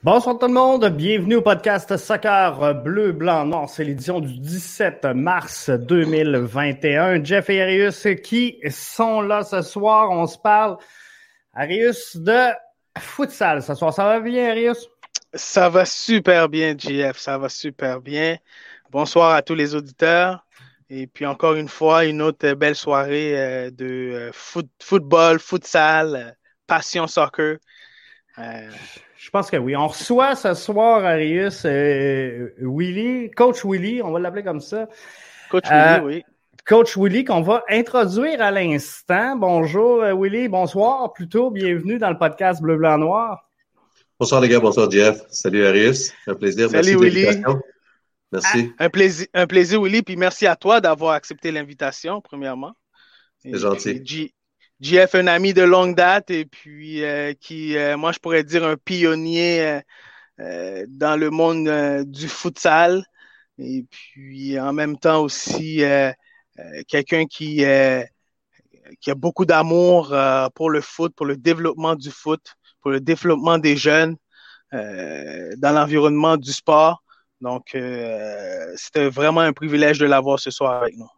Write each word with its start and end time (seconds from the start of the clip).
Bonsoir 0.00 0.38
tout 0.38 0.46
le 0.46 0.54
monde, 0.54 0.88
bienvenue 0.88 1.36
au 1.36 1.42
podcast 1.42 1.96
Soccer 1.96 2.82
Bleu, 2.82 3.12
Blanc, 3.12 3.44
Noir. 3.44 3.68
C'est 3.68 3.84
l'édition 3.84 4.20
du 4.20 4.36
17 4.38 5.04
mars 5.14 5.70
2021. 5.70 7.22
Jeff 7.22 7.50
et 7.50 7.62
Arius 7.62 8.08
qui 8.24 8.58
sont 8.70 9.20
là 9.20 9.44
ce 9.44 9.60
soir? 9.62 10.10
On 10.10 10.26
se 10.26 10.38
parle, 10.38 10.78
Arius, 11.52 12.16
de 12.16 12.48
futsal 12.98 13.62
ce 13.62 13.74
soir. 13.74 13.92
Ça 13.92 14.04
va 14.04 14.20
bien, 14.20 14.50
Arius? 14.50 14.88
Ça 15.34 15.68
va 15.68 15.84
super 15.84 16.48
bien, 16.48 16.74
Jeff. 16.76 17.18
Ça 17.18 17.38
va 17.38 17.48
super 17.48 18.00
bien. 18.00 18.38
Bonsoir 18.90 19.34
à 19.34 19.42
tous 19.42 19.54
les 19.54 19.74
auditeurs. 19.74 20.44
Et 20.88 21.06
puis 21.06 21.26
encore 21.26 21.54
une 21.54 21.68
fois, 21.68 22.06
une 22.06 22.22
autre 22.22 22.54
belle 22.54 22.76
soirée 22.76 23.38
euh, 23.38 23.70
de 23.70 23.84
euh, 23.84 24.30
foot, 24.32 24.68
football, 24.82 25.38
futsal, 25.38 26.16
euh, 26.16 26.30
passion 26.66 27.06
soccer. 27.06 27.58
Je 29.22 29.30
pense 29.30 29.52
que 29.52 29.56
oui. 29.56 29.76
On 29.76 29.86
reçoit 29.86 30.34
ce 30.34 30.52
soir, 30.52 31.04
Arius, 31.04 31.64
Willy, 31.64 33.30
Coach 33.30 33.64
Willy, 33.64 34.02
on 34.02 34.10
va 34.10 34.18
l'appeler 34.18 34.42
comme 34.42 34.60
ça. 34.60 34.88
Coach 35.48 35.70
Willy, 35.70 36.00
oui. 36.04 36.24
Coach 36.66 36.96
Willy, 36.96 37.24
qu'on 37.24 37.40
va 37.40 37.62
introduire 37.68 38.42
à 38.42 38.50
l'instant. 38.50 39.36
Bonjour, 39.36 40.02
Willy. 40.02 40.48
Bonsoir, 40.48 41.12
plutôt. 41.12 41.52
Bienvenue 41.52 41.98
dans 41.98 42.10
le 42.10 42.18
podcast 42.18 42.60
Bleu, 42.60 42.76
Blanc, 42.76 42.98
Noir. 42.98 43.48
Bonsoir, 44.18 44.40
les 44.40 44.48
gars. 44.48 44.58
Bonsoir, 44.58 44.90
Jeff. 44.90 45.22
Salut, 45.30 45.64
Arius. 45.66 46.12
Un 46.26 46.34
plaisir. 46.34 46.68
Salut, 46.68 46.96
Willy. 46.96 47.42
Merci. 48.32 48.72
Ah, 48.76 48.86
un, 48.86 48.90
plaisir, 48.90 49.26
un 49.34 49.46
plaisir, 49.46 49.80
Willy. 49.80 50.02
Puis 50.02 50.16
merci 50.16 50.48
à 50.48 50.56
toi 50.56 50.80
d'avoir 50.80 51.12
accepté 51.12 51.52
l'invitation, 51.52 52.20
premièrement. 52.20 52.72
C'est 53.38 53.56
gentil. 53.56 54.34
JF, 54.82 55.14
un 55.14 55.28
ami 55.28 55.54
de 55.54 55.62
longue 55.62 55.94
date 55.94 56.30
et 56.30 56.44
puis 56.44 57.04
euh, 57.04 57.32
qui, 57.40 57.76
euh, 57.76 57.96
moi, 57.96 58.12
je 58.12 58.18
pourrais 58.18 58.44
dire 58.44 58.64
un 58.64 58.76
pionnier 58.76 59.80
euh, 60.40 60.86
dans 60.88 61.16
le 61.18 61.30
monde 61.30 62.04
du 62.04 62.28
futsal. 62.28 63.04
Et 63.58 63.84
puis 63.90 64.58
en 64.58 64.72
même 64.72 64.98
temps 64.98 65.22
aussi 65.22 65.82
quelqu'un 66.88 67.26
qui, 67.26 67.64
qui 69.00 69.10
a 69.10 69.14
beaucoup 69.14 69.44
d'amour 69.44 70.16
pour 70.54 70.70
le 70.70 70.80
foot, 70.80 71.14
pour 71.14 71.26
le 71.26 71.36
développement 71.36 71.94
du 71.94 72.10
foot, 72.10 72.54
pour 72.80 72.90
le 72.90 73.00
développement 73.00 73.58
des 73.58 73.76
jeunes 73.76 74.16
dans 74.72 75.72
l'environnement 75.74 76.36
du 76.36 76.52
sport. 76.52 77.02
Donc, 77.42 77.74
euh, 77.74 78.72
c'était 78.76 79.08
vraiment 79.08 79.40
un 79.40 79.52
privilège 79.52 79.98
de 79.98 80.06
l'avoir 80.06 80.38
ce 80.38 80.50
soir 80.50 80.80
avec 80.80 80.96
nous. 80.96 81.08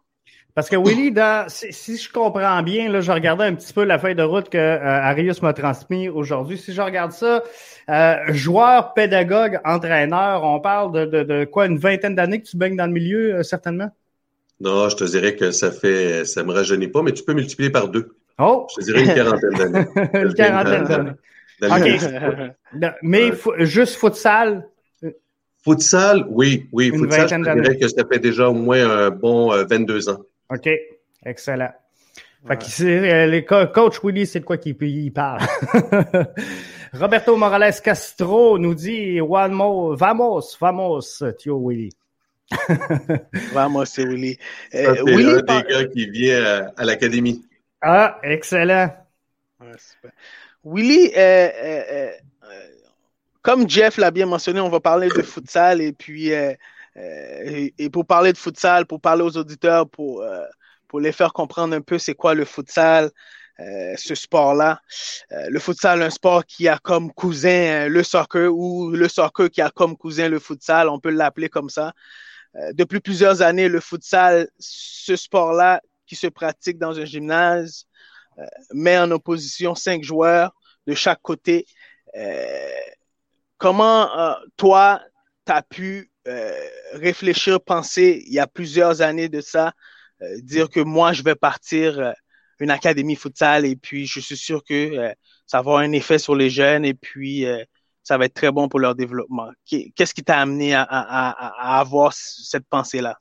Parce 0.55 0.69
que 0.69 0.77
Willy, 0.77 1.11
dans, 1.11 1.47
si, 1.49 1.97
je 1.97 2.13
comprends 2.13 2.63
bien, 2.63 2.89
là, 2.89 3.01
je 3.01 3.11
regardais 3.11 3.45
un 3.45 3.55
petit 3.55 3.73
peu 3.73 3.83
la 3.83 3.99
feuille 3.99 4.15
de 4.15 4.23
route 4.23 4.49
que 4.49 4.57
euh, 4.57 4.81
Arius 4.81 5.43
m'a 5.43 5.53
transmis 5.53 6.09
aujourd'hui. 6.09 6.59
Si 6.59 6.73
je 6.73 6.81
regarde 6.81 7.11
ça, 7.11 7.43
euh, 7.91 8.17
joueur, 8.29 8.95
pédagogue, 8.95 9.59
entraîneur, 9.65 10.45
on 10.45 10.61
parle 10.61 10.93
de, 10.93 11.25
de, 11.25 11.45
quoi, 11.45 11.67
une 11.67 11.79
vingtaine 11.79 12.15
d'années 12.15 12.41
que 12.41 12.47
tu 12.47 12.57
baignes 12.57 12.77
dans 12.77 12.87
le 12.87 12.93
milieu, 12.93 13.43
certainement? 13.43 13.91
Non, 14.61 14.89
je 14.89 14.97
te 14.97 15.05
dirais 15.05 15.35
que 15.35 15.51
ça 15.51 15.73
fait, 15.73 16.25
ça 16.25 16.45
me 16.45 16.53
rajeunit 16.53 16.89
pas, 16.89 17.03
mais 17.03 17.13
tu 17.13 17.25
peux 17.25 17.35
multiplier 17.35 17.71
par 17.71 17.89
deux. 17.89 18.15
Oh! 18.39 18.69
Je 18.71 18.81
te 18.81 18.85
dirais 18.85 19.05
une 19.05 19.15
quarantaine 19.15 19.55
d'années. 19.55 19.87
une 20.15 20.35
quarantaine 20.35 20.85
d'années. 20.85 21.11
OK. 21.63 22.91
mais 23.03 23.33
juste 23.59 23.97
futsal, 23.97 24.69
Futsal, 25.65 26.27
oui, 26.29 26.69
oui. 26.73 26.91
futsal, 26.91 27.27
je 27.27 27.61
dirais 27.63 27.79
que 27.79 27.89
ça 27.89 28.05
fait 28.05 28.19
déjà 28.19 28.51
au 28.51 28.53
moins 28.53 28.87
un 28.87 29.11
bon 29.11 29.51
22 29.65 30.09
euh, 30.09 30.13
ans. 30.13 30.19
OK, 30.51 30.69
excellent. 31.25 31.73
Fait 32.47 32.59
que 32.59 32.85
euh, 32.85 33.27
les 33.27 33.45
coach 33.45 34.01
Willy, 34.03 34.27
c'est 34.27 34.41
de 34.41 34.45
quoi 34.45 34.59
qu'il 34.59 35.13
parle. 35.13 35.41
Roberto 36.93 37.37
Morales 37.37 37.81
Castro 37.83 38.59
nous 38.59 38.75
dit 38.75 39.19
Vamos, 39.21 39.97
vamos, 39.97 41.25
Tio 41.39 41.59
Willy. 41.59 41.91
vamos, 43.53 43.97
Willy. 43.97 44.39
Euh, 44.75 45.03
Willy 45.05 45.33
un 45.33 45.41
des 45.41 45.69
gars 45.69 45.85
qui 45.87 46.11
vient 46.11 46.71
à, 46.77 46.85
l'académie. 46.85 47.45
Ah, 47.81 48.19
excellent. 48.23 48.95
Willy, 50.65 51.13
euh, 51.17 51.49
euh, 51.59 52.11
comme 53.43 53.69
Jeff 53.69 53.97
l'a 53.97 54.11
bien 54.11 54.27
mentionné, 54.27 54.61
on 54.61 54.69
va 54.69 54.81
parler 54.81 55.09
de 55.09 55.23
futsal 55.23 55.81
et 55.81 55.93
puis 55.93 56.31
euh, 56.97 57.01
euh, 57.01 57.69
et, 57.79 57.91
pour 57.91 58.07
parler 58.07 58.33
de 58.33 58.39
futsal, 58.39 58.87
pour 58.87 59.01
parler 59.01 59.23
aux 59.23 59.37
auditeurs, 59.37 59.89
pour 59.89 60.23
euh, 60.23 60.45
pour 60.89 61.01
les 61.01 61.13
faire 61.13 61.33
comprendre 61.33 61.75
un 61.75 61.81
peu 61.81 61.99
c'est 61.99 62.15
quoi 62.15 62.35
le 62.35 62.45
futsal, 62.45 63.11
ce 63.59 64.15
sport-là. 64.15 64.81
le 65.31 65.59
futsal, 65.59 66.03
un 66.03 66.11
sport 66.11 66.45
qui 66.45 66.69
a 66.69 66.79
comme 66.79 67.13
cousin 67.13 67.89
le 67.89 68.03
soccer 68.03 68.53
ou 68.53 68.91
le 68.91 69.09
soccer 69.09 69.51
qui 69.51 69.61
a 69.61 69.71
comme 69.71 69.97
cousin 69.97 70.29
le 70.29 70.39
futsal, 70.39 70.89
on 70.89 71.01
peut 71.01 71.11
l'appeler 71.11 71.49
comme 71.49 71.69
ça. 71.69 71.93
depuis 72.73 73.01
plusieurs 73.01 73.43
années, 73.43 73.69
le 73.69 73.81
futsal, 73.81 74.49
ce 74.59 75.17
sport-là 75.17 75.81
qui 76.07 76.17
se 76.17 76.29
pratique 76.29 76.79
dans 76.79 76.99
un 76.99 77.05
gymnase, 77.05 77.87
met 78.73 78.99
en 78.99 79.11
opposition 79.11 79.75
cinq 79.75 80.05
joueurs 80.05 80.55
de 80.87 80.95
chaque 80.95 81.23
côté 81.23 81.67
comment 83.65 84.15
euh, 84.19 84.35
toi, 84.59 85.01
tu 85.47 85.53
as 85.53 85.63
pu 85.63 86.11
euh, 86.27 86.53
réfléchir, 86.93 87.61
penser 87.61 88.23
il 88.27 88.33
y 88.33 88.39
a 88.39 88.47
plusieurs 88.47 89.03
années 89.03 89.29
de 89.29 89.41
ça, 89.41 89.73
euh, 90.23 90.41
dire 90.43 90.71
que 90.71 90.81
moi, 90.81 91.13
je 91.13 91.23
vais 91.23 91.35
partir 91.35 92.15
une 92.61 92.71
académie 92.71 93.17
futsal 93.17 93.67
et 93.67 93.77
puis 93.77 94.07
je 94.07 94.21
suis 94.21 94.37
sûr 94.37 94.63
que 94.65 95.13
ça 95.47 95.59
va 95.59 95.61
avoir 95.61 95.79
un 95.79 95.93
effet 95.93 96.19
sur 96.19 96.35
les 96.35 96.51
jeunes 96.51 96.85
et 96.85 96.95
puis 96.95 97.45
ça 98.03 98.17
va 98.17 98.27
être 98.27 98.35
très 98.35 98.53
bon 98.53 98.69
pour 98.69 98.79
leur 98.79 98.95
développement. 98.95 99.51
Qu'est-ce 99.67 100.15
qui 100.15 100.23
t'a 100.23 100.39
amené 100.39 100.73
à, 100.73 100.87
avoir 101.79 102.13
cette 102.13 102.67
pensée-là? 102.67 103.19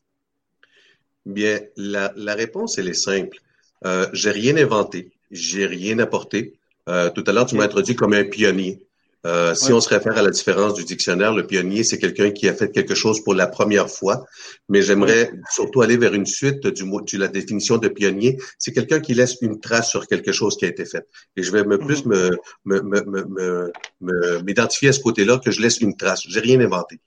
Bien, 1.25 1.59
la, 1.75 2.13
la, 2.15 2.35
réponse, 2.35 2.77
elle 2.77 2.89
est 2.89 2.93
simple. 2.93 3.39
Euh, 3.85 4.07
j'ai 4.13 4.31
rien 4.31 4.55
inventé, 4.57 5.11
j'ai 5.31 5.65
rien 5.65 5.97
apporté. 5.99 6.59
tout 6.85 7.23
à 7.25 7.31
l'heure, 7.31 7.47
tu 7.47 7.55
m'as 7.55 7.63
introduit 7.63 7.95
comme 7.95 8.13
un 8.13 8.23
pionnier. 8.23 8.85
Euh, 9.25 9.56
si 9.56 9.72
on 9.72 9.79
se 9.79 9.88
réfère 9.88 10.17
à 10.17 10.22
la 10.22 10.31
différence 10.31 10.73
du 10.73 10.84
dictionnaire, 10.84 11.34
le 11.34 11.47
pionnier, 11.47 11.84
c'est 11.85 11.97
quelqu'un 11.97 12.31
qui 12.31 12.50
a 12.50 12.53
fait 12.53 12.72
quelque 12.72 12.94
chose 12.94 13.23
pour 13.23 13.34
la 13.34 13.47
première 13.47 13.89
fois. 13.89 14.25
Mais 14.67 14.81
j'aimerais 14.81 15.31
surtout 15.50 15.81
aller 15.81 15.95
vers 15.95 16.13
une 16.13 16.25
suite 16.25 16.67
du 16.67 16.84
mot, 16.84 17.00
de 17.00 17.17
la 17.17 17.29
définition 17.29 17.78
de 17.78 17.88
pionnier. 17.88 18.38
C'est 18.57 18.73
quelqu'un 18.73 19.00
qui 19.00 19.13
laisse 19.13 19.38
une 19.41 19.62
trace 19.62 19.89
sur 19.89 20.07
quelque 20.07 20.33
chose 20.33 20.57
qui 20.57 20.66
a 20.66 20.67
été 20.67 20.83
fait. 20.83 21.07
Et 21.38 21.44
je 21.44 21.51
vais 21.51 21.63
me 21.63 21.78
plus 21.78 22.06
mhm. 22.06 22.38
me, 22.66 22.81
me, 22.81 23.72
me, 24.01 24.41
m'identifier 24.41 24.89
à 24.89 24.94
ce 24.94 25.00
côté-là 25.00 25.39
que 25.44 25.51
je 25.51 25.62
laisse 25.62 25.79
une 25.79 25.95
trace. 25.95 26.23
J'ai 26.28 26.41
rien 26.41 26.59
inventé. 26.59 27.00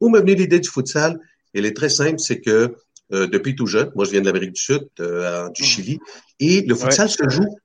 Où 0.00 0.08
m'est 0.08 0.20
venue 0.20 0.34
l'idée 0.34 0.60
du 0.60 0.68
futsal? 0.68 1.18
Elle 1.54 1.66
est 1.66 1.76
très 1.76 1.88
simple, 1.88 2.18
c'est 2.18 2.40
que 2.40 2.74
euh, 3.12 3.26
depuis 3.26 3.54
tout 3.56 3.66
jeune, 3.66 3.90
moi 3.94 4.04
je 4.04 4.12
viens 4.12 4.20
de 4.20 4.26
l'Amérique 4.26 4.52
du 4.52 4.62
Sud, 4.62 4.88
euh, 5.00 5.48
du 5.50 5.62
mhm. 5.62 5.68
Chili, 5.68 5.98
et 6.38 6.62
le 6.62 6.74
futsal 6.74 7.08
se 7.10 7.28
joue 7.28 7.56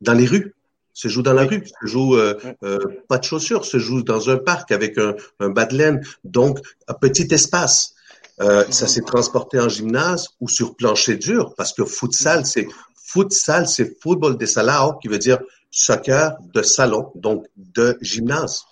dans 0.00 0.14
les 0.14 0.26
rues 0.26 0.54
se 0.92 1.08
joue 1.08 1.22
dans 1.22 1.32
la 1.32 1.44
rue, 1.44 1.64
se 1.66 1.86
joue 1.86 2.16
euh, 2.16 2.34
euh, 2.62 2.78
pas 3.08 3.18
de 3.18 3.24
chaussures, 3.24 3.64
se 3.64 3.78
joue 3.78 4.02
dans 4.02 4.30
un 4.30 4.36
parc 4.36 4.72
avec 4.72 4.98
un, 4.98 5.14
un 5.38 5.50
bas 5.50 5.66
de 5.66 5.76
laine, 5.76 6.04
donc 6.24 6.58
un 6.88 6.94
petit 6.94 7.28
espace. 7.30 7.94
Euh, 8.40 8.64
ça 8.70 8.86
s'est 8.86 9.02
transporté 9.02 9.60
en 9.60 9.68
gymnase 9.68 10.28
ou 10.40 10.48
sur 10.48 10.74
plancher 10.74 11.16
dur, 11.16 11.54
parce 11.56 11.74
que 11.74 11.84
futsal, 11.84 12.46
c'est 12.46 12.66
futsal, 12.94 13.68
c'est 13.68 14.00
football 14.00 14.38
de 14.38 14.46
salao, 14.46 14.94
qui 14.94 15.08
veut 15.08 15.18
dire 15.18 15.40
soccer 15.70 16.36
de 16.54 16.62
salon, 16.62 17.12
donc 17.14 17.46
de 17.56 17.98
gymnase. 18.00 18.62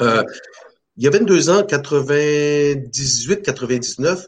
Euh, 0.00 0.24
il 0.96 1.04
y 1.04 1.06
a 1.06 1.10
22 1.10 1.50
ans, 1.50 1.62
98, 1.62 3.42
99, 3.42 4.26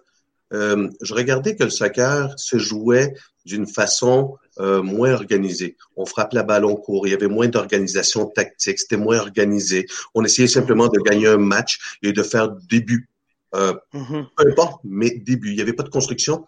euh, 0.52 0.88
je 1.00 1.14
regardais 1.14 1.56
que 1.56 1.64
le 1.64 1.70
soccer 1.70 2.32
se 2.36 2.58
jouait 2.58 3.14
d'une 3.44 3.66
façon 3.66 4.36
euh, 4.60 4.82
moins 4.82 5.14
organisée. 5.14 5.76
On 5.96 6.04
frappe 6.04 6.34
la 6.34 6.42
balle 6.42 6.64
court, 6.84 7.06
il 7.06 7.10
y 7.10 7.14
avait 7.14 7.28
moins 7.28 7.48
d'organisation 7.48 8.26
tactique, 8.26 8.78
c'était 8.78 8.96
moins 8.96 9.18
organisé. 9.18 9.86
On 10.14 10.24
essayait 10.24 10.48
simplement 10.48 10.88
de 10.88 10.98
gagner 11.00 11.28
un 11.28 11.38
match 11.38 11.98
et 12.03 12.12
de 12.12 12.22
faire 12.22 12.50
début. 12.50 13.09
Euh, 13.54 13.74
mm-hmm. 13.94 14.27
Peu 14.36 14.50
importe, 14.50 14.80
mais 14.84 15.10
début. 15.10 15.50
Il 15.50 15.56
n'y 15.56 15.62
avait 15.62 15.72
pas 15.72 15.82
de 15.82 15.88
construction. 15.88 16.47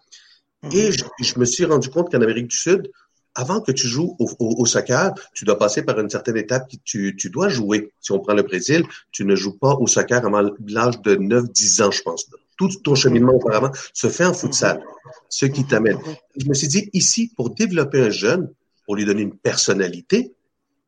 Et 0.71 0.89
mm-hmm. 0.89 1.23
je, 1.23 1.39
me 1.39 1.45
suis 1.45 1.65
rendu 1.65 1.89
compte 1.89 2.11
qu'en 2.11 2.21
Amérique 2.21 2.47
du 2.47 2.57
Sud, 2.57 2.91
avant 3.33 3.59
que 3.59 3.71
tu 3.71 3.87
joues 3.87 4.15
au, 4.19 4.29
au, 4.39 4.65
soccer, 4.65 5.11
tu 5.33 5.43
dois 5.43 5.57
passer 5.57 5.83
par 5.83 5.99
une 5.99 6.09
certaine 6.09 6.37
étape 6.37 6.69
que 6.71 6.77
tu, 6.83 7.15
tu 7.17 7.29
dois 7.29 7.49
jouer. 7.49 7.91
Si 7.99 8.11
on 8.11 8.19
prend 8.19 8.33
le 8.33 8.43
Brésil, 8.43 8.83
tu 9.11 9.25
ne 9.25 9.35
joues 9.35 9.57
pas 9.57 9.75
au 9.75 9.87
soccer 9.87 10.25
avant 10.25 10.41
l'âge 10.67 11.01
de 11.01 11.15
9-10 11.15 11.83
ans, 11.83 11.91
je 11.91 12.01
pense 12.01 12.27
tout 12.57 12.69
ton 12.83 12.95
cheminement 12.95 13.33
auparavant 13.33 13.71
se 13.93 14.07
fait 14.09 14.25
en 14.25 14.33
futsal, 14.33 14.81
ce 15.29 15.45
qui 15.45 15.65
t'amène. 15.65 15.99
Je 16.37 16.47
me 16.47 16.53
suis 16.53 16.67
dit, 16.67 16.89
ici, 16.93 17.31
pour 17.35 17.49
développer 17.49 18.01
un 18.01 18.09
jeune, 18.09 18.49
pour 18.85 18.95
lui 18.95 19.05
donner 19.05 19.23
une 19.23 19.35
personnalité, 19.35 20.33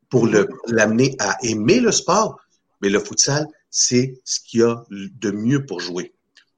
pour 0.10 0.28
l'amener 0.68 1.16
à 1.20 1.38
aimer 1.44 1.80
le 1.80 1.92
sport, 1.92 2.40
mais 2.82 2.90
le 2.90 3.00
futsal, 3.00 3.48
c'est 3.70 4.20
ce 4.24 4.40
qu'il 4.40 4.62
y 4.62 4.64
a 4.64 4.84
de 4.90 5.32
mieux 5.32 5.66
pour 5.66 5.82
jouer. 5.82 6.14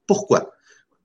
Pourquoi? 0.06 0.52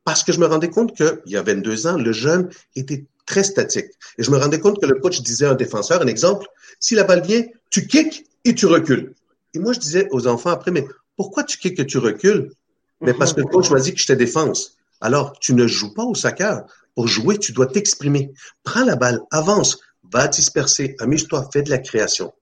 Parce 0.03 0.23
que 0.23 0.31
je 0.31 0.39
me 0.39 0.45
rendais 0.45 0.69
compte 0.69 0.95
qu'il 0.95 1.19
y 1.25 1.37
a 1.37 1.41
22 1.41 1.87
ans, 1.87 1.97
le 1.97 2.11
jeune 2.11 2.49
était 2.75 3.05
très 3.25 3.43
statique. 3.43 3.87
Et 4.17 4.23
je 4.23 4.29
me 4.29 4.37
rendais 4.37 4.59
compte 4.59 4.79
que 4.79 4.85
le 4.85 4.99
coach 4.99 5.21
disait 5.21 5.47
à 5.47 5.51
un 5.51 5.55
défenseur, 5.55 6.01
un 6.01 6.07
exemple, 6.07 6.45
si 6.79 6.93
la 6.93 7.03
balle 7.03 7.23
vient, 7.23 7.43
tu 7.71 7.87
kicks 7.87 8.25
et 8.43 8.53
tu 8.53 8.67
recules. 8.67 9.15
Et 9.55 9.59
moi, 9.59 9.73
je 9.73 9.79
disais 9.79 10.07
aux 10.11 10.27
enfants 10.27 10.51
après, 10.51 10.69
mais 10.69 10.85
Pourquoi 11.15 11.43
tu 11.43 11.57
kicks 11.57 11.77
que 11.77 11.81
tu 11.81 11.97
recules? 11.97 12.51
Mais 13.01 13.13
parce 13.13 13.33
que 13.33 13.41
le 13.41 13.47
coach 13.47 13.67
choisit 13.67 13.95
que 13.95 14.01
je 14.01 14.07
te 14.07 14.13
défense. 14.13 14.77
Alors, 15.01 15.37
tu 15.39 15.53
ne 15.53 15.67
joues 15.67 15.93
pas 15.93 16.03
au 16.03 16.15
soccer. 16.15 16.63
Pour 16.95 17.07
jouer, 17.07 17.37
tu 17.37 17.51
dois 17.51 17.67
t'exprimer. 17.67 18.31
Prends 18.63 18.85
la 18.85 18.95
balle, 18.95 19.21
avance, 19.31 19.79
va 20.11 20.27
disperser, 20.27 20.95
amuse-toi, 20.99 21.49
fais 21.51 21.61
de 21.61 21.69
la 21.69 21.79
création. 21.79 22.33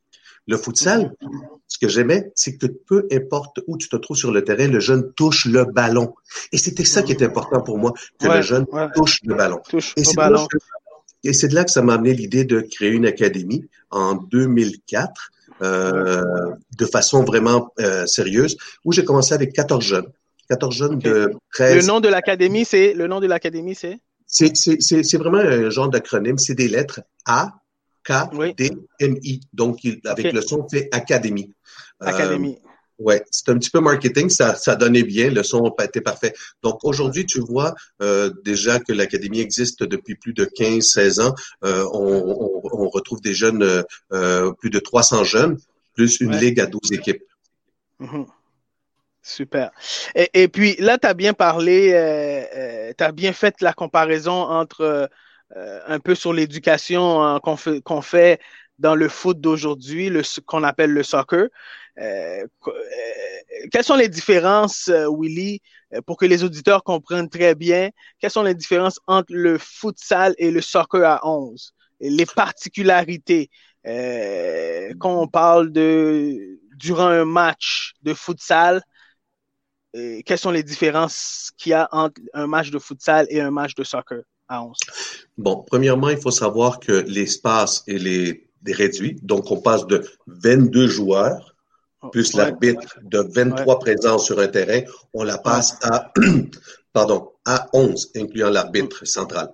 Le 0.48 0.58
futsal, 0.58 1.16
ce 1.68 1.78
que 1.78 1.88
j'aimais, 1.88 2.32
c'est 2.36 2.58
que 2.58 2.68
peu 2.68 3.08
importe 3.12 3.62
où 3.68 3.78
tu 3.78 3.88
te 3.88 3.96
trouves 3.96 4.18
sur 4.18 4.32
le 4.32 4.44
terrain, 4.44 4.68
le 4.68 4.80
jeune 4.80 5.12
touche 5.14 5.46
le 5.46 5.66
ballon. 5.66 6.14
Et 6.52 6.58
c'était 6.58 6.84
ça 6.84 7.02
qui 7.02 7.14
était 7.14 7.26
important 7.26 7.62
pour 7.62 7.78
moi, 7.78 7.94
que 8.20 8.28
le 8.28 8.42
jeune 8.42 8.66
touche 8.94 9.20
le 9.24 9.36
ballon. 9.36 9.62
et 9.96 10.04
c'est 10.04 10.16
ballon. 10.16 10.48
Et 11.24 11.32
c'est 11.32 11.48
de 11.48 11.56
là 11.56 11.64
que 11.64 11.72
ça 11.72 11.82
m'a 11.82 11.94
amené 11.94 12.14
l'idée 12.14 12.44
de 12.44 12.60
créer 12.60 12.90
une 12.90 13.06
académie 13.06 13.66
en 13.90 14.16
2004, 14.16 15.32
euh, 15.62 16.22
de 16.78 16.86
façon 16.86 17.24
vraiment 17.24 17.72
euh, 17.80 18.06
sérieuse, 18.06 18.58
où 18.84 18.92
j'ai 18.92 19.06
commencé 19.06 19.34
avec 19.34 19.54
14 19.54 19.84
jeunes. 19.84 20.08
14 20.54 20.76
jeunes 20.76 21.00
de 21.00 21.34
13. 21.54 21.76
Le 21.78 21.88
nom 21.88 22.00
de 22.00 22.08
l'académie, 22.08 22.66
c'est 22.66 22.94
le 22.94 23.08
nom 23.08 23.20
de 23.20 23.28
l'académie, 23.28 23.76
c'est? 23.76 24.00
C'est 24.28 25.18
vraiment 25.18 25.40
un 25.40 25.70
genre 25.70 25.90
d'acronyme, 25.90 26.38
c'est 26.38 26.56
des 26.56 26.68
lettres 26.68 27.02
A, 27.26 27.54
K, 28.04 28.14
D, 28.58 28.72
M, 29.00 29.18
I. 29.24 29.42
Donc, 29.54 29.80
avec 30.06 30.32
le 30.32 30.42
son, 30.42 30.68
c'est 30.70 30.90
Académie. 30.92 31.54
Académie. 32.00 32.58
Euh, 32.64 33.04
ouais, 33.04 33.24
c'est 33.32 33.50
un 33.50 33.58
petit 33.58 33.70
peu 33.70 33.80
marketing, 33.80 34.30
ça, 34.30 34.56
ça 34.56 34.76
donnait 34.76 35.04
bien, 35.04 35.30
le 35.32 35.44
son 35.44 35.74
était 35.82 36.02
parfait. 36.02 36.34
Donc, 36.62 36.80
aujourd'hui, 36.84 37.26
tu 37.26 37.40
vois 37.40 37.74
euh, 38.02 38.32
déjà 38.44 38.80
que 38.80 38.94
l'Académie 38.94 39.40
existe 39.40 39.84
depuis 39.84 40.16
plus 40.16 40.34
de 40.34 40.46
15-16 40.46 41.22
ans. 41.22 41.34
Euh, 41.64 41.86
on, 41.94 42.62
on, 42.72 42.90
retrouve 42.90 43.22
des 43.22 43.34
jeunes, 43.34 43.84
euh, 44.12 44.52
plus 44.54 44.70
de 44.70 44.80
300 44.80 45.24
jeunes, 45.24 45.58
plus 45.96 46.20
une 46.22 46.36
ligue 46.36 46.60
à 46.60 46.66
12 46.66 46.92
équipes. 46.92 47.24
Mm-hmm. 48.00 48.26
Super. 49.24 49.72
Et, 50.16 50.50
puis 50.50 50.76
là, 50.80 50.98
tu 50.98 51.08
as 51.08 51.14
bien 51.14 51.34
parlé, 51.34 51.94
euh, 51.94 52.44
euh 52.56 52.94
tu 52.96 53.04
as 53.04 53.12
bien 53.14 53.32
fait 53.32 53.62
la 53.62 53.72
comparaison 53.72 54.34
entre 54.34 55.10
euh, 55.56 55.80
un 55.88 56.00
peu 56.00 56.14
sur 56.14 56.34
l'éducation 56.34 57.24
hein, 57.24 57.40
qu'on 57.40 58.02
fait, 58.02 58.40
dans 58.80 58.96
le 58.96 59.08
foot 59.08 59.40
d'aujourd'hui, 59.40 60.12
qu'on 60.46 60.64
appelle 60.64 60.92
le 60.92 61.04
soccer. 61.04 61.48
Euh, 62.00 62.46
quelles 63.72 63.84
sont 63.86 63.96
les 63.96 64.10
différences, 64.10 64.90
Willy, 64.90 65.62
pour 66.06 66.18
que 66.18 66.26
les 66.26 66.44
auditeurs 66.44 66.84
comprennent 66.84 67.30
très 67.30 67.56
bien, 67.56 67.92
quelles 68.20 68.32
sont 68.32 68.44
les 68.44 68.56
différences 68.56 69.00
entre 69.08 69.34
le 69.34 69.58
futsal 69.58 70.36
et 70.38 70.52
le 70.52 70.62
soccer 70.62 71.06
à 71.06 71.26
11? 71.26 71.74
les 72.02 72.26
particularités 72.26 73.50
quand 73.86 75.22
on 75.22 75.28
parle 75.28 75.72
de 75.72 76.60
durant 76.76 77.08
un 77.08 77.24
match 77.24 77.94
de 78.02 78.14
futsal, 78.14 78.84
quelles 79.94 80.40
sont 80.40 80.52
les 80.52 80.64
différences 80.64 81.52
qu'il 81.58 81.72
y 81.72 81.74
a 81.74 81.88
entre 81.92 82.22
un 82.34 82.48
match 82.48 82.72
de 82.72 82.80
futsal 82.80 83.28
et 83.30 83.42
un 83.42 83.52
match 83.52 83.76
de 83.76 83.84
soccer 83.84 84.24
à 84.48 84.64
11? 84.64 84.78
Bon, 85.38 85.64
premièrement, 85.68 86.10
il 86.10 86.18
faut 86.18 86.32
savoir 86.32 86.80
que 86.80 86.92
l'espace 86.92 87.84
est, 87.88 87.98
les, 87.98 88.50
réduit. 88.66 89.18
Donc, 89.22 89.52
on 89.52 89.62
passe 89.62 89.86
de 89.88 90.04
22 90.28 90.88
joueurs 90.88 91.56
oh, 92.02 92.10
plus 92.10 92.34
l'arbitre 92.34 92.98
de 93.04 93.20
23 93.20 93.80
présents 93.80 94.18
sur 94.18 94.40
un 94.40 94.48
terrain. 94.48 94.82
On 95.14 95.24
la 95.24 95.38
passe 95.38 95.78
à, 95.84 96.12
pardon, 96.94 97.32
à 97.46 97.68
11, 97.74 98.12
incluant 98.16 98.50
l'arbitre 98.50 99.06
central. 99.06 99.50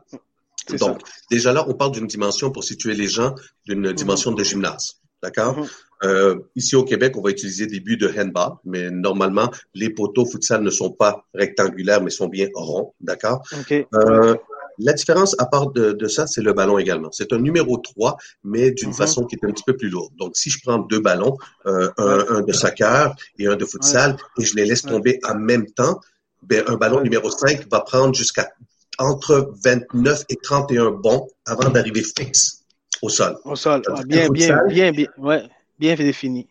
Donc, 0.77 1.01
déjà 1.31 1.51
là, 1.51 1.65
on 1.67 1.73
parle 1.73 1.91
d'une 1.91 2.07
dimension, 2.07 2.51
pour 2.51 2.63
situer 2.63 2.93
les 2.93 3.07
gens, 3.07 3.33
d'une 3.65 3.91
dimension 3.91 4.31
de 4.31 4.43
gymnase. 4.43 5.01
D'accord? 5.21 5.57
Mm-hmm. 6.01 6.07
Euh, 6.07 6.35
ici 6.55 6.75
au 6.75 6.83
Québec, 6.83 7.15
on 7.17 7.21
va 7.21 7.31
utiliser 7.31 7.67
des 7.67 7.79
buts 7.79 7.97
de 7.97 8.11
handball, 8.17 8.53
mais 8.65 8.89
normalement, 8.91 9.49
les 9.73 9.89
poteaux 9.89 10.25
futsal 10.25 10.61
ne 10.61 10.69
sont 10.69 10.91
pas 10.91 11.25
rectangulaires, 11.33 12.01
mais 12.01 12.09
sont 12.09 12.27
bien 12.27 12.47
ronds, 12.53 12.93
d'accord? 13.01 13.41
Euh, 13.71 14.35
la 14.81 14.93
différence, 14.93 15.35
à 15.39 15.45
part 15.45 15.71
de, 15.71 16.07
ça, 16.07 16.25
c'est 16.25 16.41
le 16.41 16.53
ballon 16.53 16.77
également. 16.77 17.11
C'est 17.11 17.33
un 17.33 17.39
numéro 17.39 17.77
3, 17.77 18.17
mais 18.45 18.71
d'une 18.71 18.91
mm-hmm. 18.91 18.95
façon 18.95 19.25
qui 19.25 19.35
est 19.35 19.45
un 19.45 19.51
petit 19.51 19.63
peu 19.65 19.75
plus 19.75 19.89
lourde. 19.89 20.13
Donc, 20.17 20.37
si 20.37 20.49
je 20.49 20.59
prends 20.63 20.79
deux 20.79 21.01
ballons, 21.01 21.37
euh, 21.65 21.89
un, 21.97 22.41
de 22.41 22.53
soccer 22.53 23.13
et 23.37 23.47
un 23.47 23.55
de 23.55 23.65
futsal, 23.65 24.15
et 24.39 24.45
je 24.45 24.55
les 24.55 24.65
laisse 24.65 24.83
tomber 24.83 25.19
en 25.27 25.35
même 25.35 25.69
temps, 25.71 25.99
ben, 26.43 26.63
un 26.67 26.75
ballon 26.75 27.01
numéro 27.01 27.29
5 27.29 27.69
va 27.69 27.81
prendre 27.81 28.15
jusqu'à 28.15 28.49
entre 28.97 29.51
29 29.63 30.23
et 30.29 30.35
31 30.37 30.91
bons 30.91 31.27
avant 31.45 31.69
d'arriver 31.69 32.03
fixe 32.03 32.63
au 33.01 33.09
sol. 33.09 33.37
Au 33.43 33.55
sol. 33.55 33.81
bien, 34.05 34.29
bien, 34.29 34.59
bien, 34.67 34.91
bien, 34.91 35.07
ouais 35.17 35.43
bien 35.79 35.95
défini. 35.95 36.47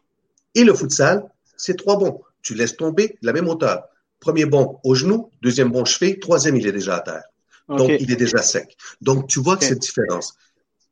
Et 0.55 0.65
le 0.65 0.75
futsal, 0.75 1.25
c'est 1.57 1.77
trois 1.77 1.99
bons. 1.99 2.21
Tu 2.43 2.55
laisses 2.55 2.77
tomber 2.77 3.17
la 3.23 3.33
même 3.33 3.49
hauteur. 3.49 3.85
Premier 4.21 4.47
bon 4.47 4.79
au 4.85 4.95
genou, 4.95 5.31
deuxième 5.43 5.71
bon 5.71 5.85
cheville, 5.85 6.19
troisième, 6.19 6.57
il 6.57 6.67
est 6.67 6.73
déjà 6.73 6.97
à 6.97 7.01
terre. 7.01 7.25
Donc, 7.69 7.91
il 8.01 8.11
est 8.11 8.17
déjà 8.17 8.41
sec. 8.43 8.77
Donc, 9.03 9.29
tu 9.29 9.41
vois 9.41 9.57
que 9.57 9.65
c'est 9.65 9.79
différence. 9.79 10.35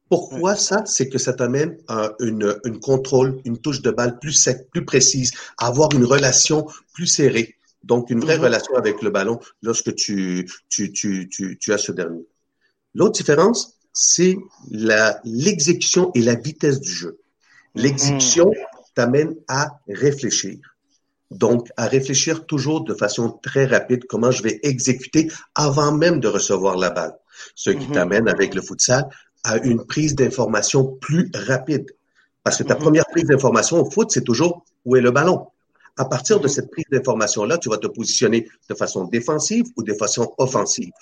Pourquoi 0.09 0.55
ça? 0.55 0.85
C'est 0.87 1.09
que 1.09 1.19
ça 1.19 1.33
t'amène 1.33 1.79
à 1.89 2.13
une, 2.21 2.61
une 2.65 2.79
contrôle, 2.79 3.41
une 3.45 3.59
touche 3.59 3.81
de 3.81 3.91
balle 3.91 4.19
plus 4.19 4.33
sec, 4.33 4.69
plus 4.71 4.85
précise, 4.85 5.33
à 5.59 5.69
avoir 5.69 5.93
une 5.95 6.05
relation 6.05 6.67
plus 6.93 7.07
serrée. 7.07 7.57
Donc, 7.83 8.11
une 8.11 8.21
vraie 8.21 8.37
mhm. 8.37 8.45
relation 8.45 8.75
avec 8.77 9.01
le 9.03 9.11
ballon 9.11 9.41
lorsque 9.63 9.95
tu, 9.95 10.49
tu, 10.69 10.93
tu, 10.93 11.29
tu, 11.29 11.59
tu 11.59 11.73
as 11.73 11.79
ce 11.79 11.93
dernier. 11.93 12.27
L'autre 12.95 13.13
différence, 13.13 13.79
c'est 13.93 14.37
l'exécution 15.25 16.11
et 16.15 16.21
la 16.21 16.35
vitesse 16.35 16.81
du 16.81 16.91
jeu. 16.91 17.19
L'exécution 17.77 18.51
t'amène 18.95 19.37
à 19.49 19.79
réfléchir. 19.89 20.59
Donc, 21.31 21.69
à 21.77 21.87
réfléchir 21.87 22.47
toujours 22.47 22.85
de 22.85 22.95
façon 22.95 23.39
très 23.43 23.67
rapide 23.67 24.05
comment 24.09 24.31
je 24.31 24.43
vais 24.43 24.61
exécuter 24.63 25.31
avant 25.55 25.93
même 25.93 26.21
de 26.21 26.29
recevoir 26.29 26.77
la 26.77 26.91
balle. 26.91 27.15
Ce 27.55 27.71
qui 27.71 27.87
mhm. 27.87 27.93
t'amène 27.93 28.29
avec 28.29 28.55
le 28.55 28.63
futsal 28.63 29.09
à 29.45 29.59
une 29.59 29.85
prise 29.85 30.15
d'information 30.15 30.97
plus 31.01 31.31
rapide. 31.35 31.87
Parce 32.43 32.59
que 32.59 32.63
ta 32.63 32.75
mhm. 32.75 32.81
première 32.81 33.07
prise 33.07 33.25
d'information 33.25 33.81
au 33.81 33.91
foot, 33.91 34.11
c'est 34.11 34.25
toujours 34.25 34.65
où 34.85 34.97
est 34.97 35.01
le 35.01 35.11
ballon. 35.11 35.47
À 35.99 36.05
partir 36.05 36.41
de 36.41 36.49
cette 36.49 36.71
prise 36.71 36.85
d'information-là, 36.91 37.59
tu 37.59 37.69
vas 37.69 37.79
te 37.79 37.87
positionner 37.87 38.49
de 38.69 38.75
façon 38.75 39.05
défensive 39.05 39.67
ou 39.77 39.83
de 39.83 39.95
façon 39.95 40.33
offensive. 40.39 40.93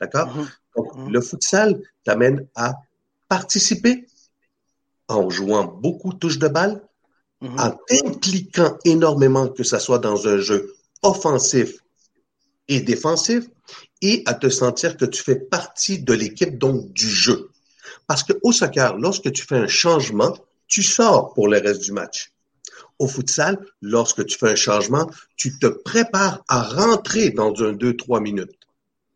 D'accord? 0.00 0.28
Donc, 0.76 0.88
le 1.08 1.20
futsal 1.20 1.80
t'amène 2.04 2.46
à 2.54 2.74
participer 3.28 4.06
en 5.12 5.30
jouant 5.30 5.64
beaucoup 5.64 6.12
de 6.12 6.18
touches 6.18 6.38
de 6.38 6.48
balle, 6.48 6.82
mhm. 7.40 7.58
en 7.58 7.70
t'impliquant 7.88 8.76
énormément, 8.84 9.48
que 9.48 9.62
ce 9.62 9.78
soit 9.78 9.98
dans 9.98 10.28
un 10.28 10.38
jeu 10.38 10.74
offensif 11.02 11.78
et 12.68 12.80
défensif, 12.80 13.44
et 14.00 14.22
à 14.26 14.34
te 14.34 14.48
sentir 14.48 14.96
que 14.96 15.04
tu 15.04 15.22
fais 15.22 15.36
partie 15.36 16.00
de 16.00 16.12
l'équipe, 16.12 16.58
donc 16.58 16.92
du 16.92 17.08
jeu. 17.08 17.50
Parce 18.06 18.22
que 18.22 18.32
au 18.42 18.52
soccer, 18.52 18.96
lorsque 18.96 19.32
tu 19.32 19.44
fais 19.44 19.56
un 19.56 19.68
changement, 19.68 20.36
tu 20.66 20.82
sors 20.82 21.32
pour 21.34 21.48
le 21.48 21.58
reste 21.58 21.82
du 21.82 21.92
match. 21.92 22.32
Au 22.98 23.08
futsal, 23.08 23.58
lorsque 23.80 24.24
tu 24.26 24.38
fais 24.38 24.50
un 24.50 24.56
changement, 24.56 25.10
tu 25.36 25.58
te 25.58 25.66
prépares 25.66 26.42
à 26.48 26.62
rentrer 26.62 27.30
dans 27.30 27.52
un 27.62 27.72
2-3 27.72 28.20
minutes. 28.20 28.56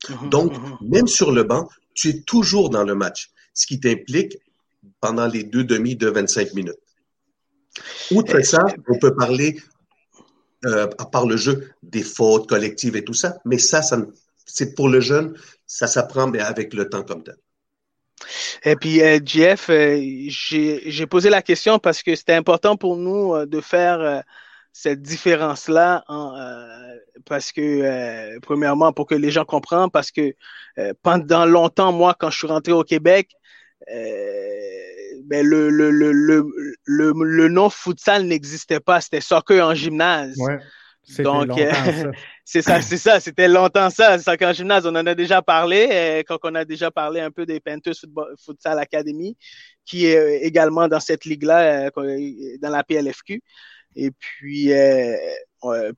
Mhm. 0.09 0.29
Donc, 0.31 0.53
mhm. 0.53 0.77
même 0.83 1.07
sur 1.07 1.33
le 1.33 1.43
banc, 1.43 1.69
tu 1.95 2.11
es 2.11 2.21
toujours 2.21 2.71
dans 2.71 2.85
le 2.85 2.95
match, 2.95 3.31
ce 3.55 3.67
qui 3.67 3.81
t'implique 3.81 4.39
pendant 5.01 5.27
les 5.27 5.45
deux 5.45 5.65
demi 5.65 5.97
de 5.97 6.09
25 6.09 6.55
minutes. 6.55 6.79
Outre 8.11 8.41
ça, 8.41 8.65
on 8.89 8.99
peut 8.99 9.15
parler, 9.15 9.57
euh, 10.65 10.89
à 10.99 11.07
part 11.07 11.27
le 11.27 11.37
jeu, 11.37 11.71
des 11.83 12.03
fautes 12.03 12.49
collectives 12.49 12.97
et 12.97 13.05
tout 13.05 13.15
ça, 13.15 13.37
mais 13.45 13.59
ça, 13.59 13.83
ça 13.83 13.99
c'est 14.45 14.75
pour 14.75 14.89
le 14.89 15.01
jeune, 15.01 15.37
ça 15.67 15.87
s'apprend, 15.87 16.29
mais 16.29 16.41
avec 16.41 16.73
le 16.73 16.89
temps 16.89 17.03
comme 17.03 17.23
tel. 17.23 17.37
Et 18.65 18.77
puis, 18.77 19.03
euh, 19.03 19.19
Jeff, 19.25 19.69
euh, 19.69 20.01
j'ai 20.29 21.07
posé 21.07 21.29
la 21.29 21.43
question 21.43 21.79
parce 21.79 22.03
que 22.03 22.15
c'était 22.15 22.35
important 22.35 22.77
pour 22.77 22.97
nous 22.97 23.45
de 23.45 23.61
faire 23.61 24.23
cette 24.73 25.03
différence-là, 25.03 26.05
parce 27.27 27.53
que, 27.53 28.39
premièrement, 28.41 28.93
pour 28.93 29.07
que 29.07 29.15
les 29.15 29.31
gens 29.31 29.45
comprennent, 29.45 29.91
parce 29.91 30.11
que 30.11 30.35
pendant 31.03 31.45
longtemps, 31.45 31.93
moi, 31.93 32.17
quand 32.19 32.31
je 32.31 32.39
suis 32.39 32.47
rentré 32.47 32.73
au 32.73 32.85
Québec, 32.85 33.31
ben 33.89 35.47
le, 35.47 35.71
le, 35.71 35.91
le, 35.91 36.13
le, 36.13 36.45
le, 36.85 37.49
nom 37.49 37.71
futsal 37.71 38.25
n'existait 38.25 38.81
pas, 38.81 39.01
c'était 39.01 39.21
soccer 39.21 39.67
en 39.67 39.75
gymnase. 39.75 40.37
Ouais. 40.39 40.59
Donc, 41.21 41.51
c'est 42.45 42.63
ça, 42.63 42.83
c'est 42.83 42.97
ça, 42.97 43.21
c'était 43.21 43.49
longtemps 43.49 43.91
ça, 43.91 44.19
soccer 44.19 44.49
en 44.49 44.53
gymnase. 44.53 44.87
On 44.87 44.95
en 44.95 45.07
a 45.07 45.15
déjà 45.15 45.43
parlé 45.43 45.89
euh, 45.91 46.23
quand 46.27 46.39
on 46.43 46.55
a 46.55 46.65
déjà 46.65 46.91
parlé 46.91 47.21
un 47.21 47.31
peu 47.31 47.47
des 47.47 47.61
Panthers 47.61 47.95
Futsal 48.45 48.79
Academy, 48.79 49.37
qui 49.85 50.07
est 50.07 50.17
euh, 50.17 50.39
également 50.43 50.89
dans 50.89 51.01
cette 51.01 51.25
ligue-là, 51.25 51.87
euh, 51.87 52.57
dans 52.61 52.71
la 52.71 52.83
PLFQ. 52.83 53.43
Et 53.95 54.11
puis, 54.11 54.71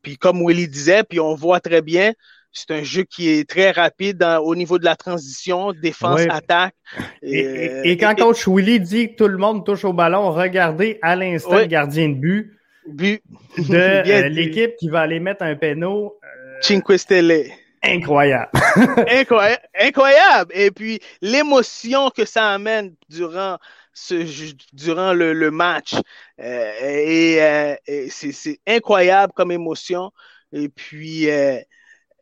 puis 0.03 0.17
comme 0.19 0.47
Willy 0.47 0.69
disait, 0.69 1.03
puis 1.03 1.19
on 1.19 1.35
voit 1.35 1.59
très 1.59 1.83
bien, 1.83 2.13
c'est 2.53 2.71
un 2.71 2.83
jeu 2.83 3.05
qui 3.05 3.29
est 3.29 3.49
très 3.49 3.71
rapide 3.71 4.25
au 4.43 4.55
niveau 4.55 4.79
de 4.79 4.85
la 4.85 4.97
transition, 4.97 5.73
défense, 5.73 6.23
attaque. 6.29 6.75
Et, 7.23 7.97
quand 7.99 8.15
coach 8.17 8.49
Willy 8.49 8.81
dit 8.81 9.11
que 9.11 9.17
tout 9.17 9.29
le 9.29 9.39
monde 9.39 9.65
touche 9.65 9.85
au 9.85 9.93
ballon, 9.93 10.33
regardez 10.33 10.99
à 11.03 11.15
l'instant 11.17 11.59
le 11.59 11.67
gardien 11.67 12.09
de 12.09 12.15
but. 12.15 12.53
but 12.87 13.23
de 13.59 14.29
l'équipe 14.29 14.77
qui 14.77 14.89
va 14.89 15.01
aller 15.01 15.21
mettre 15.21 15.43
un 15.43 15.55
péno. 15.57 16.19
Cinque 16.61 16.99
Stelle. 16.99 17.51
Incroyable. 17.83 18.51
incroyable. 19.09 19.63
Incroyable. 19.79 20.53
Et 20.55 20.71
puis, 20.71 21.01
l'émotion 21.21 22.11
que 22.11 22.25
ça 22.25 22.51
amène 22.51 22.95
durant 23.09 23.59
ce, 23.93 24.55
durant 24.73 25.13
le, 25.13 25.33
le 25.33 25.51
match. 25.51 25.95
Euh, 26.41 26.73
et, 26.81 27.43
euh, 27.43 27.77
c'est 28.11 28.61
incroyable 28.67 29.33
comme 29.35 29.53
émotion. 29.53 30.13
Et 30.53 30.69
puis, 30.69 31.31
euh, 31.31 31.59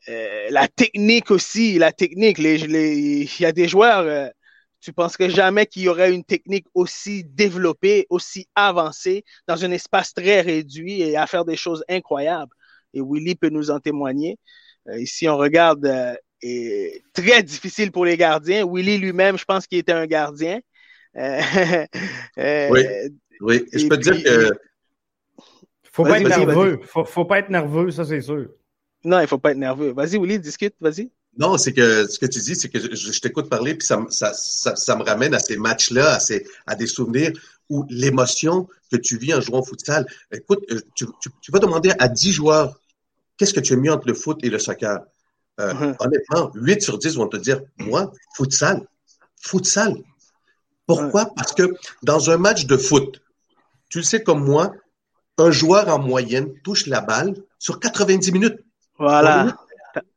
la 0.06 0.68
technique 0.68 1.30
aussi, 1.30 1.78
la 1.78 1.92
technique. 1.92 2.38
Les, 2.38 2.60
il 2.60 3.40
y 3.40 3.44
a 3.44 3.52
des 3.52 3.68
joueurs, 3.68 4.30
tu 4.80 4.92
penserais 4.92 5.30
jamais 5.30 5.66
qu'il 5.66 5.82
y 5.82 5.88
aurait 5.88 6.12
une 6.12 6.24
technique 6.24 6.66
aussi 6.74 7.24
développée, 7.24 8.06
aussi 8.10 8.48
avancée 8.54 9.24
dans 9.48 9.64
un 9.64 9.70
espace 9.70 10.14
très 10.14 10.40
réduit 10.40 11.02
et 11.02 11.16
à 11.16 11.26
faire 11.26 11.44
des 11.44 11.56
choses 11.56 11.84
incroyables. 11.88 12.52
Et 12.94 13.00
Willy 13.00 13.34
peut 13.34 13.50
nous 13.50 13.70
en 13.70 13.80
témoigner. 13.80 14.38
ici, 14.96 15.28
on 15.28 15.36
regarde, 15.36 16.16
et 16.42 17.02
très 17.12 17.42
difficile 17.42 17.92
pour 17.92 18.04
les 18.04 18.16
gardiens. 18.16 18.66
Willy 18.66 18.98
lui-même, 18.98 19.38
je 19.38 19.44
pense 19.44 19.66
qu'il 19.66 19.78
était 19.78 19.92
un 19.92 20.06
gardien. 20.06 20.60
Euh, 21.16 21.40
euh, 22.38 22.68
oui, 22.70 22.82
oui. 23.40 23.64
Je 23.72 23.86
peux 23.86 23.96
te 23.96 24.10
dire 24.10 24.22
que. 24.22 24.52
Faut 25.92 26.04
pas 26.04 26.20
être 26.20 26.28
nerveux. 26.28 26.80
Faut, 26.82 27.04
faut 27.04 27.24
pas 27.24 27.38
être 27.38 27.48
nerveux, 27.48 27.90
ça 27.90 28.04
c'est 28.04 28.20
sûr. 28.20 28.48
Non, 29.06 29.20
il 29.20 29.28
faut 29.28 29.38
pas 29.38 29.52
être 29.52 29.58
nerveux. 29.58 29.92
Vas-y, 29.92 30.18
Willy, 30.18 30.40
discute, 30.40 30.74
vas-y. 30.80 31.10
Non, 31.38 31.56
c'est 31.58 31.72
que 31.72 32.08
ce 32.08 32.18
que 32.18 32.26
tu 32.26 32.40
dis, 32.40 32.56
c'est 32.56 32.68
que 32.68 32.80
je, 32.80 33.20
t'écoute 33.20 33.48
parler, 33.48 33.76
puis 33.76 33.86
ça, 33.86 34.04
ça, 34.10 34.32
ça, 34.34 34.96
me 34.96 35.04
ramène 35.04 35.32
à 35.32 35.38
ces 35.38 35.56
matchs-là, 35.56 36.14
à, 36.14 36.18
ces, 36.18 36.44
à 36.66 36.74
des 36.74 36.88
souvenirs 36.88 37.30
où 37.68 37.84
l'émotion 37.88 38.66
que 38.90 38.96
tu 38.96 39.16
vis 39.16 39.32
en 39.32 39.40
jouant 39.40 39.60
au 39.60 39.64
futsal. 39.64 40.06
Écoute, 40.32 40.64
euh, 40.72 40.80
tu, 40.96 41.06
tu, 41.40 41.52
vas 41.52 41.60
demander 41.60 41.92
à 42.00 42.08
10 42.08 42.32
joueurs 42.32 42.80
qu'est-ce 43.36 43.54
que 43.54 43.60
tu 43.60 43.74
aimes 43.74 43.82
mieux 43.82 43.92
entre 43.92 44.08
le 44.08 44.14
foot 44.14 44.40
et 44.42 44.50
le 44.50 44.58
soccer? 44.58 44.98
Uh-huh. 45.58 45.94
Honnêtement, 46.00 46.50
8 46.54 46.82
sur 46.82 46.98
10 46.98 47.16
vont 47.16 47.28
te 47.28 47.36
dire, 47.36 47.60
moi, 47.78 48.12
futsal. 48.34 48.84
Futsal. 49.40 49.94
Pourquoi? 50.86 51.32
Parce 51.36 51.52
que 51.52 51.74
dans 52.02 52.30
un 52.30 52.38
match 52.38 52.66
de 52.66 52.76
foot, 52.76 53.22
tu 53.88 53.98
le 53.98 54.04
sais 54.04 54.22
comme 54.22 54.44
moi, 54.44 54.72
un 55.38 55.52
joueur 55.52 55.88
en 55.88 56.00
moyenne 56.00 56.52
touche 56.64 56.86
la 56.86 57.00
balle 57.00 57.34
sur 57.58 57.78
90 57.78 58.32
minutes. 58.32 58.58
Voilà. 58.98 59.56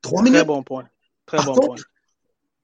Trois 0.01 0.21
minutes? 0.21 0.39
Très 0.39 0.45
bon 0.45 0.63
point. 0.63 0.89
Très 1.25 1.37
Par 1.37 1.47
bon 1.47 1.53
contre, 1.53 1.83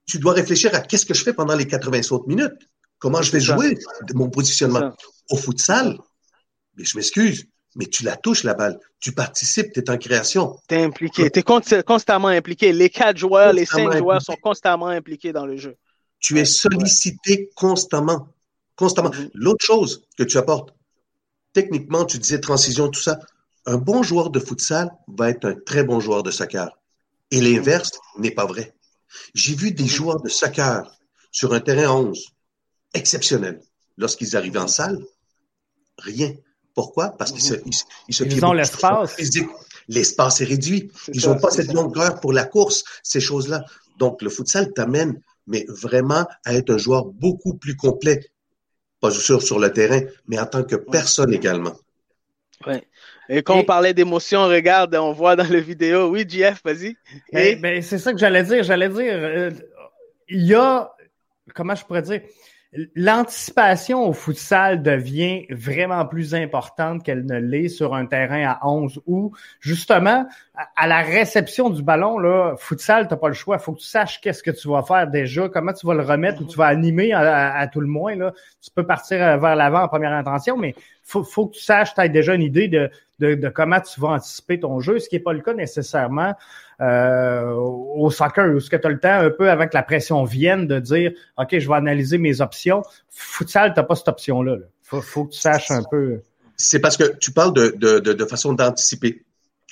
tu 0.06 0.18
dois 0.18 0.32
réfléchir 0.32 0.74
à 0.74 0.80
qu'est-ce 0.80 1.06
que 1.06 1.14
je 1.14 1.22
fais 1.22 1.32
pendant 1.32 1.54
les 1.54 1.66
80 1.66 2.12
autres 2.12 2.28
minutes. 2.28 2.68
Comment 2.98 3.22
je 3.22 3.32
vais 3.32 3.40
jouer 3.40 3.78
mon 4.14 4.30
positionnement. 4.30 4.92
Au 5.30 5.36
futsal, 5.36 5.98
mais 6.76 6.84
je 6.84 6.96
m'excuse, 6.96 7.46
mais 7.74 7.86
tu 7.86 8.04
la 8.04 8.16
touches 8.16 8.44
la 8.44 8.54
balle. 8.54 8.78
Tu 9.00 9.12
participes, 9.12 9.72
tu 9.72 9.80
es 9.80 9.90
en 9.90 9.98
création. 9.98 10.58
Tu 10.68 10.76
es 10.76 10.84
impliqué. 10.84 11.30
Tu 11.30 11.40
es 11.40 11.82
constamment 11.82 12.28
impliqué. 12.28 12.72
Les 12.72 12.90
quatre 12.90 13.18
joueurs, 13.18 13.52
les 13.52 13.66
cinq 13.66 13.96
joueurs 13.96 14.22
sont 14.22 14.36
constamment 14.36 14.86
impliqués 14.86 15.32
dans 15.32 15.46
le 15.46 15.56
jeu. 15.56 15.76
Tu 16.20 16.38
es 16.38 16.44
sollicité 16.44 17.50
constamment. 17.54 18.28
Constamment. 18.76 19.10
Mm-hmm. 19.10 19.30
L'autre 19.34 19.64
chose 19.64 20.06
que 20.16 20.22
tu 20.22 20.38
apportes, 20.38 20.74
techniquement, 21.52 22.04
tu 22.04 22.18
disais 22.18 22.40
transition, 22.40 22.88
tout 22.88 23.00
ça. 23.00 23.18
Un 23.66 23.78
bon 23.78 24.02
joueur 24.02 24.30
de 24.30 24.38
futsal 24.38 24.90
va 25.08 25.30
être 25.30 25.44
un 25.44 25.54
très 25.54 25.84
bon 25.84 26.00
joueur 26.00 26.22
de 26.22 26.30
soccer. 26.30 26.70
Et 27.30 27.40
l'inverse 27.40 27.90
n'est 28.18 28.30
pas 28.30 28.46
vrai. 28.46 28.74
J'ai 29.34 29.54
vu 29.54 29.72
des 29.72 29.84
mm-hmm. 29.84 29.88
joueurs 29.88 30.22
de 30.22 30.28
soccer 30.28 30.90
sur 31.32 31.52
un 31.52 31.60
terrain 31.60 31.90
11 31.90 32.26
exceptionnels. 32.94 33.60
Lorsqu'ils 33.96 34.36
arrivent 34.36 34.58
en 34.58 34.68
salle, 34.68 34.98
rien. 35.98 36.32
Pourquoi? 36.74 37.10
Parce 37.10 37.32
qu'ils 37.32 37.42
se, 37.42 37.54
mm-hmm. 37.54 37.84
ils, 38.08 38.14
se 38.14 38.24
ils 38.24 38.44
ont 38.44 38.52
l'espace. 38.52 39.16
L'espace 39.88 40.40
est 40.40 40.44
réduit. 40.44 40.90
Ils 41.12 41.26
n'ont 41.26 41.38
pas 41.38 41.50
cette 41.50 41.72
longueur 41.72 42.20
pour 42.20 42.32
la 42.32 42.44
course, 42.44 42.84
ces 43.02 43.20
choses-là. 43.20 43.64
Donc, 43.98 44.22
le 44.22 44.30
futsal 44.30 44.72
t'amène 44.72 45.20
mais 45.46 45.64
vraiment 45.68 46.26
à 46.44 46.54
être 46.54 46.70
un 46.72 46.78
joueur 46.78 47.06
beaucoup 47.06 47.54
plus 47.54 47.76
complet, 47.76 48.30
pas 49.00 49.10
sûr 49.10 49.42
sur 49.42 49.58
le 49.58 49.72
terrain, 49.72 50.00
mais 50.26 50.38
en 50.38 50.46
tant 50.46 50.64
que 50.64 50.76
personne 50.76 51.32
également. 51.32 51.76
Oui. 52.66 52.76
Et 53.28 53.42
quand 53.42 53.58
on 53.58 53.64
parlait 53.64 53.94
d'émotion, 53.94 54.46
regarde, 54.46 54.94
on 54.94 55.12
voit 55.12 55.36
dans 55.36 55.48
la 55.48 55.60
vidéo. 55.60 56.08
Oui, 56.08 56.24
Jeff, 56.28 56.62
vas-y. 56.64 56.96
Ben, 57.32 57.60
ben, 57.60 57.82
c'est 57.82 57.98
ça 57.98 58.12
que 58.12 58.18
j'allais 58.18 58.42
dire. 58.42 58.62
J'allais 58.62 58.88
dire, 58.88 59.12
euh, 59.12 59.50
il 60.28 60.44
y 60.44 60.54
a, 60.54 60.92
comment 61.54 61.74
je 61.74 61.84
pourrais 61.84 62.02
dire, 62.02 62.20
l'anticipation 62.94 64.08
au 64.08 64.12
futsal 64.12 64.82
devient 64.82 65.46
vraiment 65.50 66.04
plus 66.04 66.34
importante 66.34 67.02
qu'elle 67.02 67.24
ne 67.24 67.38
l'est 67.38 67.68
sur 67.68 67.94
un 67.94 68.06
terrain 68.06 68.44
à 68.44 68.66
11 68.66 69.00
où, 69.06 69.32
justement, 69.60 70.26
à 70.76 70.86
la 70.86 71.00
réception 71.02 71.70
du 71.70 71.82
ballon, 71.82 72.18
là, 72.18 72.54
futsal, 72.58 73.08
t'as 73.08 73.16
pas 73.16 73.28
le 73.28 73.34
choix. 73.34 73.58
Faut 73.58 73.72
que 73.72 73.80
tu 73.80 73.86
saches 73.86 74.20
qu'est-ce 74.20 74.42
que 74.42 74.50
tu 74.50 74.68
vas 74.68 74.82
faire 74.82 75.06
déjà, 75.08 75.48
comment 75.48 75.72
tu 75.72 75.86
vas 75.86 75.94
le 75.94 76.02
remettre 76.02 76.42
ou 76.42 76.44
tu 76.44 76.56
vas 76.56 76.66
animer 76.66 77.12
à, 77.12 77.66
tout 77.72 77.80
le 77.80 77.86
moins, 77.86 78.14
là. 78.14 78.32
Tu 78.60 78.70
peux 78.74 78.86
partir 78.86 79.22
euh, 79.22 79.36
vers 79.36 79.56
l'avant 79.56 79.82
en 79.82 79.88
première 79.88 80.12
intention, 80.12 80.56
mais 80.56 80.74
faut, 81.06 81.22
faut 81.22 81.46
que 81.46 81.54
tu 81.54 81.62
saches, 81.62 81.94
tu 81.94 82.00
as 82.00 82.08
déjà 82.08 82.34
une 82.34 82.42
idée 82.42 82.66
de, 82.66 82.90
de, 83.20 83.48
comment 83.48 83.80
tu 83.80 84.00
vas 84.00 84.08
anticiper 84.08 84.58
ton 84.58 84.80
jeu, 84.80 84.98
ce 84.98 85.08
qui 85.08 85.14
n'est 85.14 85.22
pas 85.22 85.32
le 85.32 85.40
cas 85.40 85.54
nécessairement 85.54 86.34
euh, 86.80 87.52
au 87.52 88.10
soccer, 88.10 88.52
où 88.52 88.60
ce 88.60 88.68
que 88.68 88.76
tu 88.76 88.86
as 88.86 88.90
le 88.90 88.98
temps 88.98 89.20
un 89.20 89.30
peu 89.30 89.48
avec 89.48 89.72
la 89.72 89.84
pression 89.84 90.24
vienne 90.24 90.66
de 90.66 90.80
dire 90.80 91.12
OK, 91.38 91.56
je 91.58 91.68
vais 91.68 91.74
analyser 91.74 92.18
mes 92.18 92.40
options. 92.40 92.82
Futsal, 93.08 93.72
tu 93.72 93.80
n'as 93.80 93.84
pas 93.84 93.94
cette 93.94 94.08
option-là. 94.08 94.56
Faut, 94.82 95.00
faut 95.00 95.24
que 95.26 95.32
tu 95.32 95.38
saches 95.38 95.70
un 95.70 95.84
peu. 95.88 96.22
C'est 96.56 96.80
parce 96.80 96.96
que 96.96 97.16
tu 97.18 97.30
parles 97.30 97.54
de, 97.54 97.74
de, 97.76 98.00
de, 98.00 98.24
façon 98.24 98.52
d'anticiper. 98.52 99.22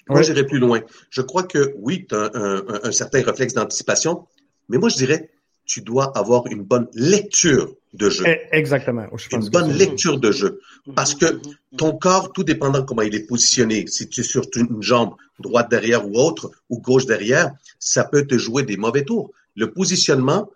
Moi, 0.08 0.22
j'irai 0.22 0.44
plus 0.44 0.58
loin. 0.58 0.82
Je 1.10 1.22
crois 1.22 1.42
que 1.42 1.74
oui, 1.78 2.06
tu 2.08 2.14
as 2.14 2.30
un, 2.34 2.62
un 2.84 2.92
certain 2.92 3.22
réflexe 3.22 3.54
d'anticipation, 3.54 4.26
mais 4.68 4.78
moi, 4.78 4.88
je 4.88 4.96
dirais 4.96 5.30
tu 5.64 5.80
dois 5.80 6.16
avoir 6.16 6.46
une 6.46 6.62
bonne 6.62 6.88
lecture 6.94 7.74
de 7.92 8.10
jeu. 8.10 8.24
Eh, 8.26 8.40
exactement. 8.52 9.06
une 9.32 9.48
bonne 9.48 9.72
lecture 9.72 10.18
de 10.18 10.32
jeu. 10.32 10.60
Parce 10.94 11.14
que 11.14 11.40
ton 11.76 11.96
corps, 11.96 12.32
tout 12.32 12.44
dépendant 12.44 12.84
comment 12.84 13.02
il 13.02 13.14
est 13.14 13.26
positionné, 13.26 13.86
si 13.86 14.08
tu 14.08 14.20
es 14.20 14.24
sur 14.24 14.44
une 14.56 14.82
jambe 14.82 15.14
droite 15.38 15.70
derrière 15.70 16.06
ou 16.06 16.16
autre, 16.18 16.50
ou 16.68 16.80
gauche 16.80 17.06
derrière, 17.06 17.52
ça 17.78 18.04
peut 18.04 18.26
te 18.26 18.36
jouer 18.36 18.64
des 18.64 18.76
mauvais 18.76 19.04
tours. 19.04 19.32
Le 19.56 19.72
positionnement, 19.72 20.50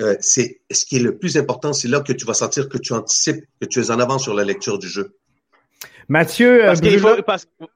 euh, 0.00 0.16
c'est 0.20 0.60
ce 0.70 0.84
qui 0.86 0.96
est 0.96 1.00
le 1.00 1.18
plus 1.18 1.36
important. 1.36 1.72
C'est 1.72 1.88
là 1.88 2.00
que 2.00 2.12
tu 2.12 2.24
vas 2.24 2.34
sentir 2.34 2.68
que 2.68 2.78
tu 2.78 2.92
anticipes, 2.94 3.44
que 3.60 3.66
tu 3.66 3.80
es 3.80 3.90
en 3.90 4.00
avance 4.00 4.22
sur 4.22 4.34
la 4.34 4.44
lecture 4.44 4.78
du 4.78 4.88
jeu. 4.88 5.14
Mathieu 6.08 6.64
euh, 6.64 6.74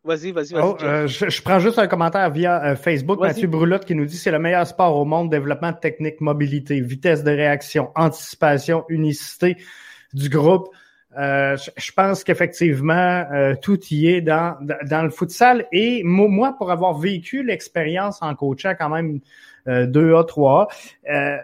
Vas-y, 0.04 0.32
vas-y, 0.32 0.54
oh, 0.54 0.76
euh, 0.82 1.06
je, 1.06 1.42
prends 1.42 1.60
juste 1.60 1.78
un 1.78 1.86
commentaire 1.86 2.28
via 2.30 2.62
euh, 2.64 2.76
Facebook. 2.76 3.20
Mathieu 3.20 3.46
Brulotte 3.46 3.84
qui 3.84 3.94
nous 3.94 4.06
dit 4.06 4.16
c'est 4.16 4.32
le 4.32 4.40
meilleur 4.40 4.66
sport 4.66 4.96
au 4.96 5.04
monde, 5.04 5.30
développement 5.30 5.70
de 5.70 5.78
technique, 5.78 6.20
mobilité, 6.20 6.80
vitesse 6.80 7.22
de 7.22 7.30
réaction, 7.30 7.90
anticipation, 7.94 8.84
unicité 8.88 9.56
du 10.12 10.28
groupe. 10.28 10.68
je, 11.16 11.92
pense 11.92 12.24
qu'effectivement, 12.24 13.24
tout 13.62 13.78
y 13.90 14.08
est 14.08 14.20
dans, 14.20 14.56
dans 14.60 15.04
le 15.04 15.10
futsal. 15.10 15.66
Et 15.70 16.02
moi, 16.02 16.56
pour 16.58 16.72
avoir 16.72 16.98
vécu 16.98 17.44
l'expérience 17.44 18.18
en 18.20 18.34
coachant 18.34 18.74
quand 18.76 18.88
même 18.88 19.20
2A, 19.66 20.26
3A, 20.26 21.40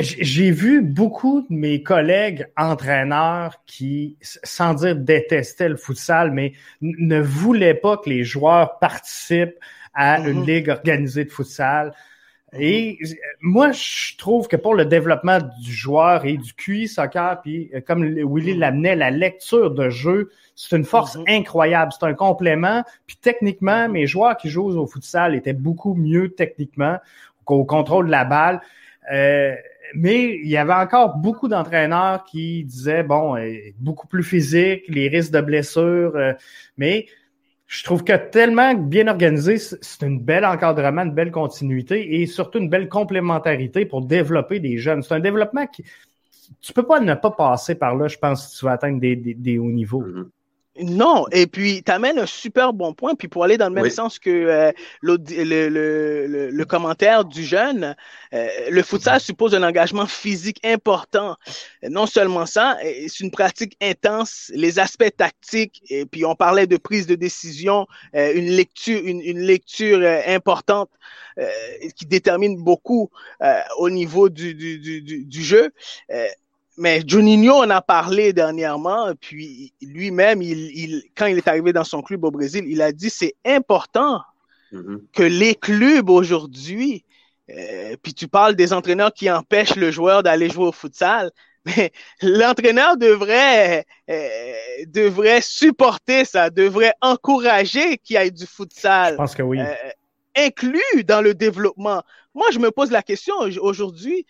j'ai 0.00 0.50
vu 0.50 0.82
beaucoup 0.82 1.42
de 1.42 1.54
mes 1.54 1.82
collègues 1.82 2.46
entraîneurs 2.56 3.62
qui, 3.66 4.16
sans 4.22 4.74
dire 4.74 4.96
détestaient 4.96 5.68
le 5.68 5.76
futsal, 5.76 6.30
mais 6.30 6.52
ne 6.80 7.20
voulaient 7.20 7.74
pas 7.74 7.96
que 7.96 8.08
les 8.08 8.24
joueurs 8.24 8.78
participent 8.78 9.58
à 9.94 10.20
une 10.20 10.42
mm-hmm. 10.42 10.46
ligue 10.46 10.68
organisée 10.68 11.24
de 11.24 11.30
futsal. 11.30 11.92
Mm-hmm. 12.52 12.60
Et 12.60 12.98
moi, 13.40 13.72
je 13.72 14.16
trouve 14.16 14.46
que 14.46 14.56
pour 14.56 14.74
le 14.74 14.84
développement 14.84 15.38
du 15.60 15.72
joueur 15.72 16.24
et 16.24 16.36
du 16.36 16.54
QI 16.54 16.86
soccer, 16.86 17.40
puis 17.42 17.70
euh, 17.74 17.80
comme 17.80 18.04
Willy 18.04 18.54
mm-hmm. 18.54 18.58
l'amenait, 18.58 18.96
la 18.96 19.10
lecture 19.10 19.72
de 19.72 19.90
jeu, 19.90 20.30
c'est 20.54 20.76
une 20.76 20.84
force 20.84 21.18
incroyable. 21.26 21.92
C'est 21.98 22.06
un 22.06 22.14
complément. 22.14 22.84
Puis 23.06 23.16
techniquement, 23.20 23.88
mes 23.88 24.06
joueurs 24.06 24.36
qui 24.36 24.48
jouent 24.48 24.76
au 24.78 24.86
futsal 24.86 25.34
étaient 25.34 25.52
beaucoup 25.52 25.94
mieux 25.94 26.30
techniquement 26.30 26.98
qu'au 27.44 27.64
contrôle 27.64 28.06
de 28.06 28.10
la 28.10 28.24
balle. 28.24 28.60
Euh, 29.12 29.54
mais 29.94 30.38
il 30.42 30.48
y 30.48 30.56
avait 30.56 30.74
encore 30.74 31.16
beaucoup 31.16 31.48
d'entraîneurs 31.48 32.24
qui 32.24 32.64
disaient 32.64 33.02
bon, 33.02 33.36
euh, 33.36 33.54
beaucoup 33.78 34.06
plus 34.06 34.22
physique, 34.22 34.82
les 34.88 35.08
risques 35.08 35.32
de 35.32 35.40
blessures, 35.40 36.16
euh, 36.16 36.32
mais 36.76 37.06
je 37.66 37.84
trouve 37.84 38.02
que 38.02 38.16
tellement 38.16 38.74
bien 38.74 39.08
organisé, 39.08 39.58
c'est 39.58 40.02
une 40.02 40.20
belle 40.20 40.46
encadrement, 40.46 41.02
une 41.02 41.12
belle 41.12 41.30
continuité 41.30 42.20
et 42.20 42.26
surtout 42.26 42.58
une 42.58 42.70
belle 42.70 42.88
complémentarité 42.88 43.84
pour 43.84 44.02
développer 44.02 44.58
des 44.58 44.78
jeunes. 44.78 45.02
C'est 45.02 45.14
un 45.14 45.20
développement 45.20 45.66
qui 45.66 45.84
tu 46.62 46.72
peux 46.72 46.86
pas 46.86 47.00
ne 47.00 47.14
pas 47.14 47.30
passer 47.30 47.74
par 47.74 47.94
là, 47.94 48.08
je 48.08 48.16
pense, 48.16 48.48
si 48.48 48.58
tu 48.58 48.64
veux 48.64 48.70
atteindre 48.70 49.00
des, 49.00 49.16
des, 49.16 49.58
hauts 49.58 49.70
niveaux. 49.70 50.02
Mm-hmm. 50.02 50.26
Non, 50.80 51.26
et 51.32 51.46
puis 51.46 51.82
tu 51.82 51.90
amènes 51.90 52.18
un 52.18 52.26
super 52.26 52.72
bon 52.72 52.92
point, 52.92 53.14
puis 53.14 53.26
pour 53.26 53.42
aller 53.42 53.56
dans 53.56 53.68
le 53.68 53.74
même 53.74 53.90
sens 53.90 54.18
que 54.18 54.30
euh, 54.30 54.72
le, 55.00 55.16
le, 55.28 56.50
le, 56.50 56.64
commentaire 56.64 57.24
du 57.24 57.44
jeune, 57.44 57.96
euh, 58.32 58.48
le 58.70 58.82
futsal 58.82 59.20
suppose 59.20 59.54
un 59.54 59.62
engagement 59.62 60.06
physique 60.06 60.60
important. 60.64 61.36
Non 61.82 62.06
seulement 62.06 62.46
ça, 62.46 62.76
c'est 62.82 63.20
une 63.20 63.30
pratique 63.30 63.76
intense, 63.82 64.52
les 64.54 64.78
aspects 64.78 65.16
tactiques, 65.16 65.82
et 65.90 66.06
puis 66.06 66.24
on 66.24 66.34
parlait 66.34 66.66
de 66.66 66.76
prise 66.76 67.06
de 67.06 67.16
décision, 67.16 67.86
euh, 68.14 68.32
une 68.34 68.50
lecture, 68.50 69.00
une, 69.04 69.20
une 69.20 69.40
lecture 69.40 70.00
importante 70.26 70.90
qui 71.94 72.04
détermine 72.06 72.56
beaucoup 72.56 73.10
au 73.78 73.90
niveau 73.90 74.28
du, 74.28 74.54
du, 74.54 74.80
du, 74.80 75.24
du 75.24 75.42
jeu 75.44 75.70
mais 76.78 77.02
Juninho 77.06 77.54
en 77.54 77.70
a 77.70 77.82
parlé 77.82 78.32
dernièrement, 78.32 79.12
puis 79.20 79.72
lui-même, 79.82 80.40
il, 80.40 81.02
quand 81.16 81.26
il 81.26 81.36
est 81.36 81.48
arrivé 81.48 81.72
dans 81.72 81.84
son 81.84 82.02
club 82.02 82.24
au 82.24 82.30
Brésil, 82.30 82.64
il 82.68 82.80
a 82.80 82.92
dit 82.92 83.10
c'est 83.10 83.34
important 83.44 84.20
mm-hmm. 84.72 85.00
que 85.12 85.22
les 85.24 85.54
clubs 85.54 86.08
aujourd'hui, 86.08 87.04
euh, 87.50 87.96
puis 88.02 88.14
tu 88.14 88.28
parles 88.28 88.54
des 88.54 88.72
entraîneurs 88.72 89.12
qui 89.12 89.30
empêchent 89.30 89.76
le 89.76 89.90
joueur 89.90 90.22
d'aller 90.22 90.48
jouer 90.48 90.66
au 90.66 90.72
futsal, 90.72 91.30
mais 91.64 91.90
l'entraîneur 92.22 92.96
devrait 92.96 93.84
euh, 94.08 94.38
devrait 94.86 95.40
supporter 95.42 96.24
ça, 96.24 96.48
devrait 96.48 96.94
encourager 97.02 97.98
qu'il 97.98 98.14
y 98.14 98.18
ait 98.20 98.30
du 98.30 98.46
futsal. 98.46 99.14
Je 99.14 99.16
pense 99.16 99.34
que 99.34 99.42
oui. 99.42 99.60
Euh, 99.60 99.74
inclus 100.36 101.04
dans 101.04 101.20
le 101.20 101.34
développement. 101.34 102.02
Moi, 102.34 102.46
je 102.52 102.60
me 102.60 102.70
pose 102.70 102.92
la 102.92 103.02
question 103.02 103.34
aujourd'hui, 103.60 104.24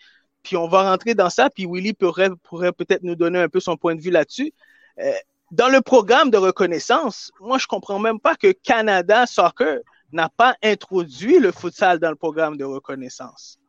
puis 0.49 0.57
on 0.57 0.67
va 0.67 0.89
rentrer 0.89 1.13
dans 1.13 1.29
ça, 1.29 1.51
puis 1.51 1.67
Willy 1.69 1.93
pourrait, 1.93 2.31
pourrait 2.41 2.71
peut-être 2.71 3.03
nous 3.03 3.13
donner 3.13 3.37
un 3.37 3.49
peu 3.49 3.59
son 3.59 3.77
point 3.77 3.93
de 3.93 4.01
vue 4.01 4.09
là-dessus. 4.09 4.51
Euh, 4.97 5.11
dans 5.51 5.69
le 5.69 5.79
programme 5.79 6.31
de 6.31 6.37
reconnaissance, 6.37 7.31
moi, 7.39 7.59
je 7.59 7.67
comprends 7.67 7.99
même 7.99 8.19
pas 8.19 8.35
que 8.35 8.51
Canada 8.51 9.27
Soccer 9.27 9.77
n'a 10.11 10.27
pas 10.27 10.55
introduit 10.63 11.37
le 11.37 11.51
futsal 11.51 11.99
dans 11.99 12.09
le 12.09 12.15
programme 12.15 12.57
de 12.57 12.63
reconnaissance. 12.63 13.59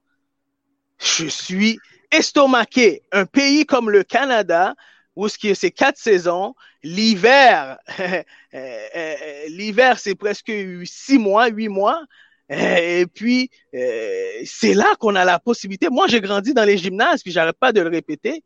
Je 0.98 1.26
suis 1.26 1.78
estomaqué. 2.10 3.02
Un 3.12 3.26
pays 3.26 3.66
comme 3.66 3.90
le 3.90 4.02
Canada, 4.02 4.74
où 5.14 5.28
ce 5.28 5.36
qui 5.36 5.54
c'est 5.54 5.70
quatre 5.70 5.98
saisons, 5.98 6.54
l'hiver, 6.82 7.76
euh, 8.00 8.22
euh, 8.54 9.14
l'hiver 9.48 9.98
c'est 9.98 10.14
presque 10.14 10.50
six 10.86 11.18
mois, 11.18 11.48
huit 11.48 11.68
mois, 11.68 12.02
et 12.50 13.06
puis, 13.06 13.48
euh, 13.74 14.42
c'est 14.44 14.74
là 14.74 14.96
qu'on 14.98 15.14
a 15.14 15.24
la 15.24 15.38
possibilité. 15.38 15.88
Moi, 15.88 16.08
j'ai 16.08 16.20
grandi 16.20 16.52
dans 16.52 16.64
les 16.64 16.76
gymnases, 16.76 17.22
puis 17.22 17.30
j'arrête 17.30 17.56
pas 17.56 17.72
de 17.72 17.80
le 17.80 17.88
répéter. 17.88 18.42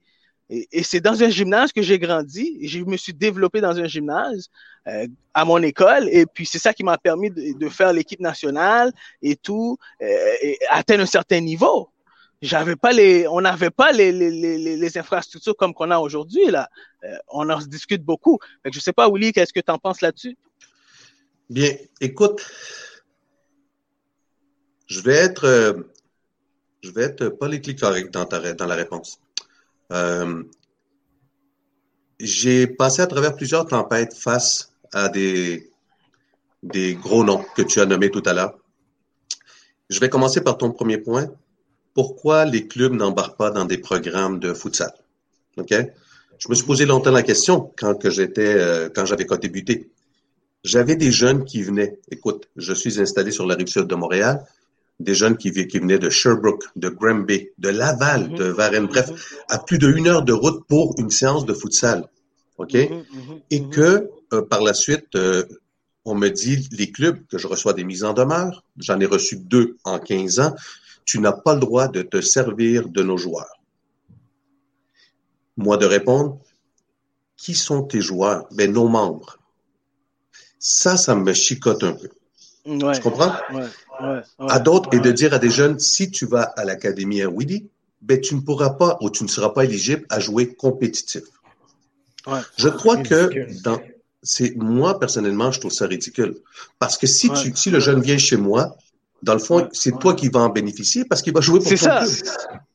Et, 0.50 0.82
c'est 0.82 1.00
dans 1.00 1.23
un 1.23 1.30
gymnase 1.30 1.73
que 1.73 1.80
j'ai 1.80 1.99
grandi. 1.99 2.58
Je 2.68 2.80
me 2.80 2.99
suis 2.99 3.14
développé 3.14 3.62
dans 3.62 3.78
un 3.78 3.87
gymnase 3.87 4.50
euh, 4.88 5.06
à 5.32 5.46
mon 5.46 5.62
école. 5.62 6.06
Et 6.11 6.26
puis, 6.26 6.44
c'est 6.44 6.58
ça 6.58 6.75
qui 6.75 6.84
m'a 6.84 6.99
permis 6.99 7.30
de, 7.30 7.68
faire 7.70 7.94
l'équipe 7.94 8.20
nationale 8.20 8.92
et 9.23 9.37
tout, 9.37 9.78
euh, 10.02 10.34
et 10.42 10.58
atteindre 10.68 11.04
un 11.04 11.06
certain 11.06 11.40
niveau. 11.40 11.88
J'avais 12.42 12.76
pas 12.76 12.92
les, 12.92 13.26
on 13.26 13.40
n'avait 13.40 13.70
pas 13.70 13.90
les, 13.90 14.12
les, 14.12 14.30
les, 14.30 14.76
les, 14.76 14.99
infrastructures 14.99 15.56
comme 15.56 15.73
qu'on 15.73 15.90
a 15.90 15.96
aujourd'hui 15.99 16.44
là. 16.50 16.68
on 17.28 17.49
en 17.49 17.58
discute 17.61 18.02
beaucoup. 18.02 18.38
Que 18.62 18.70
je 18.70 18.80
sais 18.80 18.92
pas, 18.92 19.08
Willy, 19.08 19.32
qu'est-ce 19.32 19.52
que 19.52 19.61
tu 19.61 19.73
en 19.73 19.78
penses 19.78 20.02
là-dessus? 20.02 20.37
Bien, 21.49 21.75
écoute, 22.02 22.44
je 24.86 25.00
vais 25.00 25.14
être, 25.14 25.44
euh, 25.44 25.72
je 26.82 26.90
vais 26.90 27.02
être 27.02 27.28
politique 27.28 27.80
correct 27.80 28.12
dans, 28.12 28.24
dans 28.24 28.66
la 28.66 28.74
réponse. 28.74 29.18
Euh, 29.92 30.42
j'ai 32.20 32.66
passé 32.66 33.02
à 33.02 33.06
travers 33.06 33.34
plusieurs 33.34 33.66
tempêtes 33.66 34.14
face 34.14 34.72
à 34.92 35.08
des, 35.08 35.70
des 36.62 36.94
gros 36.94 37.24
noms 37.24 37.44
que 37.56 37.62
tu 37.62 37.80
as 37.80 37.86
nommés 37.86 38.10
tout 38.10 38.22
à 38.26 38.32
l'heure. 38.32 38.58
Je 39.90 40.00
vais 40.00 40.08
commencer 40.08 40.40
par 40.40 40.56
ton 40.56 40.70
premier 40.72 40.98
point. 40.98 41.30
Pourquoi 41.92 42.44
les 42.44 42.66
clubs 42.66 42.92
n'embarquent 42.92 43.36
pas 43.36 43.50
dans 43.50 43.64
des 43.64 43.78
programmes 43.78 44.40
de 44.40 44.54
futsal? 44.54 44.92
OK? 45.56 45.74
Je 46.38 46.48
me 46.48 46.54
suis 46.54 46.66
posé 46.66 46.84
longtemps 46.86 47.12
la 47.12 47.22
question 47.22 47.72
quand 47.76 47.94
que 47.94 48.10
j'étais, 48.10 48.54
euh, 48.54 48.88
quand 48.92 49.06
j'avais 49.06 49.26
débuté. 49.40 49.90
J'avais 50.64 50.96
des 50.96 51.12
jeunes 51.12 51.44
qui 51.44 51.62
venaient. 51.62 51.98
Écoute, 52.10 52.48
je 52.56 52.72
suis 52.72 53.00
installé 53.00 53.30
sur 53.30 53.46
la 53.46 53.54
rive 53.54 53.68
sud 53.68 53.86
de 53.86 53.94
Montréal 53.94 54.44
des 55.00 55.14
jeunes 55.14 55.36
qui, 55.36 55.52
qui 55.66 55.78
venaient 55.78 55.98
de 55.98 56.11
Sherbrooke, 56.11 56.64
de 56.76 56.88
Granby, 56.88 57.48
de 57.59 57.68
Laval, 57.68 58.30
mhm. 58.30 58.37
de 58.37 58.44
Varennes, 58.44 58.87
bref, 58.87 59.11
mhm. 59.11 59.16
à 59.48 59.59
plus 59.59 59.78
de 59.78 59.90
une 59.90 60.09
heure 60.09 60.22
de 60.22 60.33
route 60.33 60.66
pour 60.66 60.94
une 60.98 61.11
séance 61.11 61.44
de 61.44 61.54
futsal. 61.54 62.09
OK? 62.59 62.74
Mhm, 62.74 63.40
Et 63.50 63.68
que 63.68 64.09
euh, 64.33 64.42
par 64.42 64.62
la 64.62 64.74
suite, 64.74 65.14
euh, 65.16 65.44
on 66.04 66.14
me 66.14 66.28
dit, 66.28 66.68
les 66.72 66.92
clubs, 66.92 67.26
que 67.26 67.38
je 67.38 67.46
reçois 67.46 67.72
des 67.72 67.85
mises 67.85 68.04
en 68.04 68.12
demeure, 68.12 68.62
j'en 68.76 69.00
ai 69.00 69.07
reçu 69.07 69.37
deux 69.37 69.76
en 69.85 69.98
15 69.98 70.40
ans, 70.40 70.54
tu 71.04 71.18
n'as 71.18 71.33
pas 71.33 71.54
le 71.54 71.61
droit 71.61 71.88
de 71.88 72.02
te 72.02 72.20
servir 72.20 72.88
de 72.88 73.02
nos 73.02 73.16
joueurs. 73.16 73.61
Moi 75.57 75.76
de 75.76 75.87
répondre, 75.87 76.38
qui 77.37 77.54
sont 77.54 77.83
tes 77.83 78.00
joueurs? 78.00 78.46
Ben, 78.52 78.72
nos 78.72 78.88
membres. 78.88 79.38
Ça, 80.59 80.96
ça 80.96 81.14
me 81.14 81.33
chicote 81.33 81.83
un 81.83 81.92
peu. 81.92 82.09
tu 82.64 83.00
comprends? 83.00 83.35
Ouais 83.52 83.66
à 84.38 84.59
d'autres 84.59 84.90
et 84.92 85.00
de 85.00 85.12
dire 85.12 85.35
à 85.35 85.38
des 85.38 85.50
jeunes, 85.50 85.78
si 85.78 86.11
tu 86.11 86.26
vas 86.26 86.42
à 86.42 86.64
l'académie 86.64 87.22
à 87.22 87.28
Willy, 87.28 87.68
ben, 88.02 88.20
tu 88.20 88.35
ne 88.35 88.40
pourras 88.40 88.70
pas 88.70 88.98
ou 89.00 89.11
tu 89.11 89.24
ne 89.24 89.28
seras 89.28 89.50
pas 89.50 89.64
éligible 89.64 90.04
à 90.11 90.20
jouer 90.20 90.54
compétitif. 90.54 91.22
Je 92.57 92.68
crois 92.68 92.98
que 92.98 93.30
dans, 93.62 93.80
c'est 94.22 94.57
moi 94.57 94.98
personnellement, 94.98 95.52
je 95.52 95.61
trouve 95.61 95.72
ça 95.72 95.87
ridicule 95.87 96.37
parce 96.78 96.96
que 96.96 97.07
si 97.07 97.30
tu, 97.30 97.54
si 97.54 97.70
le 97.70 97.80
jeune 97.80 98.00
vient 98.00 98.18
chez 98.18 98.37
moi, 98.37 98.76
dans 99.22 99.33
le 99.33 99.38
fond, 99.38 99.68
c'est 99.72 99.98
toi 99.98 100.14
qui 100.14 100.28
vas 100.28 100.40
en 100.40 100.50
bénéficier 100.50 101.04
parce 101.07 101.22
qu'il 101.22 101.33
va 101.33 101.40
jouer 101.40 101.59
pour 101.59 101.70
ton 101.70 101.76
club. 101.76 102.09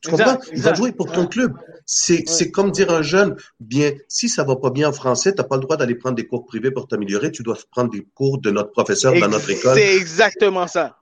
Tu 0.00 0.10
comprends? 0.10 0.38
Il 0.52 0.62
va 0.62 0.74
jouer 0.74 0.90
pour 0.90 1.10
ton 1.12 1.26
club. 1.26 1.54
C'est, 1.86 2.24
c'est 2.26 2.50
comme 2.50 2.72
dire 2.72 2.90
à 2.90 2.98
un 2.98 3.02
jeune, 3.02 3.36
bien, 3.60 3.92
si 4.08 4.28
ça 4.28 4.42
va 4.42 4.56
pas 4.56 4.70
bien 4.70 4.88
en 4.88 4.92
français, 4.92 5.32
tu 5.32 5.38
n'as 5.38 5.44
pas 5.44 5.56
le 5.56 5.62
droit 5.62 5.76
d'aller 5.76 5.94
prendre 5.94 6.16
des 6.16 6.26
cours 6.26 6.46
privés 6.46 6.72
pour 6.72 6.88
t'améliorer. 6.88 7.30
Tu 7.30 7.44
dois 7.44 7.56
prendre 7.70 7.90
des 7.90 8.04
cours 8.14 8.40
de 8.40 8.50
notre 8.50 8.72
professeur 8.72 9.12
dans 9.20 9.28
notre 9.28 9.50
école. 9.50 9.76
C'est 9.76 9.96
exactement 9.96 10.66
ça. 10.66 10.96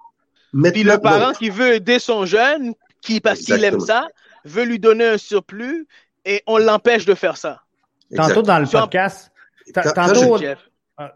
Puis 0.52 0.82
le 0.82 0.98
parent 0.98 1.32
qui 1.32 1.50
veut 1.50 1.74
aider 1.74 1.98
son 1.98 2.26
jeune, 2.26 2.74
qui 3.00 3.20
parce 3.20 3.40
qu'il 3.40 3.62
aime 3.64 3.80
ça, 3.80 4.08
veut 4.44 4.64
lui 4.64 4.78
donner 4.78 5.06
un 5.06 5.18
surplus 5.18 5.86
et 6.24 6.42
on 6.46 6.58
l'empêche 6.58 7.04
de 7.04 7.14
faire 7.14 7.36
ça. 7.36 7.62
Tantôt 8.14 8.42
dans 8.42 8.58
le 8.58 8.66
podcast, 8.66 9.30
tantôt, 9.94 10.38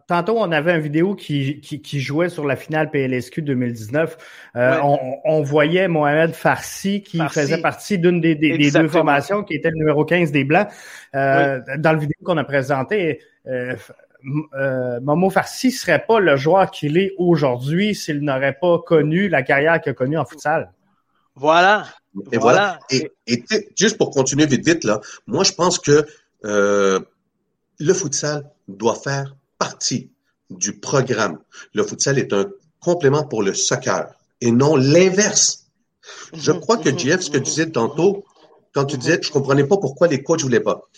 tantôt, 0.06 0.38
on 0.38 0.52
avait 0.52 0.74
une 0.74 0.80
vidéo 0.80 1.14
qui, 1.14 1.60
qui, 1.60 2.00
jouait 2.00 2.28
sur 2.28 2.46
la 2.46 2.56
finale 2.56 2.90
PLSQ 2.90 3.42
2019. 3.42 4.16
Euh, 4.56 4.78
on, 5.24 5.42
voyait 5.42 5.88
Mohamed 5.88 6.34
Farsi 6.34 7.02
qui 7.02 7.18
faisait 7.30 7.60
partie 7.60 7.98
d'une 7.98 8.20
des, 8.20 8.34
deux 8.34 8.88
formations, 8.88 9.42
qui 9.42 9.54
était 9.54 9.70
le 9.70 9.76
numéro 9.76 10.04
15 10.04 10.30
des 10.32 10.44
Blancs. 10.44 10.68
Euh, 11.14 11.60
dans 11.78 11.92
la 11.92 11.98
vidéo 11.98 12.16
qu'on 12.24 12.36
a 12.36 12.44
présentée, 12.44 13.20
euh, 13.46 13.74
Momo 14.22 15.30
Farsi 15.30 15.70
serait 15.70 16.04
pas 16.06 16.20
le 16.20 16.36
joueur 16.36 16.70
qu'il 16.70 16.98
est 16.98 17.12
aujourd'hui 17.18 17.94
s'il 17.94 18.20
n'aurait 18.20 18.56
pas 18.60 18.78
connu 18.78 19.28
la 19.28 19.42
carrière 19.42 19.80
qu'il 19.80 19.90
a 19.90 19.94
connue 19.94 20.18
en 20.18 20.24
futsal. 20.24 20.72
Voilà. 21.34 21.86
Et 22.30 22.38
voilà. 22.38 22.78
Et, 22.90 23.10
juste 23.76 23.96
pour 23.96 24.10
continuer 24.10 24.46
vite, 24.46 24.66
vite, 24.66 24.84
là, 24.84 25.00
moi, 25.26 25.44
je 25.44 25.52
pense 25.52 25.78
que 25.78 26.06
euh, 26.44 27.00
le 27.78 27.94
futsal 27.94 28.50
doit 28.68 28.96
faire 28.96 29.34
partie 29.58 30.10
du 30.50 30.78
programme. 30.78 31.38
Le 31.74 31.82
futsal 31.84 32.18
est 32.18 32.32
un 32.32 32.46
complément 32.80 33.24
pour 33.24 33.42
le 33.42 33.54
soccer 33.54 34.12
et 34.40 34.50
non 34.50 34.76
l'inverse. 34.76 35.66
Je 36.34 36.52
crois 36.52 36.78
que, 36.78 36.96
Jeff, 36.96 37.20
ce 37.20 37.30
que 37.30 37.38
tu 37.38 37.44
disais 37.44 37.70
tantôt, 37.70 38.24
quand 38.74 38.84
tu 38.84 38.98
disais, 38.98 39.18
je 39.22 39.30
comprenais 39.30 39.64
pas 39.64 39.76
pourquoi 39.76 40.08
les 40.08 40.22
coachs 40.22 40.42
voulaient 40.42 40.60
pas 40.60 40.88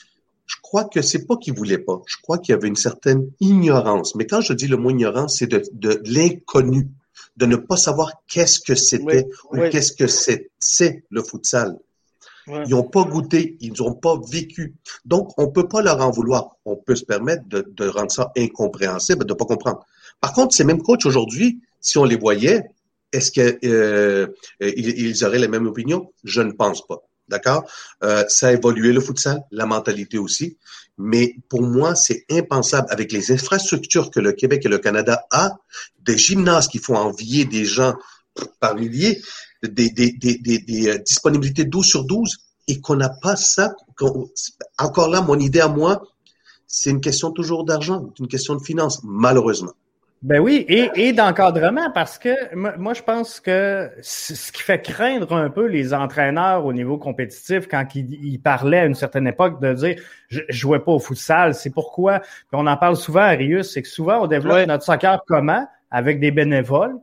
je 0.47 0.57
crois 0.63 0.85
que 0.85 1.03
c'est 1.03 1.27
pas 1.27 1.37
qu'il 1.37 1.55
voulait 1.55 1.79
pas. 1.79 2.03
Je 2.07 2.17
crois 2.23 2.39
qu'il 2.39 2.53
y 2.53 2.57
avait 2.57 2.69
une 2.69 2.77
certaine 2.77 3.31
ignorance. 3.41 4.15
Mais 4.15 4.27
quand 4.27 4.41
je 4.41 4.53
dis 4.53 4.67
le 4.67 4.77
mot 4.77 4.91
ignorance, 4.91 5.39
c'est 5.39 5.47
de, 5.47 5.63
de 5.73 6.03
l'inconnu, 6.05 6.91
de 7.37 7.47
ne 7.47 7.57
pas 7.57 7.77
savoir 7.77 8.13
qu'est-ce 8.29 8.61
que 8.61 8.75
c'était 8.75 9.27
ou 9.51 9.59
qu'est-ce 9.71 9.93
que 9.93 10.07
c'est, 10.07 11.05
le 11.11 11.23
futsal. 11.23 11.79
Ils 12.47 12.71
n'ont 12.71 12.85
pas 12.85 13.05
goûté, 13.05 13.57
ils 13.61 13.73
n'ont 13.81 13.95
pas 13.95 14.21
vécu. 14.31 14.75
Donc, 15.07 15.33
on 15.39 15.49
peut 15.49 15.67
pas 15.67 15.81
leur 15.81 16.03
en 16.03 16.11
vouloir. 16.11 16.57
On 16.67 16.77
peut 16.77 16.95
se 16.95 17.05
permettre 17.05 17.49
de, 17.49 17.67
de 17.67 17.89
rendre 17.89 18.13
ça 18.13 18.33
incompréhensible, 18.37 19.25
de 19.25 19.33
pas 19.33 19.47
comprendre. 19.47 19.87
Par 20.21 20.35
contre, 20.35 20.55
ces 20.55 20.65
mêmes 20.65 20.83
coachs 20.83 21.07
aujourd'hui, 21.07 21.63
si 21.81 21.97
on 21.97 22.05
les 22.05 22.17
voyait, 22.17 22.65
est-ce 23.13 23.31
qu'ils 23.31 23.59
euh, 23.65 24.27
ils 24.61 25.25
auraient 25.25 25.39
la 25.39 25.49
même 25.49 25.67
opinion? 25.67 26.13
Je 26.23 26.43
ne 26.43 26.53
pense 26.53 26.87
pas. 26.87 27.03
D'accord? 27.29 27.65
Euh, 28.03 28.25
ça 28.29 28.49
a 28.49 28.53
évolué 28.53 28.93
le 28.93 29.01
futsal, 29.01 29.43
la 29.51 29.67
mentalité 29.67 30.19
aussi. 30.19 30.59
Mais 30.99 31.37
pour 31.49 31.63
moi, 31.63 31.95
c'est 31.95 32.25
impensable 32.31 32.87
avec 32.91 33.13
les 33.13 33.33
infrastructures 33.33 34.11
que 34.11 34.21
le 34.21 34.33
Québec 34.33 34.65
et 34.65 34.69
le 34.69 34.79
Canada 34.79 35.25
a, 35.31 35.57
des 36.03 36.19
gymnases 36.19 36.69
qui 36.69 36.79
font 36.79 36.97
envier 36.97 37.45
des 37.45 37.65
gens 37.65 37.95
par 38.61 38.75
milliers, 38.77 39.21
des, 39.63 39.91
des, 39.91 40.13
des, 40.13 40.39
des, 40.39 40.89
euh, 40.89 40.99
disponibilités 40.99 41.65
12 41.65 41.87
sur 41.87 42.05
12 42.05 42.37
et 42.69 42.81
qu'on 42.81 42.97
n'a 42.97 43.09
pas 43.09 43.37
ça. 43.37 43.75
Encore 44.79 45.09
là, 45.09 45.21
mon 45.21 45.39
idée 45.39 45.61
à 45.61 45.69
moi, 45.69 46.03
c'est 46.67 46.91
une 46.91 47.01
question 47.01 47.31
toujours 47.31 47.65
d'argent, 47.65 48.13
une 48.19 48.29
question 48.29 48.55
de 48.55 48.63
finances, 48.63 49.01
malheureusement. 49.05 49.73
Ben 50.25 50.41
oui, 50.41 50.65
et, 50.71 50.91
et 50.95 51.13
d'encadrement, 51.13 51.91
parce 51.91 52.17
que 52.19 52.55
moi, 52.55 52.95
je 52.95 53.03
pense 53.03 53.41
que 53.41 53.91
ce 54.01 54.53
qui 54.53 54.63
fait 54.63 54.81
craindre 54.81 55.35
un 55.35 55.51
peu 55.51 55.67
les 55.67 55.93
entraîneurs 55.93 56.65
au 56.65 56.73
niveau 56.73 56.97
compétitif 56.97 57.69
quand 57.69 57.85
ils, 57.95 58.41
parlaient 58.41 58.79
à 58.79 58.85
une 58.87 58.95
certaine 58.95 59.27
époque 59.27 59.61
de 59.61 59.75
dire 59.75 59.97
je, 60.31 60.41
je 60.49 60.57
jouais 60.57 60.79
pas 60.79 60.93
au 60.93 60.99
futsal, 60.99 61.55
c'est 61.55 61.69
pourquoi, 61.69 62.21
puis 62.21 62.55
on 62.55 62.67
en 62.67 62.77
parle 62.79 62.97
souvent 62.97 63.21
à 63.21 63.29
Rius, 63.29 63.71
c'est 63.71 63.83
que 63.83 63.89
souvent 63.89 64.23
on 64.23 64.27
développe 64.27 64.67
notre 64.67 64.83
soccer 64.83 65.21
comment? 65.27 65.69
Avec 65.91 66.21
des 66.21 66.31
bénévoles, 66.31 66.97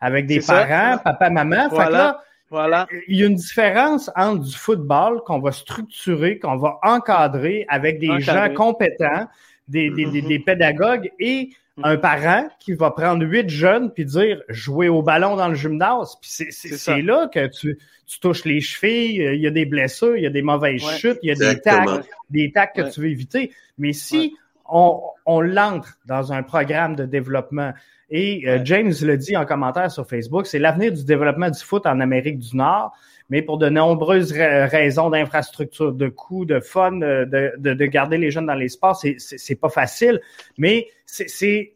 avec 0.00 0.26
des 0.26 0.40
parents, 0.40 0.98
papa, 0.98 1.30
maman. 1.30 1.68
Voilà. 1.68 1.84
Fait 1.84 1.86
que 1.86 1.92
là, 1.92 2.20
voilà. 2.50 2.86
Il 3.06 3.20
y 3.20 3.22
a 3.22 3.26
une 3.26 3.36
différence 3.36 4.10
entre 4.16 4.40
du 4.40 4.56
football 4.56 5.20
qu'on 5.24 5.38
va 5.38 5.52
structurer, 5.52 6.40
qu'on 6.40 6.56
va 6.56 6.80
encadrer 6.82 7.66
avec 7.68 8.00
des 8.00 8.18
gens 8.18 8.52
compétents, 8.52 9.28
des, 9.68 9.90
des, 9.90 10.06
des, 10.06 10.22
des 10.22 10.40
pédagogues 10.40 11.12
et 11.20 11.50
un 11.82 11.96
parent 11.96 12.48
qui 12.60 12.72
va 12.74 12.90
prendre 12.90 13.24
huit 13.24 13.48
jeunes 13.48 13.92
puis 13.92 14.04
dire 14.04 14.40
jouer 14.48 14.88
au 14.88 15.02
ballon 15.02 15.36
dans 15.36 15.48
le 15.48 15.54
gymnase. 15.54 16.16
Puis 16.20 16.30
c'est 16.30 17.02
là 17.02 17.28
que 17.32 17.46
tu, 17.48 17.78
tu 18.06 18.20
touches 18.20 18.44
les 18.44 18.60
chevilles, 18.60 19.16
il 19.34 19.40
y 19.40 19.46
a 19.46 19.50
des 19.50 19.66
blessures, 19.66 20.16
il 20.16 20.22
y 20.22 20.26
a 20.26 20.30
des 20.30 20.42
mauvaises 20.42 20.82
chutes, 20.98 21.18
il 21.22 21.28
y 21.28 21.32
a 21.32 21.34
des 21.34 21.60
tacs, 21.60 22.06
des 22.30 22.52
tacs 22.52 22.74
que 22.74 22.92
tu 22.92 23.00
veux 23.00 23.10
éviter. 23.10 23.52
Mais 23.78 23.92
si 23.92 24.36
on, 24.68 25.00
on 25.26 25.40
l'entre 25.40 25.98
dans 26.06 26.32
un 26.32 26.42
programme 26.42 26.96
de 26.96 27.04
développement, 27.04 27.72
et 28.10 28.48
euh, 28.48 28.60
James 28.64 28.92
le 29.02 29.16
dit 29.16 29.36
en 29.36 29.44
commentaire 29.44 29.90
sur 29.90 30.06
Facebook, 30.06 30.46
c'est 30.46 30.58
l'avenir 30.58 30.92
du 30.92 31.04
développement 31.04 31.50
du 31.50 31.60
foot 31.60 31.86
en 31.86 32.00
Amérique 32.00 32.38
du 32.38 32.56
Nord 32.56 32.92
mais 33.30 33.42
pour 33.42 33.58
de 33.58 33.68
nombreuses 33.68 34.32
raisons 34.32 35.10
d'infrastructure, 35.10 35.92
de 35.92 36.08
coûts, 36.08 36.44
de 36.44 36.60
fun, 36.60 37.00
euh, 37.00 37.24
de, 37.24 37.52
de, 37.58 37.74
de, 37.74 37.86
garder 37.86 38.18
les 38.18 38.30
jeunes 38.30 38.46
dans 38.46 38.54
les 38.54 38.68
sports, 38.68 38.96
c'est 38.96 39.54
pas 39.54 39.68
facile, 39.68 40.20
mais 40.58 40.88
c'est 41.06 41.74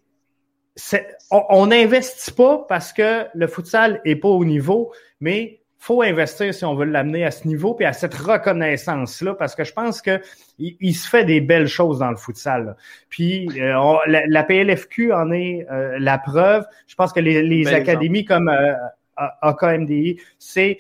on 1.31 1.66
n'investit 1.66 2.31
pas 2.31 2.64
parce 2.68 2.92
que 2.92 3.27
le 3.35 3.48
futsal 3.48 4.01
est 4.05 4.14
pas 4.14 4.29
au 4.29 4.44
niveau, 4.44 4.92
mais 5.20 5.61
faut 5.79 6.03
investir 6.03 6.53
si 6.53 6.64
on 6.64 6.75
veut 6.75 6.85
l'amener 6.85 7.25
à 7.25 7.31
ce 7.31 7.47
niveau 7.47 7.73
puis 7.73 7.87
à 7.87 7.93
cette 7.93 8.14
reconnaissance 8.14 9.23
là 9.23 9.35
parce 9.35 9.55
que 9.55 9.62
je 9.64 9.73
pense 9.73 10.03
que 10.03 10.21
il, 10.59 10.95
se 10.95 11.09
fait 11.09 11.25
des 11.25 11.41
belles 11.41 11.69
choses 11.69 12.01
dans 12.01 12.11
le 12.11 12.17
futsal. 12.17 12.77
Puis 13.09 13.49
euh, 13.61 13.97
la, 14.07 14.43
PLFQ 14.43 15.12
en 15.12 15.31
est 15.31 15.67
euh, 15.71 15.97
la 16.01 16.19
preuve. 16.19 16.67
Je 16.88 16.97
pense 16.97 17.12
que 17.12 17.21
les, 17.21 17.43
les 17.43 17.69
académies 17.69 18.25
comme 18.25 18.49
euh, 18.49 18.75
AKMDI, 19.17 20.21
c'est 20.38 20.79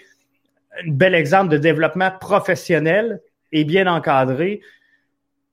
un 0.84 0.90
bel 0.90 1.14
exemple 1.14 1.50
de 1.50 1.58
développement 1.58 2.10
professionnel 2.10 3.20
et 3.52 3.64
bien 3.64 3.86
encadré, 3.86 4.60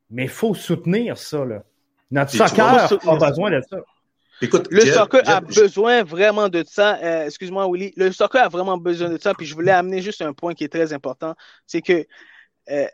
mais 0.10 0.24
il 0.24 0.30
faut 0.30 0.56
soutenir 0.56 1.18
ça. 1.18 1.46
Là. 1.46 1.64
Notre 2.12 2.32
soccer 2.32 2.92
a 3.08 3.30
besoin 3.30 3.52
de 3.52 3.62
ça. 3.62 3.78
Écoute, 4.42 4.68
le 4.70 4.82
soccer 4.82 5.22
a 5.28 5.42
besoin 5.42 6.04
vraiment 6.04 6.50
de 6.50 6.64
ça. 6.68 6.98
Euh, 7.02 7.26
excuse-moi, 7.26 7.68
Willy. 7.72 7.94
Le 7.96 8.12
soccer 8.12 8.44
a 8.44 8.50
vraiment 8.50 8.78
besoin 8.78 9.10
de 9.10 9.18
ça. 9.18 9.34
Puis 9.34 9.46
je 9.46 9.54
voulais 9.54 9.72
amener 9.72 10.02
juste 10.02 10.22
un 10.22 10.34
point 10.34 10.54
qui 10.54 10.64
est 10.64 10.70
très 10.70 10.94
important. 10.94 11.36
C'est 11.66 11.82
que 11.82 12.06
euh, 12.70 12.88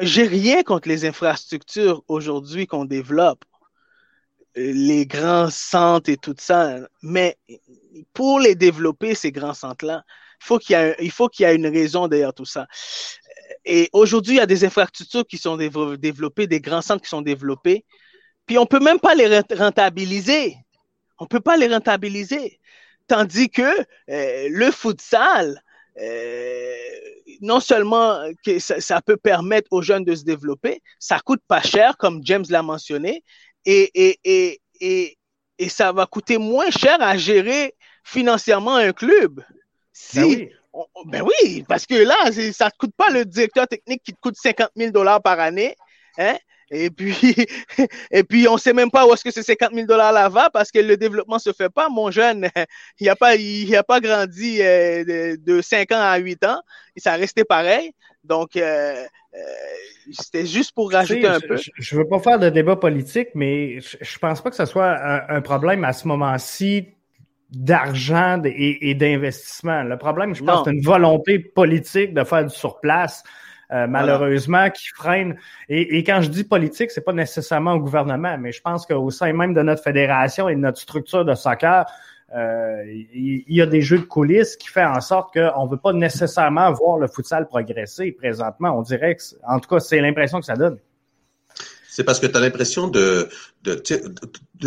j'ai 0.00 0.24
rien 0.24 0.62
contre 0.62 0.88
les 0.88 1.04
infrastructures 1.04 2.02
aujourd'hui 2.08 2.66
qu'on 2.66 2.84
développe, 2.84 3.44
euh, 4.56 4.72
les 4.72 5.06
grands 5.06 5.50
centres 5.50 6.10
et 6.10 6.16
tout 6.16 6.34
ça. 6.38 6.78
Mais 7.02 7.38
pour 8.12 8.40
les 8.40 8.56
développer, 8.56 9.14
ces 9.14 9.30
grands 9.30 9.54
centres-là, 9.54 10.02
faut 10.40 10.58
qu'il 10.58 10.96
il 11.00 11.10
faut 11.10 11.28
qu'il 11.28 11.46
y 11.46 11.48
ait 11.48 11.54
une 11.54 11.66
raison 11.66 12.08
derrière 12.08 12.34
tout 12.34 12.46
ça. 12.46 12.66
Et 13.64 13.90
aujourd'hui, 13.92 14.34
il 14.34 14.38
y 14.38 14.40
a 14.40 14.46
des 14.46 14.64
infrastructures 14.64 15.26
qui 15.26 15.38
sont 15.38 15.56
développées, 15.56 16.46
des 16.46 16.60
grands 16.60 16.82
centres 16.82 17.02
qui 17.02 17.10
sont 17.10 17.22
développés, 17.22 17.84
puis 18.50 18.58
on 18.58 18.66
peut 18.66 18.80
même 18.80 18.98
pas 18.98 19.14
les 19.14 19.42
rentabiliser. 19.56 20.56
On 21.20 21.26
peut 21.26 21.38
pas 21.38 21.56
les 21.56 21.68
rentabiliser. 21.68 22.58
Tandis 23.06 23.48
que 23.48 23.62
euh, 23.62 24.48
le 24.50 24.72
futsal, 24.72 25.62
euh, 26.00 26.74
non 27.42 27.60
seulement 27.60 28.20
que 28.44 28.58
ça, 28.58 28.80
ça, 28.80 29.00
peut 29.02 29.16
permettre 29.16 29.68
aux 29.70 29.82
jeunes 29.82 30.04
de 30.04 30.16
se 30.16 30.24
développer, 30.24 30.82
ça 30.98 31.20
coûte 31.20 31.42
pas 31.46 31.62
cher, 31.62 31.96
comme 31.96 32.22
James 32.24 32.44
l'a 32.50 32.64
mentionné, 32.64 33.22
et, 33.66 33.88
et, 33.94 34.18
et, 34.24 34.60
et, 34.80 35.18
et 35.60 35.68
ça 35.68 35.92
va 35.92 36.06
coûter 36.06 36.36
moins 36.36 36.70
cher 36.70 37.00
à 37.00 37.16
gérer 37.16 37.76
financièrement 38.02 38.74
un 38.74 38.92
club. 38.92 39.44
Si, 39.92 40.18
ben 40.18 40.24
oui. 40.24 40.50
ben 41.06 41.22
oui, 41.22 41.64
parce 41.68 41.86
que 41.86 41.94
là, 41.94 42.16
ça 42.52 42.64
ne 42.64 42.70
coûte 42.76 42.96
pas 42.96 43.10
le 43.10 43.24
directeur 43.24 43.68
technique 43.68 44.02
qui 44.02 44.12
te 44.12 44.18
coûte 44.20 44.34
50 44.36 44.70
000 44.74 44.90
dollars 44.90 45.22
par 45.22 45.38
année. 45.38 45.76
Hein? 46.18 46.36
Et 46.70 46.90
puis, 46.90 47.16
et 48.10 48.24
puis, 48.24 48.48
on 48.48 48.56
sait 48.56 48.72
même 48.72 48.90
pas 48.90 49.06
où 49.06 49.12
est-ce 49.12 49.24
que 49.24 49.30
ces 49.30 49.42
50 49.42 49.74
000 49.74 49.86
dollars 49.86 50.12
là 50.12 50.28
va 50.28 50.50
parce 50.50 50.70
que 50.70 50.78
le 50.78 50.96
développement 50.96 51.38
se 51.38 51.52
fait 51.52 51.70
pas. 51.70 51.88
Mon 51.88 52.10
jeune, 52.10 52.48
il 53.00 53.06
n'a 53.06 53.16
pas, 53.16 53.36
il 53.36 53.74
a 53.76 53.82
pas 53.82 54.00
grandi 54.00 54.62
euh, 54.62 55.36
de, 55.36 55.60
5 55.60 55.92
ans 55.92 56.00
à 56.00 56.18
8 56.18 56.44
ans. 56.44 56.60
Et 56.96 57.00
ça 57.00 57.12
a 57.12 57.16
resté 57.16 57.44
pareil. 57.44 57.92
Donc, 58.22 58.56
euh, 58.56 58.94
euh, 59.34 59.38
c'était 60.12 60.46
juste 60.46 60.72
pour 60.72 60.92
rajouter 60.92 61.26
un 61.26 61.40
peu. 61.40 61.56
Je, 61.56 61.94
ne 61.94 62.00
veux 62.00 62.08
pas 62.08 62.18
faire 62.18 62.38
de 62.38 62.50
débat 62.50 62.76
politique, 62.76 63.28
mais 63.34 63.80
je, 63.80 63.96
je 64.00 64.18
pense 64.18 64.42
pas 64.42 64.50
que 64.50 64.56
ce 64.56 64.66
soit 64.66 64.98
un 65.30 65.40
problème 65.40 65.84
à 65.84 65.92
ce 65.92 66.06
moment-ci 66.06 66.88
d'argent 67.50 68.40
et, 68.44 68.94
d'investissement. 68.94 69.82
Le 69.82 69.98
problème, 69.98 70.34
je 70.34 70.44
pense, 70.44 70.64
c'est 70.64 70.72
une 70.72 70.82
volonté 70.82 71.38
politique 71.38 72.14
de 72.14 72.24
faire 72.24 72.44
du 72.44 72.54
surplace. 72.54 73.24
Euh, 73.72 73.86
malheureusement, 73.86 74.68
qui 74.70 74.88
freine. 74.88 75.36
Et, 75.68 76.02
quand 76.02 76.20
je 76.22 76.28
dis 76.28 76.42
politique, 76.42 76.90
c'est 76.90 77.04
pas 77.04 77.12
nécessairement 77.12 77.74
au 77.74 77.78
gouvernement, 77.78 78.36
mais 78.36 78.50
je 78.50 78.60
pense 78.60 78.84
qu'au 78.84 79.10
sein 79.10 79.32
même 79.32 79.54
de 79.54 79.62
notre 79.62 79.82
fédération 79.82 80.48
et 80.48 80.56
de 80.56 80.60
notre 80.60 80.78
structure 80.78 81.24
de 81.24 81.34
soccer, 81.34 81.86
euh, 82.34 82.82
il 83.14 83.44
y, 83.48 83.60
a 83.60 83.66
des 83.66 83.82
jeux 83.82 83.98
de 83.98 84.04
coulisses 84.04 84.56
qui 84.56 84.68
font 84.68 84.86
en 84.86 85.00
sorte 85.00 85.34
qu'on 85.34 85.64
ne 85.66 85.70
veut 85.70 85.76
pas 85.76 85.92
nécessairement 85.92 86.72
voir 86.72 86.98
le 86.98 87.08
futsal 87.08 87.46
progresser 87.46 88.12
présentement. 88.12 88.76
On 88.76 88.82
dirait 88.82 89.16
que, 89.16 89.22
en 89.46 89.58
tout 89.60 89.68
cas, 89.68 89.80
c'est 89.80 90.00
l'impression 90.00 90.38
que 90.40 90.46
ça 90.46 90.54
donne. 90.54 90.78
C'est 91.90 92.04
parce 92.04 92.20
que 92.20 92.26
tu 92.26 92.36
as 92.36 92.40
l'impression 92.40 92.88
de, 92.88 93.28
de, 93.64 93.82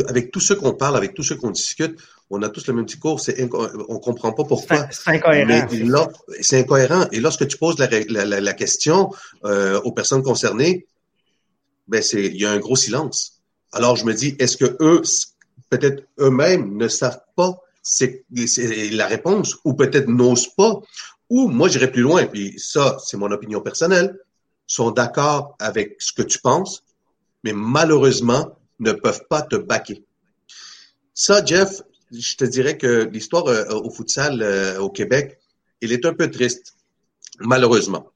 avec 0.07 0.31
tous 0.31 0.39
ceux 0.39 0.55
qu'on 0.55 0.73
parle, 0.73 0.97
avec 0.97 1.13
tous 1.13 1.23
ceux 1.23 1.35
qu'on 1.35 1.51
discute, 1.51 1.99
on 2.29 2.41
a 2.41 2.49
tous 2.49 2.67
le 2.67 2.73
même 2.73 2.85
discours, 2.85 3.19
c'est 3.19 3.47
on 3.53 3.99
comprend 3.99 4.33
pas 4.33 4.43
pourquoi. 4.43 4.87
C'est 4.91 5.11
incohérent. 5.11 5.67
C'est 6.41 6.59
incohérent. 6.59 7.05
Et 7.11 7.19
lorsque 7.19 7.47
tu 7.47 7.57
poses 7.57 7.77
la, 7.77 8.53
question 8.53 9.11
euh, 9.45 9.79
aux 9.81 9.91
personnes 9.91 10.23
concernées, 10.23 10.85
ben 11.87 12.01
c'est 12.01 12.25
il 12.25 12.41
y 12.41 12.45
a 12.45 12.51
un 12.51 12.59
gros 12.59 12.75
silence. 12.75 13.41
Alors 13.71 13.95
je 13.95 14.05
me 14.05 14.13
dis, 14.13 14.35
est-ce 14.39 14.57
que 14.57 14.77
eux, 14.81 15.01
peut-être 15.69 16.03
eux-mêmes, 16.19 16.75
ne 16.77 16.87
savent 16.87 17.21
pas 17.35 17.59
c'est 17.83 18.23
la 18.91 19.07
réponse, 19.07 19.57
ou 19.65 19.73
peut-être 19.73 20.07
n'osent 20.07 20.55
pas, 20.55 20.79
ou 21.29 21.49
moi 21.49 21.67
j'irais 21.67 21.91
plus 21.91 22.01
loin, 22.01 22.25
puis 22.25 22.57
ça 22.57 22.97
c'est 23.03 23.17
mon 23.17 23.29
opinion 23.31 23.59
personnelle, 23.61 24.17
sont 24.65 24.91
d'accord 24.91 25.55
avec 25.59 25.97
ce 25.99 26.13
que 26.13 26.21
tu 26.21 26.39
penses, 26.39 26.82
mais 27.43 27.53
malheureusement, 27.53 28.57
ne 28.79 28.91
peuvent 28.91 29.25
pas 29.29 29.41
te 29.41 29.55
baquer. 29.55 30.03
Ça, 31.13 31.43
Jeff, 31.43 31.81
je 32.11 32.35
te 32.35 32.45
dirais 32.45 32.77
que 32.77 33.09
l'histoire 33.11 33.47
euh, 33.47 33.65
au 33.69 33.89
futsal 33.89 34.41
euh, 34.41 34.79
au 34.79 34.89
Québec, 34.89 35.39
il 35.81 35.91
est 35.91 36.05
un 36.05 36.13
peu 36.13 36.29
triste, 36.29 36.75
malheureusement. 37.39 38.11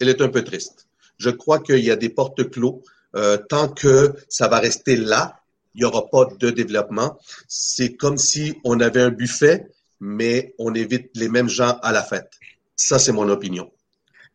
Elle 0.00 0.08
est 0.08 0.20
un 0.20 0.28
peu 0.28 0.42
triste. 0.42 0.86
Je 1.18 1.30
crois 1.30 1.60
qu'il 1.60 1.84
y 1.84 1.90
a 1.90 1.96
des 1.96 2.10
portes 2.10 2.50
clos. 2.50 2.82
Euh, 3.14 3.38
tant 3.38 3.68
que 3.68 4.14
ça 4.28 4.48
va 4.48 4.58
rester 4.58 4.96
là, 4.96 5.40
il 5.74 5.80
n'y 5.80 5.84
aura 5.84 6.08
pas 6.08 6.26
de 6.38 6.50
développement. 6.50 7.18
C'est 7.48 7.94
comme 7.94 8.18
si 8.18 8.58
on 8.64 8.80
avait 8.80 9.00
un 9.00 9.10
buffet, 9.10 9.66
mais 10.00 10.54
on 10.58 10.74
évite 10.74 11.10
les 11.14 11.28
mêmes 11.28 11.48
gens 11.48 11.78
à 11.82 11.92
la 11.92 12.02
fête. 12.02 12.30
Ça, 12.74 12.98
c'est 12.98 13.12
mon 13.12 13.28
opinion. 13.28 13.70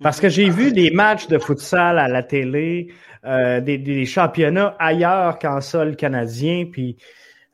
Parce 0.02 0.20
que 0.20 0.30
j'ai 0.30 0.50
vu 0.50 0.72
des 0.72 0.90
matchs 0.90 1.28
de 1.28 1.38
futsal 1.38 2.00
à 2.00 2.08
la 2.08 2.24
télé, 2.24 2.92
euh, 3.26 3.62
des, 3.62 3.78
des, 3.78 4.06
championnats 4.06 4.76
ailleurs 4.80 5.38
qu'en 5.38 5.62
sol 5.62 5.96
canadien, 5.96 6.66
puis 6.72 6.98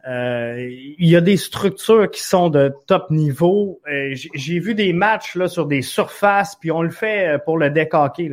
euh, 0.08 0.65
il 0.97 1.10
y 1.10 1.15
a 1.17 1.21
des 1.21 1.36
structures 1.36 2.10
qui 2.10 2.21
sont 2.21 2.49
de 2.49 2.73
top 2.88 3.12
niveau. 3.12 3.82
Euh, 3.91 4.15
j'ai 4.34 4.60
vu 4.60 4.75
des 4.75 4.93
matchs 4.93 5.36
là 5.36 5.49
sur 5.49 5.65
des 5.65 5.82
surfaces, 5.82 6.56
puis 6.56 6.71
on 6.71 6.82
le 6.82 6.89
fait 6.89 7.38
pour 7.43 7.58
le 7.58 7.69
deck 7.69 7.93
hockey. 7.93 8.32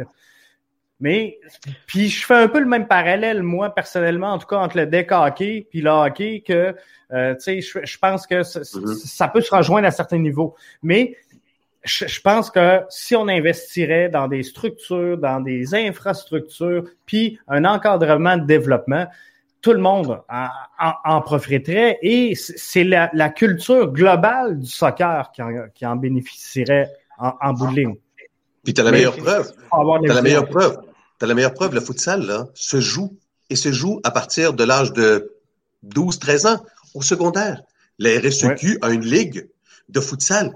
Mais 1.01 1.39
puis 1.87 2.09
je 2.09 2.25
fais 2.25 2.35
un 2.37 2.47
peu 2.47 2.61
le 2.61 2.67
même 2.67 2.87
parallèle 2.87 3.43
moi 3.43 3.75
personnellement, 3.75 4.33
en 4.35 4.39
tout 4.39 4.47
cas 4.47 4.59
entre 4.59 4.77
le 4.77 4.87
deck 4.87 5.11
hockey 5.11 5.67
puis 5.69 5.81
le 5.81 5.91
hockey 5.91 6.45
que 6.47 6.71
tu 7.11 7.41
sais, 7.41 7.61
je, 7.61 7.79
je, 7.85 7.99
pense 7.99 8.29
que 8.29 8.43
mm-hmm. 8.43 9.07
ça 9.07 9.27
peut 9.27 9.41
se 9.41 9.53
rejoindre 9.53 9.89
à 9.89 9.91
certains 9.91 10.19
niveaux. 10.19 10.55
Mais 10.85 11.17
je, 11.85 12.21
pense 12.21 12.51
que 12.51 12.81
si 12.89 13.15
on 13.15 13.29
investirait 13.29 14.09
dans 14.09 14.29
des 14.29 14.43
structures, 14.43 15.19
dans 15.19 15.41
des 15.41 15.75
infrastructures, 15.75 16.85
puis 17.07 17.39
un 17.47 17.65
encadrement 17.65 18.37
de 18.37 18.47
développement, 18.47 19.07
tout 19.61 19.73
le 19.73 19.81
monde 19.81 20.21
en, 20.29 21.21
profiterait 21.23 21.99
et 22.03 22.35
c'est 22.35 22.85
la, 22.85 23.29
culture 23.31 23.91
globale 23.91 24.61
du 24.61 24.67
soccer 24.67 25.33
qui 25.33 25.87
en, 25.87 25.97
bénéficierait 25.97 26.91
en, 27.19 27.53
bout 27.55 27.69
de 27.69 27.77
ligne. 27.77 27.97
Puis 28.63 28.75
tu 28.75 28.81
as 28.81 28.85
la 28.85 28.91
meilleure 28.91 29.17
preuve. 29.17 29.53
Tu 30.05 30.11
as 30.11 30.15
la 30.15 30.23
meilleure 30.23 30.49
preuve. 30.49 30.79
Tu 31.19 31.27
la 31.27 31.35
meilleure 31.35 31.55
preuve, 31.55 31.75
le 31.75 31.81
futsal 31.81 32.27
là, 32.27 32.47
se 32.55 32.81
joue 32.81 33.17
et 33.49 33.57
se 33.57 33.73
joue 33.73 34.01
à 34.05 34.11
partir 34.11 34.53
de 34.53 34.65
l'âge 34.65 34.93
de 34.93 35.33
12-13 35.87 36.47
ans 36.49 36.65
au 36.95 37.03
secondaire. 37.03 37.63
La 37.99 38.11
RSEQ 38.19 38.79
a 38.83 38.91
une 38.91 39.05
ligue 39.05 39.49
de 39.89 40.01
futsal. 40.01 40.55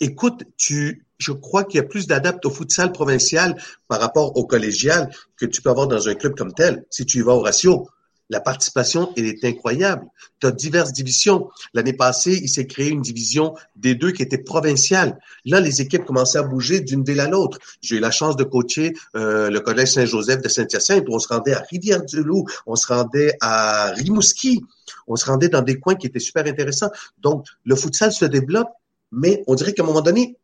Écoute, 0.00 0.44
tu, 0.56 1.06
je 1.18 1.32
crois 1.32 1.64
qu'il 1.64 1.78
y 1.78 1.80
a 1.80 1.86
plus 1.86 2.06
d'adeptes 2.06 2.46
au 2.46 2.50
futsal 2.50 2.92
provincial 2.92 3.60
par 3.88 4.00
rapport 4.00 4.36
au 4.36 4.46
collégial 4.46 5.10
que 5.36 5.46
tu 5.46 5.62
peux 5.62 5.70
avoir 5.70 5.88
dans 5.88 6.08
un 6.08 6.14
club 6.14 6.36
comme 6.36 6.52
tel, 6.52 6.84
si 6.90 7.04
tu 7.06 7.18
y 7.18 7.22
vas 7.22 7.34
au 7.34 7.40
ratio. 7.40 7.88
La 8.30 8.40
participation, 8.40 9.12
elle 9.16 9.26
est 9.26 9.44
incroyable. 9.44 10.06
Tu 10.40 10.46
as 10.46 10.50
diverses 10.50 10.92
divisions. 10.92 11.50
L'année 11.74 11.92
passée, 11.92 12.40
il 12.42 12.48
s'est 12.48 12.66
créé 12.66 12.88
une 12.88 13.02
division 13.02 13.54
des 13.76 13.94
deux 13.94 14.12
qui 14.12 14.22
était 14.22 14.38
provinciale. 14.38 15.18
Là, 15.44 15.60
les 15.60 15.82
équipes 15.82 16.06
commençaient 16.06 16.38
à 16.38 16.42
bouger 16.42 16.80
d'une 16.80 17.04
ville 17.04 17.20
à 17.20 17.28
l'autre. 17.28 17.58
J'ai 17.82 17.96
eu 17.96 18.00
la 18.00 18.10
chance 18.10 18.36
de 18.36 18.44
coacher 18.44 18.94
euh, 19.14 19.50
le 19.50 19.60
Collège 19.60 19.92
Saint-Joseph 19.92 20.40
de 20.40 20.48
Saint-Hyacinthe. 20.48 21.04
On 21.08 21.18
se 21.18 21.28
rendait 21.28 21.52
à 21.52 21.60
Rivière-du-Loup, 21.70 22.46
on 22.66 22.76
se 22.76 22.86
rendait 22.86 23.36
à 23.42 23.90
Rimouski, 23.90 24.62
on 25.06 25.16
se 25.16 25.26
rendait 25.26 25.50
dans 25.50 25.62
des 25.62 25.78
coins 25.78 25.94
qui 25.94 26.06
étaient 26.06 26.18
super 26.18 26.46
intéressants. 26.46 26.90
Donc, 27.18 27.44
le 27.64 27.76
futsal 27.76 28.10
se 28.10 28.24
développe, 28.24 28.70
mais 29.16 29.42
on 29.46 29.54
dirait 29.54 29.72
qu'à 29.72 29.82
un 29.82 29.86
moment 29.86 30.00
donné, 30.00 30.36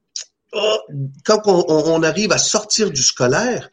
oh, 0.53 0.79
quand 1.25 1.43
on, 1.47 2.03
arrive 2.03 2.33
à 2.33 2.39
sortir 2.39 2.91
du 2.91 3.03
scolaire, 3.03 3.71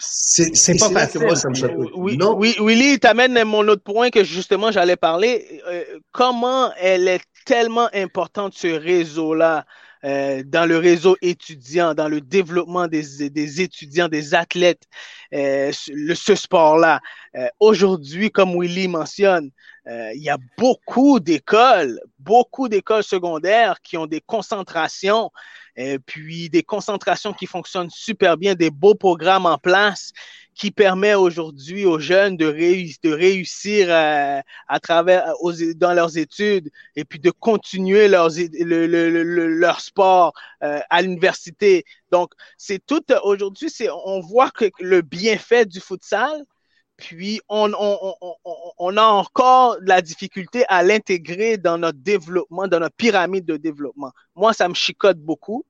c'est 0.00 0.78
pas 0.78 0.90
facile. 0.90 1.22
moi, 1.22 1.36
ça 1.36 1.48
me 1.48 1.96
Oui, 1.96 2.16
non. 2.16 2.36
oui, 2.36 2.56
Willy, 2.60 2.98
t'amènes 2.98 3.42
mon 3.44 3.66
autre 3.68 3.82
point 3.82 4.10
que 4.10 4.24
justement 4.24 4.70
j'allais 4.70 4.96
parler. 4.96 5.62
Euh, 5.68 5.84
comment 6.12 6.72
elle 6.74 7.08
est 7.08 7.22
tellement 7.44 7.88
importante 7.94 8.54
ce 8.54 8.68
réseau-là 8.68 9.64
euh, 10.04 10.42
dans 10.46 10.66
le 10.66 10.78
réseau 10.78 11.16
étudiant, 11.22 11.94
dans 11.94 12.08
le 12.08 12.20
développement 12.20 12.86
des, 12.86 13.30
des 13.30 13.60
étudiants, 13.62 14.08
des 14.08 14.34
athlètes, 14.34 14.84
euh, 15.34 15.72
le, 15.88 16.14
ce 16.14 16.34
sport-là? 16.34 17.00
Euh, 17.34 17.48
Aujourd'hui, 17.58 18.30
comme 18.30 18.56
Willy 18.60 18.86
mentionne, 18.86 19.50
il 19.88 20.22
y 20.22 20.28
a 20.28 20.38
beaucoup 20.58 21.18
d'écoles, 21.18 21.98
beaucoup 22.18 22.68
d'écoles 22.68 23.02
secondaires 23.02 23.80
qui 23.82 23.96
ont 23.96 24.06
des 24.06 24.20
concentrations 24.20 25.30
et 25.76 25.98
puis 25.98 26.50
des 26.50 26.62
concentrations 26.62 27.32
qui 27.32 27.46
fonctionnent 27.46 27.90
super 27.90 28.36
bien, 28.36 28.54
des 28.54 28.70
beaux 28.70 28.96
programmes 28.96 29.46
en 29.46 29.58
place 29.58 30.12
qui 30.58 30.72
permet 30.72 31.14
aujourd'hui 31.14 31.86
aux 31.86 32.00
jeunes 32.00 32.36
de, 32.36 32.50
de 32.50 33.12
réussir 33.12 33.86
euh, 33.90 34.40
à, 34.66 34.80
travers 34.80 35.32
dans 35.76 35.94
leurs 35.94 36.18
études 36.18 36.68
et 36.96 37.04
puis 37.04 37.20
de 37.20 37.30
continuer 37.30 38.08
leurs, 38.08 38.30
leur 38.60 39.80
sport 39.80 40.32
euh, 40.64 40.80
à 40.90 41.00
l'université. 41.00 41.84
Donc, 42.10 42.32
c'est 42.56 42.84
tout 42.84 43.04
aujourd'hui, 43.22 43.70
c'est 43.70 43.88
on 44.04 44.18
voit 44.18 44.50
que 44.50 44.64
le 44.80 45.00
bienfait 45.00 45.64
du 45.64 45.80
futsal, 45.80 46.44
puis 46.98 47.40
on, 47.48 47.72
on, 47.78 48.14
on, 48.20 48.36
on, 48.76 48.96
a 48.96 49.04
encore 49.04 49.80
de 49.80 49.88
la 49.88 50.02
difficulté 50.02 50.64
à 50.68 50.82
l'intégrer 50.82 51.56
dans 51.56 51.78
notre 51.78 52.00
développement, 52.00 52.66
dans 52.66 52.80
notre 52.80 52.96
pyramide 52.96 53.46
de 53.46 53.56
développement. 53.56 54.10
Moi, 54.34 54.52
ça 54.52 54.68
me 54.68 54.74
chicote 54.74 55.18
beaucoup. 55.18 55.64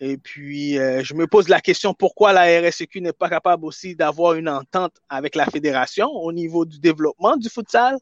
Et 0.00 0.16
puis, 0.16 0.78
euh, 0.78 1.02
je 1.02 1.14
me 1.14 1.26
pose 1.26 1.48
la 1.48 1.60
question 1.60 1.94
pourquoi 1.94 2.32
la 2.32 2.60
RSEQ 2.60 3.00
n'est 3.00 3.12
pas 3.12 3.28
capable 3.28 3.64
aussi 3.64 3.96
d'avoir 3.96 4.34
une 4.34 4.48
entente 4.48 4.94
avec 5.08 5.34
la 5.34 5.46
fédération 5.46 6.08
au 6.08 6.32
niveau 6.32 6.64
du 6.64 6.78
développement 6.78 7.36
du 7.36 7.48
futsal 7.48 7.96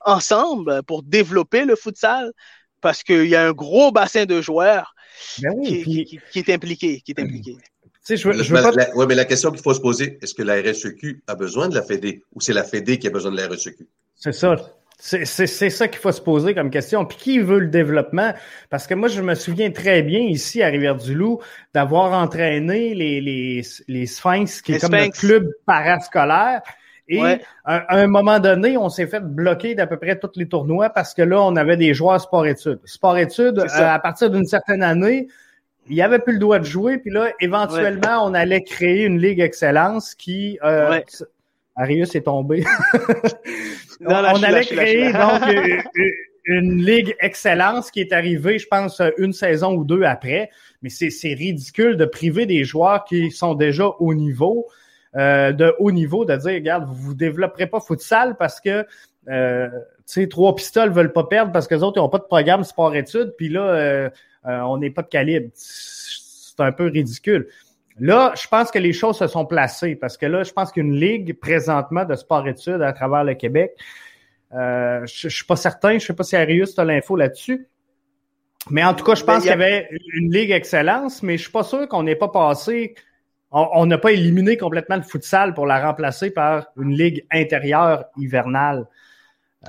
ensemble 0.00 0.82
pour 0.84 1.02
développer 1.02 1.66
le 1.66 1.76
futsal? 1.76 2.32
Parce 2.80 3.02
qu'il 3.02 3.26
y 3.26 3.36
a 3.36 3.46
un 3.46 3.52
gros 3.52 3.92
bassin 3.92 4.24
de 4.24 4.40
joueurs 4.40 4.94
ben 5.38 5.60
qui, 5.60 6.18
est 6.34 6.48
impliqué, 6.50 7.02
qui 7.02 7.12
est 7.12 7.20
impliqué. 7.20 7.58
Tu 8.04 8.16
sais, 8.16 8.16
je 8.16 8.28
veux, 8.28 8.42
je 8.42 8.54
veux 8.54 8.62
pas... 8.62 8.72
Oui, 8.96 9.06
mais 9.08 9.14
la 9.14 9.24
question 9.24 9.50
qu'il 9.52 9.62
faut 9.62 9.74
se 9.74 9.80
poser, 9.80 10.18
est-ce 10.20 10.34
que 10.34 10.42
la 10.42 10.60
RSEQ 10.60 11.22
a 11.28 11.36
besoin 11.36 11.68
de 11.68 11.74
la 11.76 11.82
Fédé 11.82 12.24
ou 12.34 12.40
c'est 12.40 12.52
la 12.52 12.64
Fédé 12.64 12.98
qui 12.98 13.06
a 13.06 13.10
besoin 13.10 13.30
de 13.30 13.36
la 13.36 13.46
RSEQ? 13.46 13.86
C'est 14.16 14.32
ça. 14.32 14.56
C'est 14.98 15.46
ça 15.46 15.88
qu'il 15.88 16.00
faut 16.00 16.12
se 16.12 16.20
poser 16.20 16.54
comme 16.54 16.70
question. 16.70 17.04
Puis 17.04 17.18
qui 17.18 17.38
veut 17.40 17.58
le 17.58 17.68
développement? 17.68 18.34
Parce 18.70 18.86
que 18.86 18.94
moi, 18.94 19.08
je 19.08 19.20
me 19.20 19.34
souviens 19.34 19.70
très 19.70 20.02
bien 20.02 20.20
ici 20.20 20.62
à 20.62 20.68
Rivière-du-Loup 20.68 21.40
d'avoir 21.74 22.12
entraîné 22.12 22.94
les, 22.94 23.20
les, 23.20 23.62
les 23.88 24.06
Sphinx, 24.06 24.62
qui 24.62 24.74
est 24.74 24.80
comme 24.80 24.92
notre 24.92 25.18
club 25.18 25.48
parascolaire. 25.66 26.62
Et 27.08 27.20
à, 27.64 27.96
un 27.96 28.06
moment 28.06 28.38
donné, 28.38 28.76
on 28.76 28.88
s'est 28.88 29.06
fait 29.06 29.20
bloquer 29.20 29.74
d'à 29.74 29.86
peu 29.86 29.96
près 29.96 30.18
tous 30.18 30.30
les 30.36 30.48
tournois 30.48 30.90
parce 30.90 31.14
que 31.14 31.22
là, 31.22 31.42
on 31.42 31.56
avait 31.56 31.76
des 31.76 31.94
joueurs 31.94 32.20
sport-études. 32.20 32.80
Sport-études, 32.84 33.58
euh, 33.58 33.66
à 33.68 33.98
partir 33.98 34.30
d'une 34.30 34.46
certaine 34.46 34.82
année, 34.82 35.28
il 35.88 35.94
n'y 35.94 36.02
avait 36.02 36.18
plus 36.18 36.34
le 36.34 36.38
droit 36.38 36.58
de 36.58 36.64
jouer. 36.64 36.98
Puis 36.98 37.10
là, 37.10 37.32
éventuellement, 37.40 38.24
on 38.24 38.34
allait 38.34 38.62
créer 38.62 39.04
une 39.04 39.20
ligue 39.20 39.40
excellence 39.40 40.14
qui... 40.14 40.58
Euh, 40.62 41.00
Arius 41.74 42.14
est 42.14 42.22
tombé. 42.22 42.64
on 44.04 44.42
allait 44.42 44.64
créer 44.64 45.12
donc 45.12 45.42
une, 46.44 46.84
ligue 46.84 47.14
excellence 47.20 47.90
qui 47.90 48.00
est 48.00 48.12
arrivée, 48.12 48.58
je 48.58 48.66
pense, 48.66 49.00
une 49.16 49.32
saison 49.32 49.74
ou 49.74 49.84
deux 49.84 50.02
après. 50.02 50.50
Mais 50.82 50.90
c'est 50.90 51.34
ridicule 51.34 51.96
de 51.96 52.04
priver 52.04 52.46
des 52.46 52.64
joueurs 52.64 53.04
qui 53.04 53.30
sont 53.30 53.54
déjà 53.54 53.86
au 53.86 54.12
niveau, 54.12 54.66
euh, 55.16 55.52
de 55.52 55.74
haut 55.78 55.92
niveau, 55.92 56.24
de 56.24 56.36
dire, 56.36 56.52
regarde, 56.52 56.84
vous 56.86 56.94
vous 56.94 57.14
développerez 57.14 57.66
pas 57.66 57.80
futsal 57.80 58.36
parce 58.36 58.60
que 58.60 58.84
euh, 59.28 59.68
tu 60.06 60.20
sais, 60.20 60.26
trois 60.26 60.54
pistoles 60.54 60.90
veulent 60.90 61.12
pas 61.12 61.24
perdre 61.24 61.52
parce 61.52 61.68
que 61.68 61.74
les 61.74 61.82
autres 61.82 62.00
n'ont 62.00 62.08
pas 62.08 62.18
de 62.18 62.24
programme 62.24 62.64
sport-études, 62.64 63.34
puis 63.36 63.48
là, 63.48 63.62
euh, 63.62 64.10
on 64.44 64.78
n'est 64.78 64.90
pas 64.90 65.02
de 65.02 65.08
calibre. 65.08 65.50
C'est 65.54 66.60
un 66.60 66.72
peu 66.72 66.86
ridicule. 66.86 67.48
Là, 67.98 68.32
je 68.40 68.48
pense 68.48 68.70
que 68.70 68.78
les 68.78 68.92
choses 68.92 69.18
se 69.18 69.26
sont 69.26 69.44
placées 69.44 69.96
parce 69.96 70.16
que 70.16 70.26
là, 70.26 70.42
je 70.44 70.52
pense 70.52 70.72
qu'une 70.72 70.94
ligue 70.94 71.38
présentement 71.38 72.04
de 72.04 72.14
sport-études 72.14 72.82
à 72.82 72.92
travers 72.92 73.24
le 73.24 73.34
Québec, 73.34 73.72
euh, 74.54 75.06
je, 75.06 75.26
ne 75.26 75.30
suis 75.30 75.44
pas 75.44 75.56
certain, 75.56 75.98
je 75.98 76.06
sais 76.06 76.14
pas 76.14 76.24
si 76.24 76.36
Arius 76.36 76.78
a 76.78 76.84
l'info 76.84 77.16
là-dessus. 77.16 77.68
Mais 78.70 78.84
en 78.84 78.94
tout 78.94 79.04
cas, 79.04 79.14
je 79.14 79.24
pense 79.24 79.40
qu'il 79.40 79.50
y 79.50 79.52
avait 79.52 79.88
une 80.14 80.32
ligue 80.32 80.52
excellence, 80.52 81.22
mais 81.22 81.36
je 81.36 81.42
suis 81.42 81.52
pas 81.52 81.64
sûr 81.64 81.88
qu'on 81.88 82.04
n'ait 82.04 82.16
pas 82.16 82.28
passé, 82.28 82.94
on 83.50 83.86
n'a 83.86 83.98
pas 83.98 84.12
éliminé 84.12 84.56
complètement 84.56 84.96
le 84.96 85.02
futsal 85.02 85.52
pour 85.52 85.66
la 85.66 85.84
remplacer 85.84 86.30
par 86.30 86.66
une 86.76 86.94
ligue 86.96 87.26
intérieure 87.30 88.04
hivernale. 88.16 88.86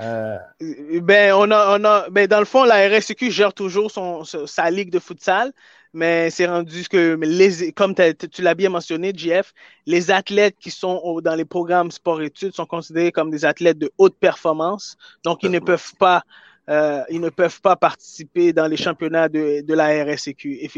Euh... 0.00 0.38
Ben, 0.60 1.32
on 1.34 1.50
a, 1.50 1.78
on 1.78 1.84
a, 1.84 2.08
ben, 2.10 2.26
dans 2.26 2.40
le 2.40 2.44
fond, 2.44 2.64
la 2.64 2.88
RSQ 2.88 3.30
gère 3.30 3.54
toujours 3.54 3.90
son, 3.90 4.24
sa 4.24 4.70
ligue 4.70 4.90
de 4.90 4.98
futsal, 4.98 5.52
mais 5.92 6.30
c'est 6.30 6.46
rendu 6.46 6.84
que, 6.88 7.16
les, 7.22 7.72
comme 7.72 7.94
tu 7.94 8.42
l'as 8.42 8.54
bien 8.54 8.68
mentionné, 8.68 9.12
JF, 9.14 9.54
les 9.86 10.10
athlètes 10.10 10.56
qui 10.60 10.72
sont 10.72 11.20
dans 11.22 11.36
les 11.36 11.44
programmes 11.44 11.92
sport-études 11.92 12.54
sont 12.54 12.66
considérés 12.66 13.12
comme 13.12 13.30
des 13.30 13.44
athlètes 13.44 13.78
de 13.78 13.90
haute 13.98 14.16
performance, 14.18 14.96
donc 15.24 15.44
ils 15.44 15.50
ne 15.52 15.60
peuvent 15.60 15.92
pas, 15.98 16.24
euh, 16.68 17.02
ils 17.10 17.20
ne 17.20 17.28
peuvent 17.28 17.60
pas 17.60 17.76
participer 17.76 18.52
dans 18.52 18.66
les 18.66 18.76
championnats 18.76 19.28
de, 19.28 19.60
de 19.60 19.74
la 19.74 20.04
RSQ. 20.04 20.68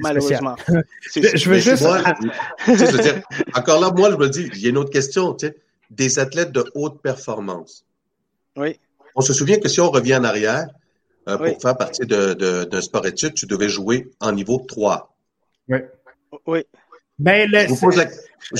malheureusement. 0.00 0.56
je 1.14 1.48
veux 1.48 1.58
juste. 1.58 1.86
encore 3.54 3.80
là, 3.80 3.92
moi, 3.92 4.10
je 4.10 4.16
me 4.16 4.28
dis, 4.28 4.50
il 4.52 4.60
y 4.60 4.66
a 4.66 4.70
une 4.70 4.78
autre 4.78 4.90
question, 4.90 5.32
tu 5.34 5.46
sais, 5.46 5.56
des 5.90 6.18
athlètes 6.18 6.50
de 6.50 6.64
haute 6.74 7.00
performance. 7.00 7.84
Oui. 8.58 8.78
On 9.14 9.20
se 9.20 9.32
souvient 9.32 9.58
que 9.58 9.68
si 9.68 9.80
on 9.80 9.90
revient 9.90 10.16
en 10.16 10.24
arrière, 10.24 10.68
euh, 11.28 11.36
pour 11.36 11.60
faire 11.60 11.76
partie 11.76 12.06
d'un 12.06 12.34
de, 12.34 12.80
sport-études, 12.80 13.34
tu 13.34 13.46
devais 13.46 13.68
jouer 13.68 14.10
en 14.20 14.32
niveau 14.32 14.64
3. 14.66 15.14
Oui. 15.68 15.78
Oui. 16.46 16.64
Ben, 17.18 17.50
je 17.52 17.68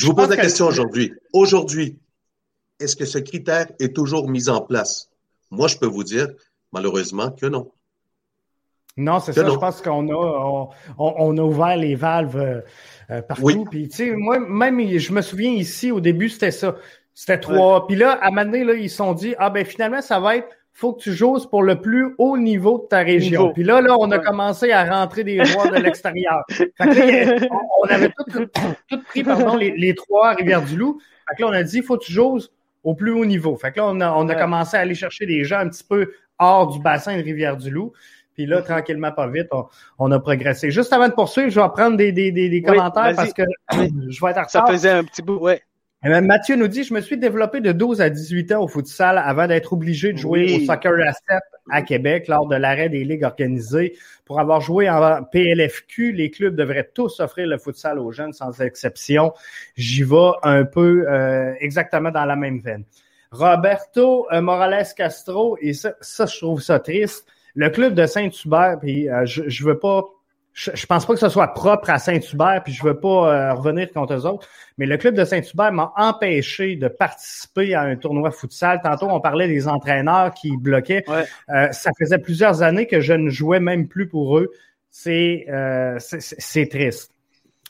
vous 0.07 0.15
pose 0.15 0.29
la, 0.29 0.37
question 0.37 0.67
aujourd'hui. 0.67 1.15
Aujourd'hui, 1.33 1.99
est-ce 2.81 2.97
que 2.97 3.05
ce 3.05 3.19
critère 3.19 3.67
est 3.79 3.95
toujours 3.95 4.29
mis 4.29 4.49
en 4.49 4.61
place? 4.61 5.11
Moi, 5.51 5.69
je 5.69 5.77
peux 5.77 5.87
vous 5.87 6.05
dire, 6.05 6.29
malheureusement, 6.73 7.31
que 7.31 7.47
non. 7.47 7.71
Non, 8.97 9.21
c'est 9.21 9.33
ça. 9.33 9.49
Je 9.49 9.57
pense 9.57 9.81
qu'on 9.81 10.09
a, 10.11 10.71
on, 10.99 11.39
a 11.39 11.41
ouvert 11.41 11.77
les 11.77 11.95
valves 11.95 12.37
euh, 12.37 12.61
euh, 13.11 13.23
partout. 13.23 13.65
Puis, 13.71 13.89
tu 13.89 13.97
sais, 13.97 14.11
moi, 14.11 14.41
même, 14.41 14.99
je 14.99 15.13
me 15.13 15.23
souviens 15.23 15.53
ici, 15.53 15.93
au 15.93 16.01
début, 16.01 16.29
c'était 16.29 16.51
ça. 16.51 16.75
C'était 17.19 17.41
trois. 17.41 17.85
Puis 17.89 17.97
là, 17.97 18.13
à 18.13 18.29
un 18.29 18.31
moment 18.31 18.45
donné, 18.45 18.63
là, 18.63 18.75
ils 18.75 18.89
se 18.89 18.99
sont 18.99 19.13
dit, 19.13 19.35
ah 19.39 19.51
ben 19.51 19.65
finalement, 19.65 20.01
ça 20.01 20.21
va 20.21 20.37
être 20.37 20.47
faut 20.73 20.93
que 20.93 21.03
tu 21.03 21.13
joues 21.13 21.37
pour 21.51 21.65
le 21.65 21.81
plus 21.81 22.15
haut 22.17 22.39
niveau 22.39 22.79
de 22.79 22.87
ta 22.87 22.99
région. 22.99 23.53
Puis 23.53 23.65
là, 23.65 23.81
là, 23.81 23.97
on 23.99 24.09
a 24.13 24.21
commencé 24.21 24.71
à 24.71 24.85
rentrer 24.85 25.25
des 25.25 25.45
joueurs 25.45 25.73
de 25.73 25.79
l'extérieur. 25.79 26.45
on, 26.79 27.89
avait 27.89 28.13
tout, 28.31 28.47
pris, 29.09 29.25
pardon, 29.25 29.57
les, 29.57 29.95
trois 29.97 30.29
à 30.29 30.35
Rivière-du-Loup. 30.35 31.01
Fait 31.29 31.35
que 31.35 31.43
là, 31.43 31.49
on 31.49 31.53
a 31.53 31.65
dit, 31.65 31.83
faut 31.83 31.99
que 31.99 32.05
tu 32.05 32.13
joues 32.13 32.39
au 32.85 32.95
plus 32.95 33.11
haut 33.11 33.25
niveau. 33.25 33.57
Fait 33.57 33.73
que 33.73 33.79
là, 33.79 33.87
on 33.89 34.01
a, 34.01 34.13
on 34.13 34.29
a 34.29 34.37
commencé 34.37 34.77
à 34.77 34.81
aller 34.81 34.95
chercher 34.95 35.27
des 35.27 35.43
gens 35.43 35.59
un 35.59 35.69
petit 35.69 35.83
peu 35.83 36.13
hors 36.39 36.69
du 36.69 36.79
bassin 36.79 37.17
de 37.17 37.23
Rivière-du-Loup. 37.25 37.93
Puis 38.37 38.47
là, 38.47 38.63
tranquillement, 38.63 39.11
pas 39.11 39.27
vite, 39.27 39.49
on, 39.99 40.13
a 40.13 40.21
progressé. 40.21 40.71
Juste 40.71 40.93
avant 40.93 41.09
de 41.09 41.15
poursuivre, 41.15 41.51
je 41.51 41.59
vais 41.59 41.69
prendre 41.71 41.97
des, 41.97 42.13
des, 42.13 42.31
des, 42.31 42.63
commentaires 42.63 43.17
parce 43.17 43.33
que 43.33 43.43
je 43.73 44.25
vais 44.25 44.31
être 44.31 44.39
en 44.39 44.45
retard. 44.45 44.49
Ça 44.49 44.65
faisait 44.69 44.91
un 44.91 45.03
petit 45.03 45.23
bout, 45.23 45.39
ouais. 45.39 45.61
Eh 46.05 46.21
Mathieu 46.21 46.55
nous 46.55 46.69
dit, 46.69 46.85
je 46.85 46.95
me 46.95 47.01
suis 47.01 47.19
développé 47.19 47.61
de 47.61 47.73
12 47.73 48.01
à 48.01 48.09
18 48.09 48.53
ans 48.53 48.63
au 48.63 48.69
futsal 48.69 49.19
avant 49.19 49.49
d'être 49.49 49.73
obligé 49.73 50.13
de 50.13 50.17
jouer 50.17 50.57
au 50.57 50.65
soccer 50.65 50.93
à 51.05 51.13
7 51.13 51.41
à 51.71 51.83
Québec 51.83 52.29
lors 52.29 52.47
de 52.47 52.55
l'arrêt 52.55 52.89
des 52.89 53.03
ligues 53.03 53.25
organisées. 53.25 53.97
Pour 54.25 54.39
avoir 54.39 54.61
joué 54.61 54.89
en 54.89 55.25
PLFQ, 55.25 56.13
les 56.13 56.31
clubs 56.31 56.55
devraient 56.55 56.89
tous 56.95 57.19
offrir 57.19 57.49
le 57.49 57.59
futsal 57.59 57.99
aux 57.99 58.13
jeunes 58.13 58.33
sans 58.33 58.61
exception. 58.61 59.33
J'y 59.75 60.05
vais 60.05 60.31
un 60.45 60.65
peu 60.65 61.05
euh, 61.09 61.53
exactement 61.59 62.13
dans 62.13 62.27
la 62.27 62.37
même 62.37 62.61
veine. 62.61 62.85
Roberto 63.33 64.29
euh, 64.33 64.41
Morales 64.41 64.87
Castro, 64.97 65.59
et 65.61 65.73
ça, 65.73 65.95
ça, 66.01 66.27
je 66.27 66.39
trouve 66.39 66.63
ça 66.63 66.79
triste. 66.79 67.27
Le 67.57 67.71
club 67.71 67.95
de 67.95 68.07
Saint-Hubert, 68.07 68.79
puis 68.81 69.11
euh, 69.11 69.27
je, 69.27 69.49
je 69.49 69.65
veux 69.65 69.81
pas 69.81 70.05
je, 70.59 70.73
je 70.75 70.87
pense 70.87 71.07
pas 71.07 71.15
que 71.15 71.21
ce 71.21 71.29
soit 71.29 71.55
propre 71.55 71.89
à 71.89 72.01
Saint-Hubert, 72.01 72.63
puis 72.65 72.73
je 72.73 72.83
veux 72.83 72.99
pas 72.99 73.09
euh, 73.09 73.55
revenir 73.55 73.93
contre 73.93 74.15
eux 74.15 74.27
autres, 74.27 74.49
mais 74.77 74.87
le 74.87 74.97
club 74.97 75.15
de 75.15 75.25
Saint-Hubert 75.25 75.73
m'a 75.73 75.93
empêché 75.97 76.75
de 76.75 76.89
participer 76.89 77.75
à 77.75 77.83
un 77.83 77.95
tournoi 77.95 78.33
futsal. 78.33 78.81
Tantôt, 78.83 79.07
on 79.09 79.21
parlait 79.21 79.47
des 79.47 79.69
entraîneurs 79.69 80.35
qui 80.35 80.57
bloquaient. 80.57 81.05
Euh, 81.49 81.71
ça 81.71 81.93
faisait 81.97 82.19
plusieurs 82.19 82.63
années 82.63 82.87
que 82.87 83.01
je 83.01 83.13
ne 83.13 83.31
jouais 83.31 83.61
même 83.61 83.87
plus 83.87 84.09
pour 84.09 84.37
eux. 84.37 84.51
C'est 84.91 85.47
euh, 85.49 85.97
c'est 86.01 86.69
triste. 86.69 87.13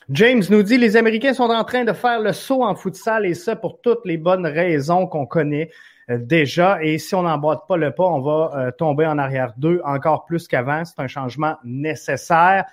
James 0.09 0.41
nous 0.49 0.63
dit 0.63 0.79
les 0.79 0.97
Américains 0.97 1.35
sont 1.35 1.43
en 1.43 1.63
train 1.63 1.83
de 1.83 1.93
faire 1.93 2.19
le 2.19 2.33
saut 2.33 2.63
en 2.63 2.73
futsal 2.73 3.27
et 3.27 3.35
ça 3.35 3.55
pour 3.55 3.81
toutes 3.81 4.03
les 4.05 4.17
bonnes 4.17 4.47
raisons 4.47 5.05
qu'on 5.05 5.27
connaît. 5.27 5.69
Euh, 6.09 6.17
déjà. 6.17 6.83
Et 6.83 6.97
si 6.97 7.15
on 7.15 7.23
n'emboîte 7.23 7.67
pas 7.67 7.77
le 7.77 7.91
pas, 7.91 8.05
on 8.05 8.21
va 8.21 8.51
euh, 8.55 8.71
tomber 8.71 9.05
en 9.05 9.17
arrière 9.17 9.53
d'eux 9.57 9.81
encore 9.83 10.25
plus 10.25 10.47
qu'avant. 10.47 10.83
C'est 10.85 10.99
un 10.99 11.07
changement 11.07 11.55
nécessaire. 11.63 12.65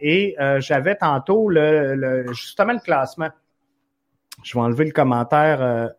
Et 0.00 0.36
euh, 0.40 0.60
j'avais 0.60 0.96
tantôt 0.96 1.48
le, 1.48 2.26
justement 2.32 2.72
le 2.72 2.80
classement. 2.80 3.30
Je 4.42 4.54
vais 4.54 4.60
enlever 4.60 4.84
le 4.84 4.90
commentaire 4.90 5.92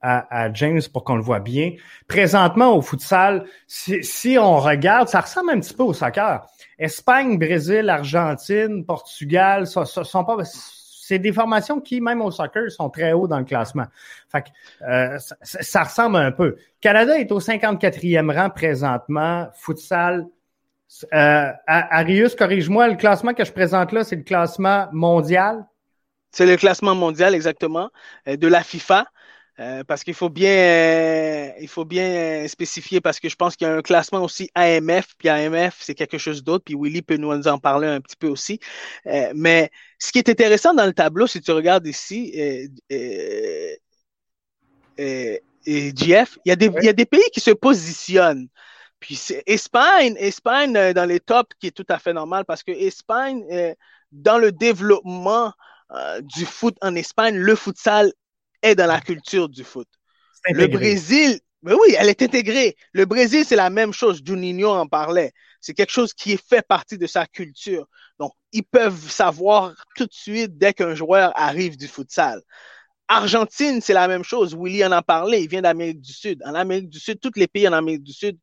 à, 0.00 0.52
James 0.52 0.80
pour 0.92 1.04
qu'on 1.04 1.16
le 1.16 1.22
voit 1.22 1.40
bien. 1.40 1.72
Présentement 2.08 2.76
au 2.76 2.82
futsal, 2.82 3.44
si, 3.66 4.02
si, 4.02 4.36
on 4.38 4.58
regarde, 4.58 5.08
ça 5.08 5.20
ressemble 5.20 5.50
un 5.50 5.60
petit 5.60 5.72
peu 5.72 5.84
au 5.84 5.92
soccer. 5.92 6.46
Espagne, 6.78 7.38
Brésil, 7.38 7.88
Argentine, 7.88 8.84
Portugal, 8.84 9.66
ça, 9.66 9.86
ça 9.86 10.04
sont 10.04 10.24
pas 10.24 10.36
c'est 11.06 11.18
des 11.18 11.32
formations 11.32 11.80
qui, 11.80 12.00
même 12.00 12.22
au 12.22 12.30
soccer, 12.30 12.70
sont 12.70 12.88
très 12.88 13.12
hauts 13.12 13.28
dans 13.28 13.38
le 13.38 13.44
classement. 13.44 13.84
Fait 14.30 14.42
que, 14.42 14.48
euh, 14.88 15.18
ça, 15.42 15.82
ressemble 15.82 16.16
un 16.16 16.32
peu. 16.32 16.56
Canada 16.80 17.18
est 17.18 17.30
au 17.30 17.40
54e 17.40 18.34
rang 18.34 18.48
présentement. 18.48 19.48
Futsal. 19.54 20.26
Euh, 21.12 21.50
Arius, 21.66 22.34
corrige-moi, 22.34 22.88
le 22.88 22.94
classement 22.94 23.34
que 23.34 23.44
je 23.44 23.52
présente 23.52 23.92
là, 23.92 24.02
c'est 24.04 24.16
le 24.16 24.22
classement 24.22 24.88
mondial? 24.92 25.66
C'est 26.30 26.46
le 26.46 26.56
classement 26.56 26.94
mondial, 26.94 27.34
exactement, 27.34 27.90
euh, 28.26 28.36
de 28.36 28.48
la 28.48 28.62
FIFA. 28.62 29.04
Euh, 29.60 29.84
parce 29.84 30.02
qu'il 30.02 30.14
faut 30.14 30.30
bien, 30.30 30.50
euh, 30.50 31.52
il 31.60 31.68
faut 31.68 31.84
bien 31.84 32.46
spécifier 32.48 33.00
parce 33.00 33.20
que 33.20 33.28
je 33.28 33.36
pense 33.36 33.54
qu'il 33.54 33.68
y 33.68 33.70
a 33.70 33.74
un 33.74 33.82
classement 33.82 34.24
aussi 34.24 34.50
AMF, 34.56 35.14
puis 35.16 35.28
AMF 35.28 35.76
c'est 35.80 35.94
quelque 35.94 36.18
chose 36.18 36.42
d'autre, 36.42 36.64
puis 36.64 36.74
Willy 36.76 37.02
peut 37.02 37.16
nous 37.16 37.30
en 37.46 37.58
parler 37.58 37.86
un 37.86 38.00
petit 38.00 38.16
peu 38.16 38.26
aussi. 38.26 38.58
Euh, 39.06 39.32
mais 39.36 39.70
ce 40.00 40.10
qui 40.10 40.18
est 40.18 40.28
intéressant 40.28 40.74
dans 40.74 40.86
le 40.86 40.92
tableau, 40.92 41.28
si 41.28 41.40
tu 41.40 41.52
regardes 41.52 41.86
ici, 41.86 42.32
et 42.36 43.80
Jeff, 45.96 46.36
il 46.44 46.48
y, 46.48 46.52
a 46.52 46.56
des, 46.56 46.66
il 46.66 46.84
y 46.84 46.88
a 46.88 46.92
des 46.92 47.06
pays 47.06 47.22
qui 47.32 47.40
se 47.40 47.52
positionnent. 47.52 48.48
Puis 48.98 49.20
Espagne, 49.46 50.16
Espagne 50.18 50.92
dans 50.92 51.08
les 51.08 51.20
tops, 51.20 51.54
qui 51.60 51.68
est 51.68 51.70
tout 51.70 51.86
à 51.88 51.98
fait 52.00 52.12
normal 52.12 52.44
parce 52.44 52.62
que 52.64 52.72
Espagne, 52.72 53.44
dans 54.10 54.38
le 54.38 54.50
développement 54.50 55.52
du 56.22 56.44
foot 56.44 56.76
en 56.80 56.96
Espagne, 56.96 57.36
le 57.36 57.54
futsal 57.54 58.12
est 58.64 58.74
dans 58.74 58.86
la 58.86 59.00
culture 59.00 59.48
du 59.48 59.62
foot. 59.62 59.88
Le 60.50 60.66
Brésil, 60.66 61.38
mais 61.62 61.72
oui, 61.72 61.94
elle 61.98 62.08
est 62.08 62.22
intégrée. 62.22 62.76
Le 62.92 63.04
Brésil, 63.04 63.44
c'est 63.46 63.56
la 63.56 63.70
même 63.70 63.92
chose. 63.92 64.22
Juninho 64.24 64.70
en 64.70 64.86
parlait. 64.86 65.32
C'est 65.60 65.74
quelque 65.74 65.92
chose 65.92 66.12
qui 66.12 66.36
fait 66.36 66.66
partie 66.66 66.98
de 66.98 67.06
sa 67.06 67.26
culture. 67.26 67.86
Donc, 68.18 68.32
ils 68.52 68.64
peuvent 68.64 69.10
savoir 69.10 69.74
tout 69.96 70.06
de 70.06 70.12
suite 70.12 70.58
dès 70.58 70.72
qu'un 70.72 70.94
joueur 70.94 71.32
arrive 71.36 71.76
du 71.76 71.88
futsal. 71.88 72.42
Argentine, 73.08 73.80
c'est 73.80 73.92
la 73.92 74.08
même 74.08 74.24
chose. 74.24 74.54
Willy 74.54 74.84
en 74.84 74.92
a 74.92 75.02
parlé. 75.02 75.40
Il 75.40 75.48
vient 75.48 75.62
d'Amérique 75.62 76.00
du 76.00 76.12
Sud. 76.12 76.42
En 76.44 76.54
Amérique 76.54 76.88
du 76.88 76.98
Sud, 76.98 77.20
tous 77.20 77.32
les 77.36 77.46
pays 77.46 77.68
en 77.68 77.72
Amérique 77.72 78.02
du 78.02 78.12
Sud, 78.12 78.38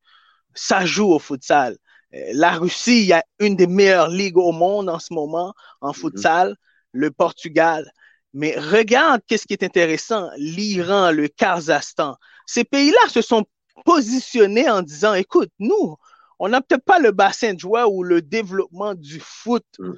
ça 0.54 0.86
joue 0.86 1.12
au 1.12 1.20
futsal. 1.20 1.78
Euh, 2.14 2.32
la 2.34 2.54
Russie, 2.54 3.02
il 3.02 3.08
y 3.08 3.14
a 3.14 3.24
une 3.40 3.56
des 3.56 3.68
meilleures 3.68 4.10
ligues 4.10 4.38
au 4.38 4.52
monde 4.52 4.90
en 4.90 5.00
ce 5.00 5.14
moment 5.14 5.54
en 5.82 5.92
mm-hmm. 5.92 5.96
futsal. 5.96 6.56
Le 6.92 7.10
Portugal, 7.12 7.90
mais 8.34 8.58
regarde 8.58 9.22
qu'est-ce 9.28 9.46
qui 9.46 9.54
est 9.54 9.63
intéressant, 9.63 10.30
l'Iran, 10.38 11.12
le 11.12 11.28
Kazakhstan. 11.28 12.15
Ces 12.46 12.63
pays-là 12.63 13.10
se 13.10 13.22
sont 13.22 13.46
positionnés 13.86 14.70
en 14.70 14.82
disant, 14.82 15.13
écoute, 15.13 15.50
nous, 15.60 15.98
on 16.39 16.50
n'a 16.50 16.62
peut-être 16.62 16.86
pas 16.86 17.00
le 17.00 17.12
bassin 17.12 17.54
de 17.54 17.60
joueurs 17.60 17.91
ou 17.91 18.04
le 18.04 18.22
développement 18.22 18.96
du 18.96 19.20
foot 19.20 19.65
mm. 19.80 19.94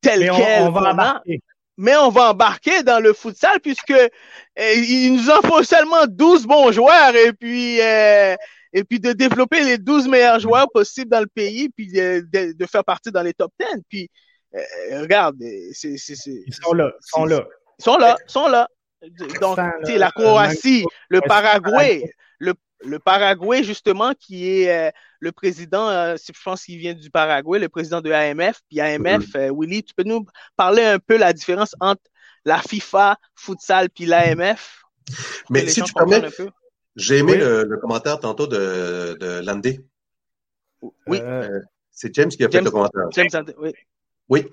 tel 0.00 0.30
quel. 0.30 0.62
On, 0.62 0.70
va 0.70 0.92
embarquer. 0.92 1.40
mais 1.76 1.96
on 1.96 2.10
va 2.10 2.30
embarquer 2.30 2.82
dans 2.82 3.00
le 3.00 3.12
futsal 3.12 3.60
puisque 3.60 3.94
eh, 4.56 4.78
il 4.78 5.14
nous 5.14 5.30
en 5.30 5.42
faut 5.42 5.62
seulement 5.62 6.06
12 6.06 6.46
bons 6.46 6.72
joueurs 6.72 7.16
et 7.16 7.32
puis 7.32 7.78
eh, 7.80 8.36
et 8.74 8.84
puis 8.84 9.00
de 9.00 9.12
développer 9.12 9.64
les 9.64 9.76
12 9.76 10.08
meilleurs 10.08 10.40
joueurs 10.40 10.70
possibles 10.72 11.10
dans 11.10 11.20
le 11.20 11.26
pays 11.26 11.68
puis 11.68 11.88
de, 11.88 12.52
de 12.52 12.66
faire 12.66 12.84
partie 12.84 13.10
dans 13.10 13.22
les 13.22 13.34
top 13.34 13.52
10 13.58 13.66
puis 13.88 14.08
eh, 14.54 14.98
regarde 14.98 15.36
c'est 15.72 15.94
ils 15.94 16.54
sont 16.54 16.74
là 16.74 16.92
ils 16.96 17.10
sont 17.10 17.24
là 17.24 17.44
sont 17.82 17.96
là, 17.96 18.16
ils 18.26 18.30
sont 18.30 18.48
là. 18.48 18.68
Donc, 19.40 19.58
la 19.86 20.10
Croatie, 20.10 20.84
le 21.08 21.20
Paraguay, 21.20 22.04
le, 22.38 22.54
le, 22.84 22.98
Paraguay, 22.98 23.64
justement, 23.64 24.12
qui 24.14 24.48
est 24.48 24.70
euh, 24.70 24.90
le 25.18 25.32
président, 25.32 25.88
euh, 25.88 26.16
je 26.16 26.32
pense 26.44 26.64
qu'il 26.64 26.78
vient 26.78 26.94
du 26.94 27.10
Paraguay, 27.10 27.58
le 27.58 27.68
président 27.68 28.00
de 28.00 28.10
l'AMF. 28.10 28.60
Puis 28.68 28.80
AMF, 28.80 29.34
euh, 29.34 29.52
Willy, 29.52 29.82
tu 29.82 29.94
peux 29.94 30.04
nous 30.04 30.24
parler 30.56 30.84
un 30.84 30.98
peu 30.98 31.16
la 31.16 31.32
différence 31.32 31.74
entre 31.80 32.02
la 32.44 32.58
FIFA, 32.58 33.16
futsal, 33.34 33.90
puis 33.90 34.06
l'AMF? 34.06 34.82
Mais 35.50 35.66
si 35.66 35.82
tu 35.82 35.92
permets, 35.92 36.28
j'ai 36.94 37.18
aimé 37.18 37.36
le, 37.36 37.76
commentaire 37.78 38.20
tantôt 38.20 38.46
de, 38.46 39.16
de 39.18 39.44
Landé. 39.44 39.84
Oui. 41.06 41.20
C'est 41.90 42.14
James 42.14 42.28
qui 42.28 42.44
a 42.44 42.48
fait 42.48 42.60
le 42.60 42.70
commentaire. 42.70 43.08
James, 43.12 43.44
oui. 43.58 43.72
Oui. 44.28 44.46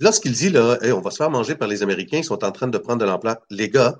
Lorsqu'il 0.00 0.32
dit, 0.32 0.48
là, 0.48 0.78
on 0.94 1.00
va 1.00 1.10
se 1.10 1.16
faire 1.16 1.30
manger 1.30 1.54
par 1.54 1.68
les 1.68 1.82
Américains, 1.82 2.18
ils 2.18 2.24
sont 2.24 2.42
en 2.42 2.52
train 2.52 2.68
de 2.68 2.78
prendre 2.78 3.00
de 3.00 3.04
l'emploi. 3.04 3.40
Les 3.50 3.68
gars, 3.68 3.98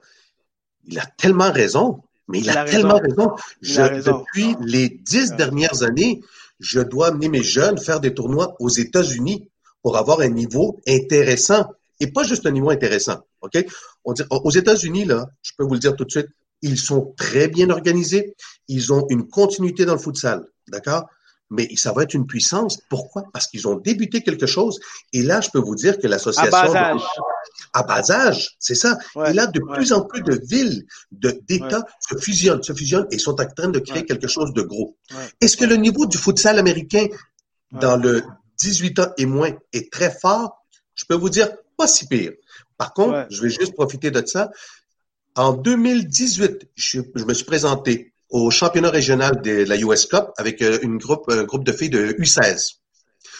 il 0.87 0.99
a 0.99 1.07
tellement 1.07 1.53
raison. 1.53 2.03
Mais 2.29 2.39
il, 2.41 2.51
a, 2.51 2.65
tellement 2.65 2.99
raison. 2.99 3.33
Je, 3.61 3.83
Depuis 4.03 4.57
les 4.61 4.89
dix 4.89 5.33
dernières 5.33 5.83
années, 5.83 6.21
je 6.61 6.81
dois 6.81 7.09
amener 7.09 7.29
mes 7.29 7.43
jeunes 7.43 7.77
faire 7.79 8.01
des 8.01 8.15
tournois 8.15 8.55
aux 8.61 8.69
États-Unis 8.69 9.49
pour 9.83 9.97
avoir 9.97 10.21
un 10.21 10.29
niveau 10.29 10.81
intéressant. 10.87 11.67
Et 11.99 12.07
pas 12.07 12.23
juste 12.23 12.47
un 12.47 12.53
niveau 12.53 12.71
intéressant. 12.71 13.19
OK? 13.43 13.59
On 14.05 14.13
dit, 14.13 14.23
aux 14.31 14.51
États-Unis, 14.51 15.05
là, 15.05 15.27
je 15.43 15.53
peux 15.59 15.65
vous 15.65 15.75
le 15.75 15.81
dire 15.81 15.97
tout 15.97 16.05
de 16.05 16.11
suite, 16.11 16.29
ils 16.63 16.79
sont 16.79 17.15
très 17.17 17.49
bien 17.49 17.69
organisés. 17.69 18.35
Ils 18.69 18.93
ont 18.93 19.07
une 19.11 19.29
continuité 19.29 19.85
dans 19.85 19.95
le 19.95 19.99
futsal. 19.99 20.47
D'accord? 20.69 21.07
Mais 21.51 21.69
ça 21.77 21.93
va 21.93 22.05
être 22.05 22.15
une 22.15 22.27
puissance. 22.27 22.81
Pourquoi? 22.89 23.25
Parce 23.33 23.49
qu'ils 23.49 23.67
ont 23.67 23.75
débuté 23.75 24.23
quelque 24.23 24.47
chose. 24.47 24.79
Et 25.13 25.23
là, 25.23 25.41
je 25.41 25.51
peux 25.51 25.59
vous 25.59 25.75
dire 25.75 25.99
que 25.99 26.07
l'association... 26.07 26.57
À 26.57 26.69
bas 26.69 26.77
âge. 26.77 27.03
À 27.73 27.83
bas 27.83 28.11
âge, 28.11 28.57
c'est 28.59 28.77
ça. 28.77 28.99
et 29.27 29.33
là, 29.33 29.47
de 29.47 29.61
plus 29.61 29.93
en 29.93 30.03
plus 30.03 30.23
de 30.23 30.41
villes, 30.47 30.87
d'États 31.11 31.85
se 32.09 32.17
fusionnent, 32.19 32.63
se 32.63 32.73
fusionnent 32.73 33.07
et 33.11 33.19
sont 33.19 33.41
en 33.41 33.47
train 33.47 33.69
de 33.69 33.81
créer 33.81 34.05
quelque 34.05 34.29
chose 34.29 34.53
de 34.53 34.63
gros. 34.63 34.97
Est-ce 35.41 35.57
que 35.57 35.65
le 35.65 35.77
niveau 35.77 36.07
du 36.07 36.17
futsal 36.17 36.59
américain 36.59 37.07
dans 37.73 37.97
le 37.97 38.23
18 38.59 38.99
ans 39.01 39.13
et 39.19 39.27
moins 39.27 39.51
est 39.73 39.93
très 39.93 40.11
fort? 40.11 40.65
Je 40.95 41.05
peux 41.05 41.15
vous 41.15 41.31
dire, 41.31 41.49
pas 41.77 41.87
si 41.89 42.07
pire. 42.07 42.33
Par 42.79 42.95
contre, 42.95 43.27
je 43.31 43.43
vais 43.43 43.51
juste 43.51 43.75
profiter 43.75 44.11
de 44.11 44.25
ça. 44.25 44.51
En 45.35 45.53
2018, 45.53 46.69
je, 46.75 47.01
je 47.15 47.25
me 47.25 47.35
suis 47.35 47.45
présenté 47.45 48.10
au 48.31 48.51
championnat 48.51 48.91
régional 48.91 49.41
de 49.43 49.65
la 49.65 49.77
US 49.79 50.07
Cup 50.07 50.31
avec 50.37 50.63
euh, 50.63 50.79
une 50.83 50.99
groupe, 50.99 51.25
un 51.29 51.45
groupe 51.45 51.65
de 51.65 51.73
filles 51.73 51.91
de 51.91 52.13
U16. 52.13 52.77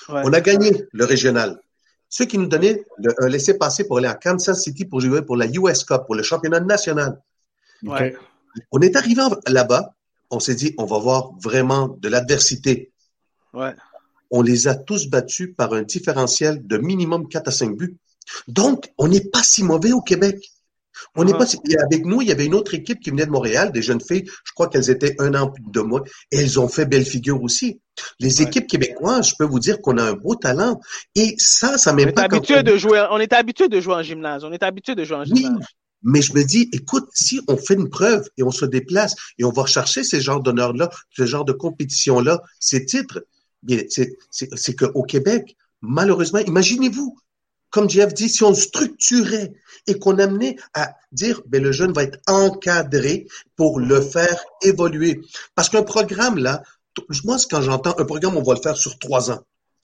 On 0.09 0.33
a 0.33 0.41
gagné 0.41 0.85
le 0.93 1.05
régional. 1.05 1.61
Ce 2.09 2.25
qui 2.25 2.39
nous 2.39 2.47
donnait 2.47 2.85
le, 2.99 3.15
un 3.19 3.29
laissé-passer 3.29 3.85
pour 3.85 3.99
aller 3.99 4.09
à 4.09 4.15
Kansas 4.15 4.61
City 4.63 4.85
pour 4.85 5.01
jouer 5.01 5.23
pour 5.23 5.37
la 5.37 5.47
US 5.47 5.85
Cup, 5.85 6.03
pour 6.07 6.17
le 6.17 6.23
championnat 6.23 6.61
national. 6.61 7.21
On 8.73 8.81
est 8.81 8.97
arrivé 8.97 9.23
là-bas, 9.47 9.95
on 10.31 10.41
s'est 10.41 10.57
dit, 10.57 10.75
on 10.77 10.87
va 10.87 10.99
voir 10.99 11.31
vraiment 11.41 11.97
de 12.01 12.09
l'adversité. 12.09 12.93
On 14.33 14.43
les 14.43 14.69
a 14.69 14.75
tous 14.75 15.09
battus 15.09 15.55
par 15.57 15.73
un 15.73 15.83
différentiel 15.83 16.67
de 16.67 16.79
minimum 16.79 17.29
4 17.29 17.49
à 17.49 17.51
5 17.53 17.77
buts. 17.77 17.97
Donc, 18.49 18.93
on 18.99 19.09
n'est 19.09 19.25
pas 19.25 19.43
si 19.43 19.63
mauvais 19.63 19.93
au 19.93 20.01
Québec. 20.01 20.51
On 21.15 21.25
n'est 21.25 21.33
pas. 21.33 21.47
avec 21.85 22.05
nous, 22.05 22.23
il 22.23 22.29
y 22.29 22.33
avait 22.33 22.47
une 22.47 22.55
autre 22.55 22.75
équipe 22.75 23.01
qui 23.01 23.11
venait 23.11 23.27
de 23.27 23.31
Montréal, 23.31 23.73
des 23.73 23.83
jeunes 23.83 24.01
filles. 24.01 24.25
Je 24.45 24.53
crois 24.53 24.69
qu'elles 24.69 24.91
étaient 24.91 25.17
un 25.19 25.35
an 25.35 25.51
plus 25.51 25.65
de 25.67 25.81
moi, 25.81 26.03
et 26.31 26.39
elles 26.39 26.61
ont 26.61 26.69
fait 26.69 26.87
belle 26.87 27.05
figure 27.05 27.43
aussi. 27.43 27.81
Les 28.19 28.43
équipes 28.43 28.67
québécoises, 28.67 29.29
je 29.31 29.35
peux 29.39 29.45
vous 29.45 29.61
dire 29.61 29.81
qu'on 29.81 29.99
a 29.99 30.03
un 30.05 30.13
beau 30.15 30.35
talent. 30.35 30.81
Et 31.15 31.35
ça, 31.39 31.79
ça 31.79 31.93
m'aime 31.93 32.13
pas. 32.13 32.23
Habitué 32.23 32.63
de 32.63 32.77
jouer, 32.77 33.07
on 33.11 33.19
est 33.19 33.33
habitué 33.33 33.69
de 33.69 33.81
jouer 33.81 33.95
en 33.95 34.03
gymnase. 34.03 34.45
On 34.45 34.53
est 34.53 34.63
habitué 34.63 34.95
de 34.95 35.05
jouer 35.05 35.19
en 35.19 35.25
gymnase. 35.25 35.67
Mais 36.03 36.23
je 36.23 36.33
me 36.33 36.43
dis, 36.43 36.69
écoute, 36.73 37.09
si 37.13 37.41
on 37.47 37.57
fait 37.57 37.75
une 37.75 37.91
preuve 37.91 38.27
et 38.39 38.43
on 38.43 38.51
se 38.51 38.65
déplace 38.65 39.15
et 39.39 39.45
on 39.45 39.51
va 39.51 39.67
chercher 39.67 40.03
ces 40.03 40.21
genres 40.21 40.41
d'honneurs-là, 40.41 40.89
ce 41.11 41.27
genre 41.27 41.45
de 41.45 41.53
compétition-là, 41.53 42.43
ces 42.59 42.87
titres, 42.87 43.25
bien, 43.63 43.83
c'est 44.31 44.77
qu'au 44.77 45.03
Québec, 45.03 45.57
malheureusement, 45.83 46.39
imaginez-vous, 46.39 47.19
comme 47.71 47.89
Jeff 47.89 48.13
dit, 48.13 48.29
si 48.29 48.43
on 48.43 48.55
structurait 48.55 49.53
et 49.87 49.99
qu'on 49.99 50.19
amenait 50.19 50.57
à 50.75 50.95
dire, 51.13 51.41
ben, 51.47 51.63
le 51.63 51.73
jeune 51.73 51.93
va 51.93 52.03
être 52.03 52.19
encadré 52.27 53.27
pour 53.57 53.81
le 53.81 54.01
faire 54.01 54.45
évoluer. 54.63 55.21
Parce 55.55 55.69
qu'un 55.69 55.83
programme, 55.83 56.39
là, 56.39 56.63
moi, 57.25 57.37
quand 57.51 57.63
j'entends 57.63 57.95
un 57.99 58.05
programme, 58.05 58.37
on 58.37 58.43
va 58.43 58.55
le 58.55 58.61
faire 58.61 58.77
sur 58.77 58.99
trois 58.99 59.31
ans. 59.31 59.41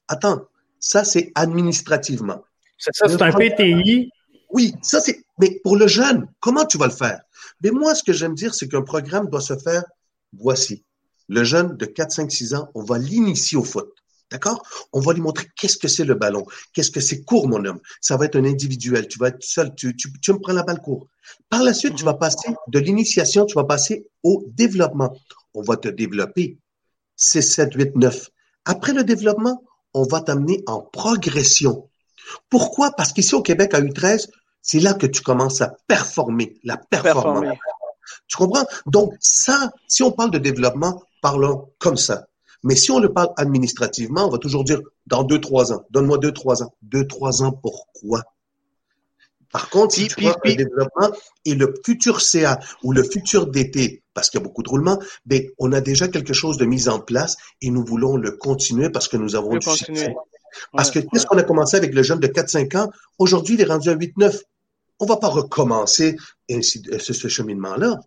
Attends, 0.09 0.43
ça, 0.81 1.05
c'est 1.05 1.33
administrativement. 1.35 2.43
Ça, 2.79 2.91
c'est 3.09 3.23
un 3.23 3.33
PTI. 3.33 4.11
Oui, 4.51 4.75
ça, 4.83 5.01
c'est. 5.01 5.25
Mais 5.39 5.61
pour 5.63 5.77
le 5.77 5.87
jeune, 5.87 6.29
comment 6.41 6.65
tu 6.65 6.79
vas 6.79 6.87
le 6.87 6.93
faire? 6.93 7.21
Mais 7.63 7.71
moi, 7.71 7.95
ce 7.95 8.03
que 8.03 8.13
j'aime 8.13 8.35
dire, 8.35 8.55
c'est 8.55 8.69
qu'un 8.69 8.83
programme 8.83 9.29
doit 9.29 9.41
se 9.41 9.57
faire, 9.57 9.85
voici. 10.33 10.85
Le 11.29 11.43
jeune 11.43 11.77
de 11.77 11.87
4, 11.87 12.13
5, 12.13 12.31
6 12.31 12.55
ans, 12.55 12.69
on 12.75 12.85
va 12.85 12.99
l'initier 12.99 13.59
au 13.59 13.65
foot. 13.65 13.93
D'accord? 14.31 14.63
On 14.93 15.01
va 15.01 15.13
lui 15.13 15.21
montrer 15.21 15.47
qu'est-ce 15.57 15.77
que 15.77 15.89
c'est 15.89 16.05
le 16.05 16.15
ballon, 16.15 16.45
qu'est-ce 16.73 16.91
que 16.91 17.01
c'est 17.01 17.23
court, 17.23 17.49
mon 17.49 17.65
homme. 17.65 17.81
Ça 18.01 18.17
va 18.17 18.25
être 18.25 18.37
un 18.37 18.45
individuel. 18.45 19.07
Tu 19.07 19.19
vas 19.19 19.29
être 19.29 19.43
seul. 19.43 19.75
Tu, 19.75 19.95
tu, 19.97 20.13
tu 20.21 20.33
me 20.33 20.39
prends 20.39 20.53
la 20.53 20.65
balle 20.65 20.81
court. 20.81 21.07
Par 21.49 21.63
la 21.63 21.73
suite, 21.73 21.95
tu 21.95 22.05
vas 22.05 22.15
passer 22.15 22.55
de 22.69 22.79
l'initiation, 22.79 23.47
tu 23.47 23.55
vas 23.55 23.65
passer 23.65 24.09
au 24.23 24.45
développement. 24.49 25.17
On 25.55 25.63
va 25.63 25.77
te 25.77 25.89
développer 25.89 26.59
6, 27.17 27.43
7, 27.43 27.75
8, 27.75 27.97
9. 27.97 28.31
Après 28.65 28.93
le 28.93 29.05
développement, 29.05 29.63
on 29.95 30.03
va 30.03 30.21
t'amener 30.21 30.63
en 30.67 30.81
progression. 30.81 31.89
Pourquoi? 32.51 32.91
Parce 32.91 33.13
qu'ici 33.13 33.35
au 33.35 33.43
Québec, 33.43 33.75
à 33.75 33.81
U13, 33.81 34.29
c'est 34.61 34.81
là 34.81 34.95
que 34.95 35.07
tu 35.07 35.23
commences 35.23 35.61
à 35.61 35.77
performer, 35.87 36.59
la 36.65 36.77
performance. 36.77 37.57
Tu 38.27 38.37
comprends? 38.37 38.67
Donc, 38.87 39.15
ça, 39.21 39.71
si 39.87 40.03
on 40.03 40.11
parle 40.13 40.33
de 40.33 40.39
développement, 40.39 41.03
parlons 41.23 41.71
comme 41.79 41.97
ça. 41.97 42.27
Mais 42.67 42.75
si 42.75 42.91
on 42.91 42.99
le 42.99 43.13
parle 43.13 43.29
administrativement, 43.37 44.27
on 44.27 44.31
va 44.31 44.39
toujours 44.39 44.65
dire 44.65 44.81
dans 45.07 45.23
deux, 45.23 45.41
trois 45.41 45.73
ans. 45.73 45.87
Donne-moi 45.91 46.19
deux, 46.19 46.33
trois 46.33 46.65
ans. 46.65 46.75
Deux, 46.83 47.07
trois 47.07 47.45
ans, 47.45 47.53
pourquoi? 47.53 48.25
Par 49.53 49.71
contre, 49.71 49.95
si 49.95 50.09
tu 50.09 50.21
vois 50.23 50.37
un 50.45 50.55
développement 50.55 51.13
et 51.45 51.55
le 51.55 51.73
futur 51.85 52.21
CA 52.21 52.59
ou 52.83 52.93
le 52.93 53.05
futur 53.05 53.47
DT, 53.47 54.03
parce 54.15 54.31
qu'il 54.31 54.41
y 54.41 54.43
a 54.43 54.45
beaucoup 54.45 54.65
de 54.65 54.69
roulements, 54.69 54.99
ben, 55.27 55.45
on 55.59 55.71
a 55.73 55.81
déjà 55.81 56.09
quelque 56.09 56.33
chose 56.33 56.59
de 56.59 56.65
mis 56.65 56.89
en 56.89 56.99
place 56.99 57.37
et 57.63 57.71
nous 57.71 57.85
voulons 57.85 58.17
le 58.17 58.33
continuer 58.33 58.91
parce 58.91 59.07
que 59.07 59.17
nous 59.17 59.37
avons 59.37 59.57
du 59.57 59.71
succès. 59.71 60.13
Parce 60.73 60.91
que 60.91 60.99
qu'est-ce 60.99 61.25
qu'on 61.25 61.39
a 61.39 61.45
commencé 61.45 61.77
avec 61.77 61.95
le 61.95 62.03
jeune 62.03 62.19
de 62.19 62.27
4-5 62.27 62.77
ans? 62.79 62.91
Aujourd'hui, 63.19 63.55
il 63.55 63.61
est 63.61 63.65
rendu 63.65 63.91
à 63.91 63.95
8-9. 63.95 64.41
On 64.99 65.07
va 65.07 65.19
pas 65.19 65.29
recommencer 65.29 66.17
ainsi, 66.51 66.83
ce, 66.99 67.13
ce 67.13 67.29
cheminement-là. 67.29 68.01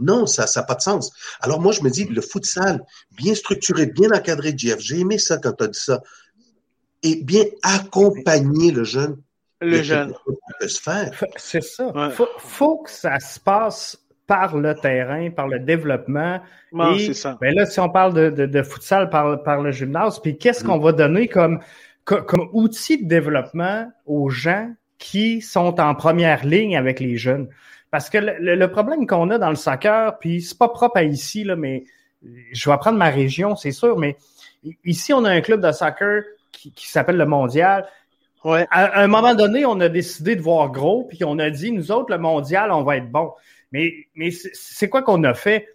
Non, 0.00 0.26
ça 0.26 0.46
n'a 0.54 0.62
pas 0.64 0.74
de 0.74 0.80
sens. 0.80 1.12
Alors 1.40 1.60
moi, 1.60 1.72
je 1.72 1.82
me 1.82 1.90
dis, 1.90 2.04
le 2.04 2.20
futsal, 2.20 2.82
bien 3.12 3.34
structuré, 3.34 3.86
bien 3.86 4.10
encadré, 4.10 4.54
Jeff, 4.56 4.80
j'ai 4.80 5.00
aimé 5.00 5.18
ça 5.18 5.38
quand 5.38 5.52
tu 5.52 5.64
as 5.64 5.68
dit 5.68 5.78
ça, 5.78 6.00
et 7.02 7.22
bien 7.22 7.44
accompagner 7.62 8.72
le 8.72 8.84
jeune. 8.84 9.16
Le 9.60 9.82
jeune. 9.82 10.12
se 10.60 10.80
faire? 10.80 11.10
C'est 11.36 11.62
ça. 11.62 12.10
Faut, 12.10 12.28
faut 12.38 12.78
que 12.78 12.90
ça 12.90 13.18
se 13.20 13.38
passe 13.38 13.98
par 14.26 14.56
le 14.56 14.74
terrain, 14.74 15.30
par 15.30 15.48
le 15.48 15.58
développement. 15.58 16.40
et, 16.96 17.14
ça. 17.14 17.38
Ben 17.40 17.54
là, 17.54 17.66
si 17.66 17.78
on 17.80 17.88
parle 17.88 18.14
de, 18.14 18.46
de, 18.46 18.62
futsal 18.62 19.10
par, 19.10 19.42
par 19.42 19.60
le 19.60 19.70
gymnase, 19.70 20.20
puis 20.20 20.36
qu'est-ce 20.38 20.64
mm. 20.64 20.66
qu'on 20.66 20.78
va 20.78 20.92
donner 20.92 21.28
comme, 21.28 21.60
comme, 22.04 22.24
comme, 22.24 22.48
outil 22.52 23.02
de 23.02 23.08
développement 23.08 23.90
aux 24.06 24.30
gens 24.30 24.72
qui 24.98 25.40
sont 25.40 25.80
en 25.80 25.94
première 25.94 26.44
ligne 26.44 26.76
avec 26.76 27.00
les 27.00 27.16
jeunes? 27.16 27.48
Parce 27.94 28.10
que 28.10 28.18
le, 28.18 28.66
problème 28.66 29.06
qu'on 29.06 29.30
a 29.30 29.38
dans 29.38 29.50
le 29.50 29.54
soccer, 29.54 30.18
puis 30.18 30.42
c'est 30.42 30.58
pas 30.58 30.68
propre 30.68 30.96
à 30.96 31.04
ici, 31.04 31.44
là, 31.44 31.54
mais 31.54 31.84
je 32.50 32.68
vais 32.68 32.76
prendre 32.76 32.98
ma 32.98 33.08
région, 33.08 33.54
c'est 33.54 33.70
sûr, 33.70 33.96
mais 34.00 34.16
ici, 34.84 35.12
on 35.12 35.24
a 35.24 35.30
un 35.30 35.40
club 35.40 35.60
de 35.60 35.70
soccer 35.70 36.24
qui, 36.50 36.88
s'appelle 36.88 37.16
le 37.16 37.24
Mondial. 37.24 37.86
Ouais. 38.42 38.66
À, 38.72 39.00
un 39.00 39.06
moment 39.06 39.36
donné, 39.36 39.64
on 39.64 39.78
a 39.78 39.88
décidé 39.88 40.34
de 40.34 40.40
voir 40.40 40.72
gros, 40.72 41.04
puis 41.04 41.22
on 41.22 41.38
a 41.38 41.50
dit, 41.50 41.70
nous 41.70 41.92
autres, 41.92 42.10
le 42.10 42.18
Mondial, 42.18 42.72
on 42.72 42.82
va 42.82 42.96
être 42.96 43.12
bon. 43.12 43.30
Mais, 43.70 43.94
mais 44.16 44.32
c'est 44.32 44.88
quoi 44.88 45.02
qu'on 45.02 45.22
a 45.22 45.32
fait? 45.32 45.68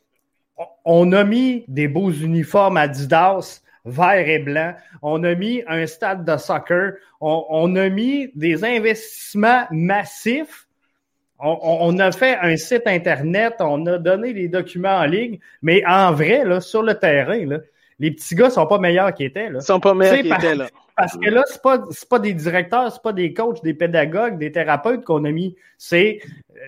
On 0.84 1.14
a 1.14 1.24
mis 1.24 1.64
des 1.70 1.88
beaux 1.88 2.12
uniformes 2.12 2.76
Adidas, 2.76 3.62
vert 3.86 4.28
et 4.28 4.40
blanc. 4.40 4.74
On 5.02 5.24
a 5.24 5.36
mis 5.36 5.64
un 5.68 5.88
stade 5.88 6.26
de 6.26 6.36
soccer. 6.36 6.96
on 7.22 7.74
a 7.78 7.88
mis 7.88 8.30
des 8.36 8.66
investissements 8.66 9.68
massifs 9.72 10.66
on, 11.40 11.98
a 12.00 12.12
fait 12.12 12.38
un 12.42 12.58
site 12.58 12.84
Internet, 12.86 13.56
on 13.60 13.86
a 13.86 13.98
donné 13.98 14.34
les 14.34 14.48
documents 14.48 14.98
en 14.98 15.06
ligne, 15.06 15.40
mais 15.62 15.84
en 15.88 16.12
vrai, 16.12 16.44
là, 16.44 16.60
sur 16.60 16.84
le 16.84 16.96
terrain, 16.96 17.46
là, 17.46 17.60
les 18.00 18.12
petits 18.12 18.36
gars 18.36 18.50
sont 18.50 18.66
pas 18.66 18.78
meilleurs 18.78 19.14
qu'ils 19.14 19.28
étaient. 19.28 19.50
Là. 19.50 19.60
Ils 19.60 19.66
sont 19.66 19.80
pas 19.80 19.94
meilleurs 19.94 20.18
qu'ils 20.18 20.34
étaient, 20.34 20.56
là. 20.56 20.68
Parce 20.96 21.18
que 21.18 21.30
là, 21.30 21.44
c'est 21.48 21.62
pas, 21.62 21.82
pas 22.10 22.20
des 22.20 22.34
directeurs, 22.34 22.92
c'est 22.92 23.02
pas 23.02 23.14
des 23.14 23.34
coachs, 23.34 23.64
des 23.64 23.74
pédagogues, 23.74 24.38
des 24.38 24.52
thérapeutes 24.52 25.06
qu'on 25.06 25.24
a 25.24 25.32
mis. 25.32 25.56
C'est 25.78 26.20
euh, 26.58 26.60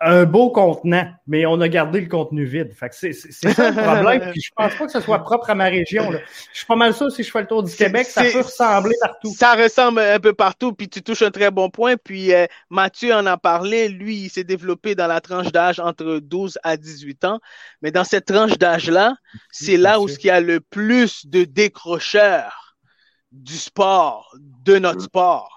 un 0.00 0.24
beau 0.24 0.50
contenant, 0.50 1.08
mais 1.26 1.46
on 1.46 1.58
a 1.60 1.68
gardé 1.68 2.02
le 2.02 2.08
contenu 2.08 2.44
vide. 2.44 2.72
Fait 2.74 2.90
que 2.90 2.94
c'est, 2.94 3.12
ça 3.12 3.70
le 3.70 3.76
problème. 3.82 4.30
Puis 4.32 4.42
je 4.42 4.50
pense 4.54 4.74
pas 4.74 4.86
que 4.86 4.92
ce 4.92 5.00
soit 5.00 5.20
propre 5.20 5.48
à 5.48 5.54
ma 5.54 5.64
région. 5.64 6.10
Là. 6.10 6.18
Je 6.52 6.58
suis 6.58 6.66
pas 6.66 6.76
mal 6.76 6.92
sûr 6.94 7.10
si 7.10 7.22
je 7.22 7.30
fais 7.30 7.40
le 7.40 7.46
tour 7.46 7.62
du 7.62 7.74
Québec, 7.74 8.06
ça 8.06 8.22
peut 8.24 8.40
ressembler 8.40 8.94
partout. 9.00 9.32
Ça 9.34 9.54
ressemble 9.54 10.00
un 10.00 10.20
peu 10.20 10.34
partout, 10.34 10.74
puis 10.74 10.88
tu 10.88 11.02
touches 11.02 11.22
un 11.22 11.30
très 11.30 11.50
bon 11.50 11.70
point. 11.70 11.96
Puis 11.96 12.34
euh, 12.34 12.46
Mathieu 12.68 13.14
en 13.14 13.24
a 13.24 13.38
parlé. 13.38 13.88
Lui, 13.88 14.16
il 14.16 14.28
s'est 14.28 14.44
développé 14.44 14.94
dans 14.94 15.06
la 15.06 15.20
tranche 15.20 15.50
d'âge 15.50 15.80
entre 15.80 16.18
12 16.18 16.58
à 16.62 16.76
18 16.76 17.24
ans. 17.24 17.40
Mais 17.80 17.90
dans 17.90 18.04
cette 18.04 18.26
tranche 18.26 18.58
d'âge-là, 18.58 19.14
c'est 19.50 19.78
là 19.78 20.00
où 20.00 20.08
il 20.08 20.26
y 20.26 20.30
a 20.30 20.40
le 20.40 20.60
plus 20.60 21.26
de 21.26 21.44
décrocheurs 21.44 22.76
du 23.32 23.56
sport, 23.56 24.34
de 24.64 24.78
notre 24.78 25.02
sport 25.02 25.55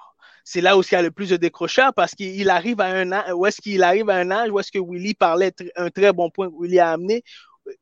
c'est 0.51 0.61
là 0.61 0.75
où 0.75 0.81
il 0.81 0.91
y 0.91 0.95
a 0.95 1.03
le 1.03 1.11
plus 1.11 1.29
de 1.29 1.37
décrocheurs 1.37 1.93
parce 1.93 2.15
qu'il 2.15 2.49
arrive 2.49 2.81
à 2.81 2.85
un 2.85 3.11
âge, 3.11 3.31
où 3.35 3.45
est-ce 3.45 3.61
qu'il 3.61 3.83
arrive 3.83 4.09
à 4.09 4.15
un 4.15 4.31
âge 4.31 4.49
où 4.49 4.59
est-ce 4.59 4.71
que 4.71 4.79
Willy 4.79 5.13
parlait 5.13 5.53
un 5.75 5.91
très 5.91 6.11
bon 6.11 6.31
point 6.31 6.49
que 6.49 6.55
Willy 6.59 6.79
a 6.79 6.93
amené, 6.93 7.23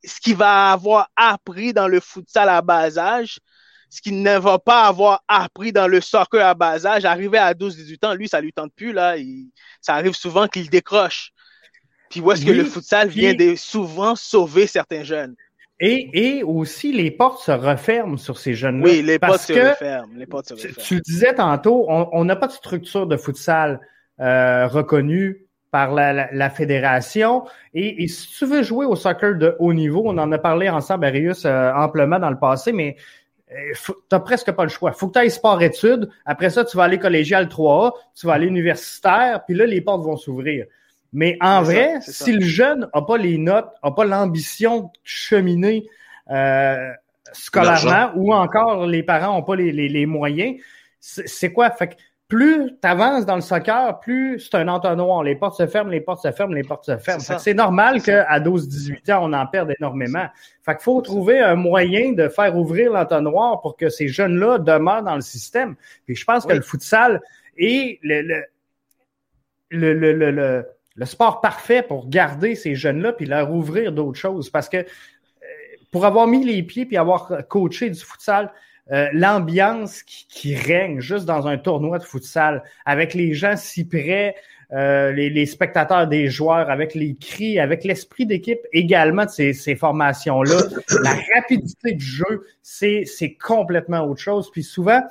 ce 0.03 0.19
qu'il 0.19 0.35
va 0.35 0.73
avoir 0.73 1.09
appris 1.15 1.71
dans 1.71 1.87
le 1.87 2.01
futsal 2.01 2.49
à 2.49 2.61
bas 2.61 2.97
âge, 2.97 3.39
ce 3.89 4.01
qu'il 4.01 4.21
ne 4.21 4.37
va 4.37 4.59
pas 4.59 4.85
avoir 4.85 5.23
appris 5.29 5.71
dans 5.71 5.87
le 5.87 6.01
soccer 6.01 6.45
à 6.45 6.55
bas 6.55 6.85
âge, 6.85 7.05
arrivé 7.05 7.37
à 7.37 7.53
12-18 7.53 8.05
ans, 8.05 8.13
lui, 8.13 8.27
ça 8.27 8.41
lui 8.41 8.51
tente 8.51 8.73
plus, 8.75 8.91
là. 8.91 9.15
ça 9.79 9.93
arrive 9.93 10.13
souvent 10.13 10.49
qu'il 10.49 10.69
décroche. 10.69 11.31
Puis 12.09 12.19
où 12.19 12.29
est-ce 12.33 12.45
que 12.45 12.51
le 12.51 12.65
futsal 12.65 13.07
vient 13.07 13.33
de 13.33 13.55
souvent 13.55 14.17
sauver 14.17 14.67
certains 14.67 15.05
jeunes? 15.05 15.37
Et, 15.79 16.37
et 16.37 16.43
aussi, 16.43 16.91
les 16.91 17.11
portes 17.11 17.39
se 17.39 17.51
referment 17.51 18.17
sur 18.17 18.37
ces 18.37 18.55
jeunes-là. 18.55 18.83
Oui, 18.83 19.01
les 19.03 19.19
portes 19.19 19.41
se 19.41 19.53
referment. 19.53 20.13
Les 20.15 20.25
portes 20.25 20.47
se 20.47 20.53
referment. 20.53 20.75
Tu, 20.79 21.01
disais 21.01 21.35
tantôt, 21.35 21.85
on 21.87 22.25
n'a 22.25 22.35
pas 22.35 22.47
de 22.47 22.53
structure 22.53 23.05
de 23.05 23.15
futsal 23.15 23.79
euh, 24.19 24.67
reconnue 24.67 25.47
par 25.69 25.93
la, 25.93 26.31
la, 26.31 26.49
fédération. 26.49 27.43
Et, 27.75 28.03
et, 28.03 28.07
si 28.07 28.29
tu 28.29 28.45
veux 28.47 28.63
jouer 28.63 28.87
au 28.87 28.95
soccer 28.95 29.35
de 29.35 29.55
haut 29.59 29.73
niveau, 29.73 30.01
on 30.05 30.17
en 30.17 30.31
a 30.31 30.37
parlé 30.39 30.69
ensemble, 30.69 31.05
Arius, 31.05 31.45
euh, 31.45 31.71
amplement 31.73 32.17
dans 32.17 32.31
le 32.31 32.39
passé, 32.39 32.71
mais 32.71 32.95
euh, 33.51 33.73
tu 33.85 33.91
n'as 34.11 34.19
presque 34.19 34.51
pas 34.53 34.63
le 34.63 34.69
choix. 34.69 34.91
faut 34.93 35.07
que 35.07 35.13
tu 35.13 35.19
ailles 35.19 35.29
sport-études. 35.29 36.09
Après 36.25 36.49
ça, 36.49 36.65
tu 36.65 36.75
vas 36.77 36.85
aller 36.85 36.97
collégial 36.97 37.45
3A, 37.45 37.91
tu 38.15 38.25
vas 38.25 38.33
aller 38.33 38.47
universitaire, 38.47 39.43
puis 39.45 39.55
là, 39.55 39.67
les 39.67 39.81
portes 39.81 40.03
vont 40.03 40.17
s'ouvrir. 40.17 40.65
Mais 41.17 41.35
en 41.41 41.63
vrai, 41.63 41.95
si 42.01 42.31
le 42.31 42.45
jeune 42.45 42.87
n'a 42.93 43.01
pas 43.01 43.17
les 43.17 43.39
notes, 43.39 43.71
n'a 43.83 43.89
pas 43.89 44.05
l'ambition 44.05 44.81
de 44.81 44.89
cheminer 45.03 45.87
euh, 46.29 46.91
scolairement, 47.33 48.11
ou 48.15 48.31
encore 48.31 48.85
les 48.85 49.01
parents 49.01 49.33
n'ont 49.33 49.41
pas 49.41 49.55
les, 49.55 49.71
les, 49.71 49.89
les 49.89 50.05
moyens, 50.05 50.61
c'est 50.99 51.51
quoi? 51.51 51.71
Fait 51.71 51.87
que 51.87 51.95
plus 52.27 52.77
tu 52.79 52.87
avances 52.87 53.25
dans 53.25 53.33
le 53.33 53.41
soccer, 53.41 53.99
plus 53.99 54.39
c'est 54.39 54.57
un 54.57 54.67
entonnoir. 54.67 55.23
Les 55.23 55.35
portes 55.35 55.57
se 55.57 55.65
ferment, 55.65 55.89
les 55.89 56.01
portes 56.01 56.21
se 56.21 56.31
ferment, 56.31 56.53
les 56.53 56.61
portes 56.61 56.85
se 56.85 56.95
ferment. 56.97 57.23
C'est 57.39 57.55
normal 57.55 58.03
qu'à 58.03 58.39
12-18 58.39 59.11
ans, 59.13 59.21
on 59.23 59.33
en 59.33 59.47
perde 59.47 59.73
énormément. 59.79 60.27
Fait 60.61 60.75
qu'il 60.75 60.83
faut 60.83 61.01
trouver 61.01 61.39
un 61.39 61.55
moyen 61.55 62.11
de 62.11 62.29
faire 62.29 62.55
ouvrir 62.55 62.91
l'entonnoir 62.91 63.59
pour 63.61 63.75
que 63.75 63.89
ces 63.89 64.07
jeunes-là 64.07 64.59
demeurent 64.59 65.01
dans 65.01 65.15
le 65.15 65.21
système. 65.21 65.77
Puis 66.05 66.15
je 66.15 66.25
pense 66.25 66.45
que 66.45 66.53
le 66.53 66.61
futsal 66.61 67.21
est 67.57 67.97
le, 68.03 68.21
le, 69.71 69.93
le, 69.93 70.13
le, 70.13 70.65
le 70.97 71.05
sport 71.05 71.41
parfait 71.41 71.83
pour 71.83 72.09
garder 72.09 72.55
ces 72.55 72.75
jeunes-là 72.75 73.13
puis 73.13 73.27
leur 73.27 73.53
ouvrir 73.53 73.91
d'autres 73.91 74.19
choses. 74.19 74.49
Parce 74.49 74.67
que 74.67 74.77
euh, 74.77 74.83
pour 75.91 76.05
avoir 76.05 76.27
mis 76.27 76.43
les 76.43 76.63
pieds 76.63 76.85
puis 76.85 76.97
avoir 76.97 77.47
coaché 77.47 77.89
du 77.89 77.99
futsal, 77.99 78.51
euh, 78.91 79.07
l'ambiance 79.13 80.01
qui, 80.03 80.55
règne 80.55 80.99
juste 80.99 81.25
dans 81.25 81.47
un 81.47 81.57
tournoi 81.57 81.99
de 81.99 82.03
futsal, 82.03 82.63
avec 82.85 83.13
les 83.13 83.33
gens 83.33 83.55
si 83.57 83.85
près, 83.85 84.35
euh, 84.73 85.11
les, 85.11 85.45
spectateurs 85.45 86.07
des 86.07 86.29
joueurs, 86.29 86.69
avec 86.69 86.95
les 86.95 87.15
cris, 87.15 87.59
avec 87.59 87.83
l'esprit 87.83 88.25
d'équipe 88.25 88.59
également 88.73 89.25
de 89.25 89.29
ces, 89.29 89.53
ces 89.53 89.75
formations-là, 89.75 90.61
la 91.03 91.15
rapidité 91.35 91.93
du 91.93 92.05
jeu, 92.05 92.47
c'est 92.63 93.37
complètement 93.41 94.01
autre 94.05 94.21
chose. 94.21 94.49
Puis 94.51 94.63
souvent, 94.63 95.01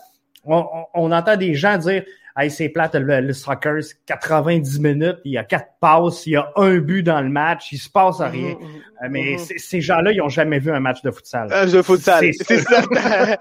on, 0.44 0.64
on 0.94 1.12
entend 1.12 1.36
des 1.36 1.54
gens 1.54 1.78
dire 1.78 2.02
hey, 2.36 2.50
c'est 2.50 2.68
plate, 2.68 2.94
le, 2.94 3.20
le 3.20 3.32
soccer, 3.32 3.80
90 4.06 4.80
minutes, 4.80 5.18
il 5.24 5.32
y 5.32 5.38
a 5.38 5.44
quatre 5.44 5.70
passes, 5.80 6.26
il 6.26 6.32
y 6.32 6.36
a 6.36 6.52
un 6.56 6.78
but 6.78 7.02
dans 7.02 7.20
le 7.20 7.28
match, 7.28 7.72
il 7.72 7.78
se 7.78 7.88
passe 7.88 8.20
rien. 8.20 8.54
Mm-hmm, 8.54 8.58
mm-hmm, 8.58 9.08
mais 9.10 9.36
mm-hmm. 9.36 9.58
ces 9.58 9.80
gens-là, 9.80 10.12
ils 10.12 10.20
ont 10.20 10.28
jamais 10.28 10.58
vu 10.58 10.70
un 10.70 10.80
match 10.80 11.02
de 11.02 11.10
futsal. 11.10 11.52
Un 11.52 11.62
match 11.62 11.72
de 11.72 11.82
futsal, 11.82 12.30
c'est 12.34 12.60
ça. 12.60 12.82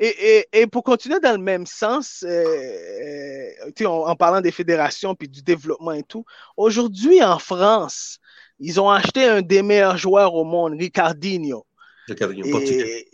et, 0.00 0.06
et, 0.08 0.46
et, 0.52 0.66
pour 0.66 0.82
continuer 0.82 1.20
dans 1.20 1.32
le 1.32 1.42
même 1.42 1.66
sens, 1.66 2.24
euh, 2.26 2.44
euh 2.44 3.86
en, 3.86 4.08
en 4.08 4.16
parlant 4.16 4.40
des 4.40 4.52
fédérations 4.52 5.14
puis 5.14 5.28
du 5.28 5.42
développement 5.42 5.92
et 5.92 6.02
tout, 6.02 6.24
aujourd'hui 6.56 7.22
en 7.22 7.38
France, 7.38 8.18
ils 8.58 8.78
ont 8.80 8.90
acheté 8.90 9.24
un 9.24 9.42
des 9.42 9.62
meilleurs 9.62 9.96
joueurs 9.96 10.34
au 10.34 10.44
monde, 10.44 10.74
Ricardinho. 10.78 11.66
Ricardinho, 12.06 12.50
portugais. 12.50 13.06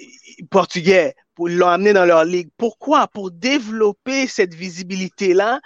Portugais. 0.50 1.14
Ils 1.40 1.56
l'ont 1.56 1.68
amené 1.68 1.92
dans 1.92 2.04
leur 2.04 2.24
ligue. 2.24 2.48
Pourquoi? 2.56 3.06
Pour 3.08 3.30
développer 3.30 4.26
cette 4.26 4.54
visibilité-là. 4.54 5.60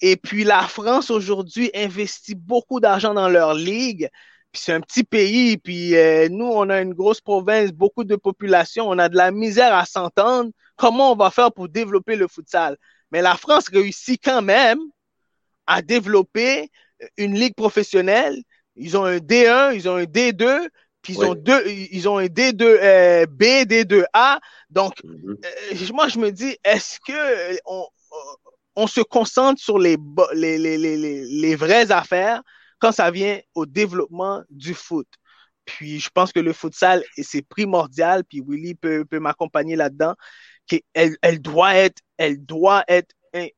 Et 0.00 0.16
puis 0.16 0.44
la 0.44 0.62
France 0.62 1.10
aujourd'hui 1.10 1.70
investit 1.74 2.34
beaucoup 2.34 2.80
d'argent 2.80 3.14
dans 3.14 3.28
leur 3.28 3.54
ligue. 3.54 4.08
Puis 4.50 4.62
c'est 4.64 4.72
un 4.72 4.80
petit 4.80 5.04
pays, 5.04 5.56
puis 5.56 5.96
euh, 5.96 6.28
nous, 6.28 6.44
on 6.44 6.68
a 6.68 6.80
une 6.82 6.92
grosse 6.92 7.20
province, 7.22 7.72
beaucoup 7.72 8.04
de 8.04 8.16
population, 8.16 8.86
on 8.86 8.98
a 8.98 9.08
de 9.08 9.16
la 9.16 9.30
misère 9.30 9.74
à 9.74 9.86
s'entendre. 9.86 10.50
Comment 10.76 11.12
on 11.12 11.16
va 11.16 11.30
faire 11.30 11.52
pour 11.52 11.68
développer 11.68 12.16
le 12.16 12.28
futsal? 12.28 12.76
Mais 13.12 13.22
la 13.22 13.36
France 13.36 13.68
réussit 13.68 14.20
quand 14.22 14.42
même 14.42 14.78
à 15.66 15.80
développer 15.80 16.70
une 17.16 17.34
ligue 17.34 17.54
professionnelle 17.54 18.42
ils 18.76 18.96
ont 18.96 19.04
un 19.04 19.18
D1, 19.18 19.74
ils 19.74 19.88
ont 19.88 19.96
un 19.96 20.04
D2, 20.04 20.68
puis 21.02 21.14
ils 21.14 21.24
ont 21.24 21.34
deux, 21.34 21.66
ils 21.68 22.08
ont 22.08 22.18
un 22.18 22.26
D2 22.26 22.62
euh, 22.62 23.26
B, 23.26 23.42
D2A. 23.66 24.38
Donc, 24.70 24.94
mm-hmm. 25.04 25.90
euh, 25.90 25.92
moi, 25.92 26.08
je 26.08 26.18
me 26.18 26.30
dis, 26.30 26.56
est-ce 26.64 26.98
que 27.00 27.58
on, 27.66 27.86
on, 28.76 28.86
se 28.86 29.00
concentre 29.00 29.60
sur 29.60 29.78
les, 29.78 29.96
les, 30.34 30.58
les, 30.58 30.78
les, 30.78 31.24
les 31.24 31.56
vraies 31.56 31.90
affaires 31.90 32.42
quand 32.78 32.92
ça 32.92 33.10
vient 33.10 33.40
au 33.54 33.66
développement 33.66 34.42
du 34.50 34.74
foot? 34.74 35.08
Puis, 35.64 36.00
je 36.00 36.10
pense 36.10 36.32
que 36.32 36.40
le 36.40 36.52
futsal, 36.52 37.04
c'est 37.16 37.42
primordial, 37.42 38.24
puis 38.24 38.42
Willy 38.46 38.74
peut, 38.74 39.04
peut 39.04 39.20
m'accompagner 39.20 39.76
là-dedans, 39.76 40.14
qu'elle 40.66 41.16
elle 41.22 41.40
doit 41.40 41.74
être, 41.74 42.00
elle 42.16 42.44
doit 42.44 42.84
être 42.88 43.14
euh, 43.34 43.48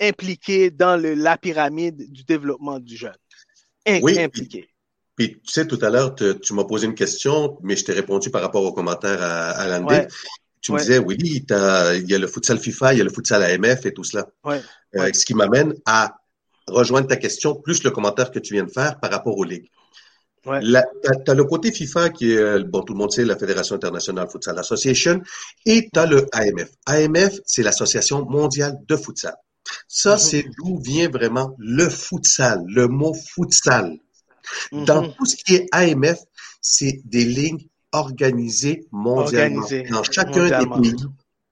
impliquée 0.00 0.70
dans 0.70 1.00
le, 1.00 1.14
la 1.14 1.36
pyramide 1.36 2.10
du 2.10 2.24
développement 2.24 2.78
du 2.78 2.96
jeune 2.96 3.16
oui, 4.02 4.18
impliqué. 4.18 4.68
Puis, 5.20 5.38
tu 5.44 5.52
sais, 5.52 5.66
tout 5.66 5.78
à 5.82 5.90
l'heure, 5.90 6.14
tu 6.14 6.54
m'as 6.54 6.64
posé 6.64 6.86
une 6.86 6.94
question, 6.94 7.58
mais 7.62 7.76
je 7.76 7.84
t'ai 7.84 7.92
répondu 7.92 8.30
par 8.30 8.40
rapport 8.40 8.64
au 8.64 8.72
commentaire 8.72 9.22
à, 9.22 9.50
à 9.50 9.68
Landé. 9.68 10.06
Tu 10.62 10.72
me 10.72 10.78
disais, 10.78 10.96
oui, 10.96 11.18
il 11.20 12.10
y 12.10 12.14
a 12.14 12.18
le 12.18 12.26
futsal 12.26 12.58
FIFA, 12.58 12.94
il 12.94 12.98
y 13.00 13.00
a 13.02 13.04
le 13.04 13.10
futsal 13.10 13.42
AMF 13.42 13.84
et 13.84 13.92
tout 13.92 14.02
cela. 14.02 14.26
Ouais. 14.44 14.62
Euh, 14.96 15.10
ce 15.12 15.26
qui 15.26 15.34
m'amène 15.34 15.74
à 15.84 16.16
rejoindre 16.66 17.06
ta 17.06 17.16
question, 17.16 17.54
plus 17.54 17.84
le 17.84 17.90
commentaire 17.90 18.30
que 18.30 18.38
tu 18.38 18.54
viens 18.54 18.64
de 18.64 18.70
faire 18.70 18.98
par 18.98 19.10
rapport 19.10 19.36
aux 19.36 19.44
ligues. 19.44 19.68
Ouais. 20.46 20.60
Tu 20.62 21.30
as, 21.30 21.34
le 21.34 21.44
côté 21.44 21.70
FIFA 21.70 22.08
qui 22.08 22.32
est, 22.32 22.64
bon, 22.64 22.80
tout 22.80 22.94
le 22.94 22.98
monde 22.98 23.12
sait, 23.12 23.26
la 23.26 23.36
Fédération 23.36 23.74
internationale 23.74 24.26
Futsal 24.26 24.58
Association, 24.58 25.20
et 25.66 25.90
tu 25.92 26.00
as 26.00 26.06
le 26.06 26.24
AMF. 26.32 26.70
AMF, 26.86 27.40
c'est 27.44 27.62
l'Association 27.62 28.24
mondiale 28.24 28.78
de 28.88 28.96
futsal. 28.96 29.34
Ça, 29.86 30.12
mhm. 30.12 30.18
c'est 30.18 30.44
d'où 30.56 30.80
vient 30.80 31.10
vraiment 31.10 31.54
le 31.58 31.90
futsal, 31.90 32.64
le 32.68 32.88
mot 32.88 33.12
futsal? 33.12 33.98
Mhm. 34.72 34.84
Dans 34.84 35.10
tout 35.12 35.26
ce 35.26 35.36
qui 35.36 35.54
est 35.54 35.66
AMF, 35.72 36.18
c'est 36.60 37.00
des 37.04 37.24
lignes 37.24 37.66
organisées 37.92 38.86
mondialement 38.92 39.66
dans 39.90 40.02
chacun 40.04 40.60
des 40.60 40.66
pays. 40.66 40.96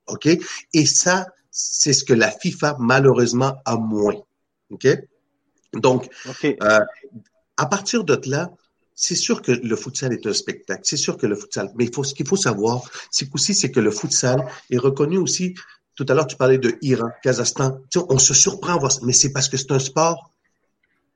OK? 0.07 0.28
Et 0.74 0.86
ça, 0.86 1.26
c'est 1.51 1.92
ce 1.92 2.05
que 2.05 2.14
la 2.14 2.30
FIFA, 2.30 2.76
malheureusement, 2.78 3.55
a 3.64 3.76
moins. 3.76 4.14
OK? 4.70 4.86
Donc, 5.74 6.09
euh, 6.44 6.80
à 7.57 7.66
partir 7.66 8.05
de 8.05 8.20
là, 8.26 8.51
c'est 8.94 9.14
sûr 9.14 9.42
que 9.42 9.53
le 9.53 9.76
futsal 9.76 10.12
est 10.12 10.26
un 10.26 10.32
spectacle. 10.32 10.80
C'est 10.84 10.96
sûr 10.96 11.16
que 11.16 11.26
le 11.26 11.36
futsal, 11.36 11.70
mais 11.76 11.84
il 11.84 11.94
faut, 11.94 12.03
ce 12.05 12.14
qu'il 12.14 12.26
faut 12.26 12.36
savoir, 12.36 12.82
c'est 13.11 13.28
qu'aussi, 13.28 13.55
c'est 13.55 13.70
que 13.70 13.80
le 13.80 13.90
futsal 13.90 14.44
est 14.70 14.78
reconnu 14.78 15.18
aussi 15.18 15.55
tout 15.99 16.07
à 16.09 16.14
l'heure, 16.14 16.28
tu 16.28 16.36
parlais 16.36 16.59
de 16.59 16.78
Iran, 16.80 17.11
Kazakhstan. 17.24 17.80
on 18.09 18.18
se 18.20 18.32
surprend, 18.32 18.78
mais 19.03 19.12
c'est 19.12 19.32
parce 19.32 19.49
que 19.49 19.57
c'est 19.57 19.72
un 19.72 19.80
sport 19.80 20.30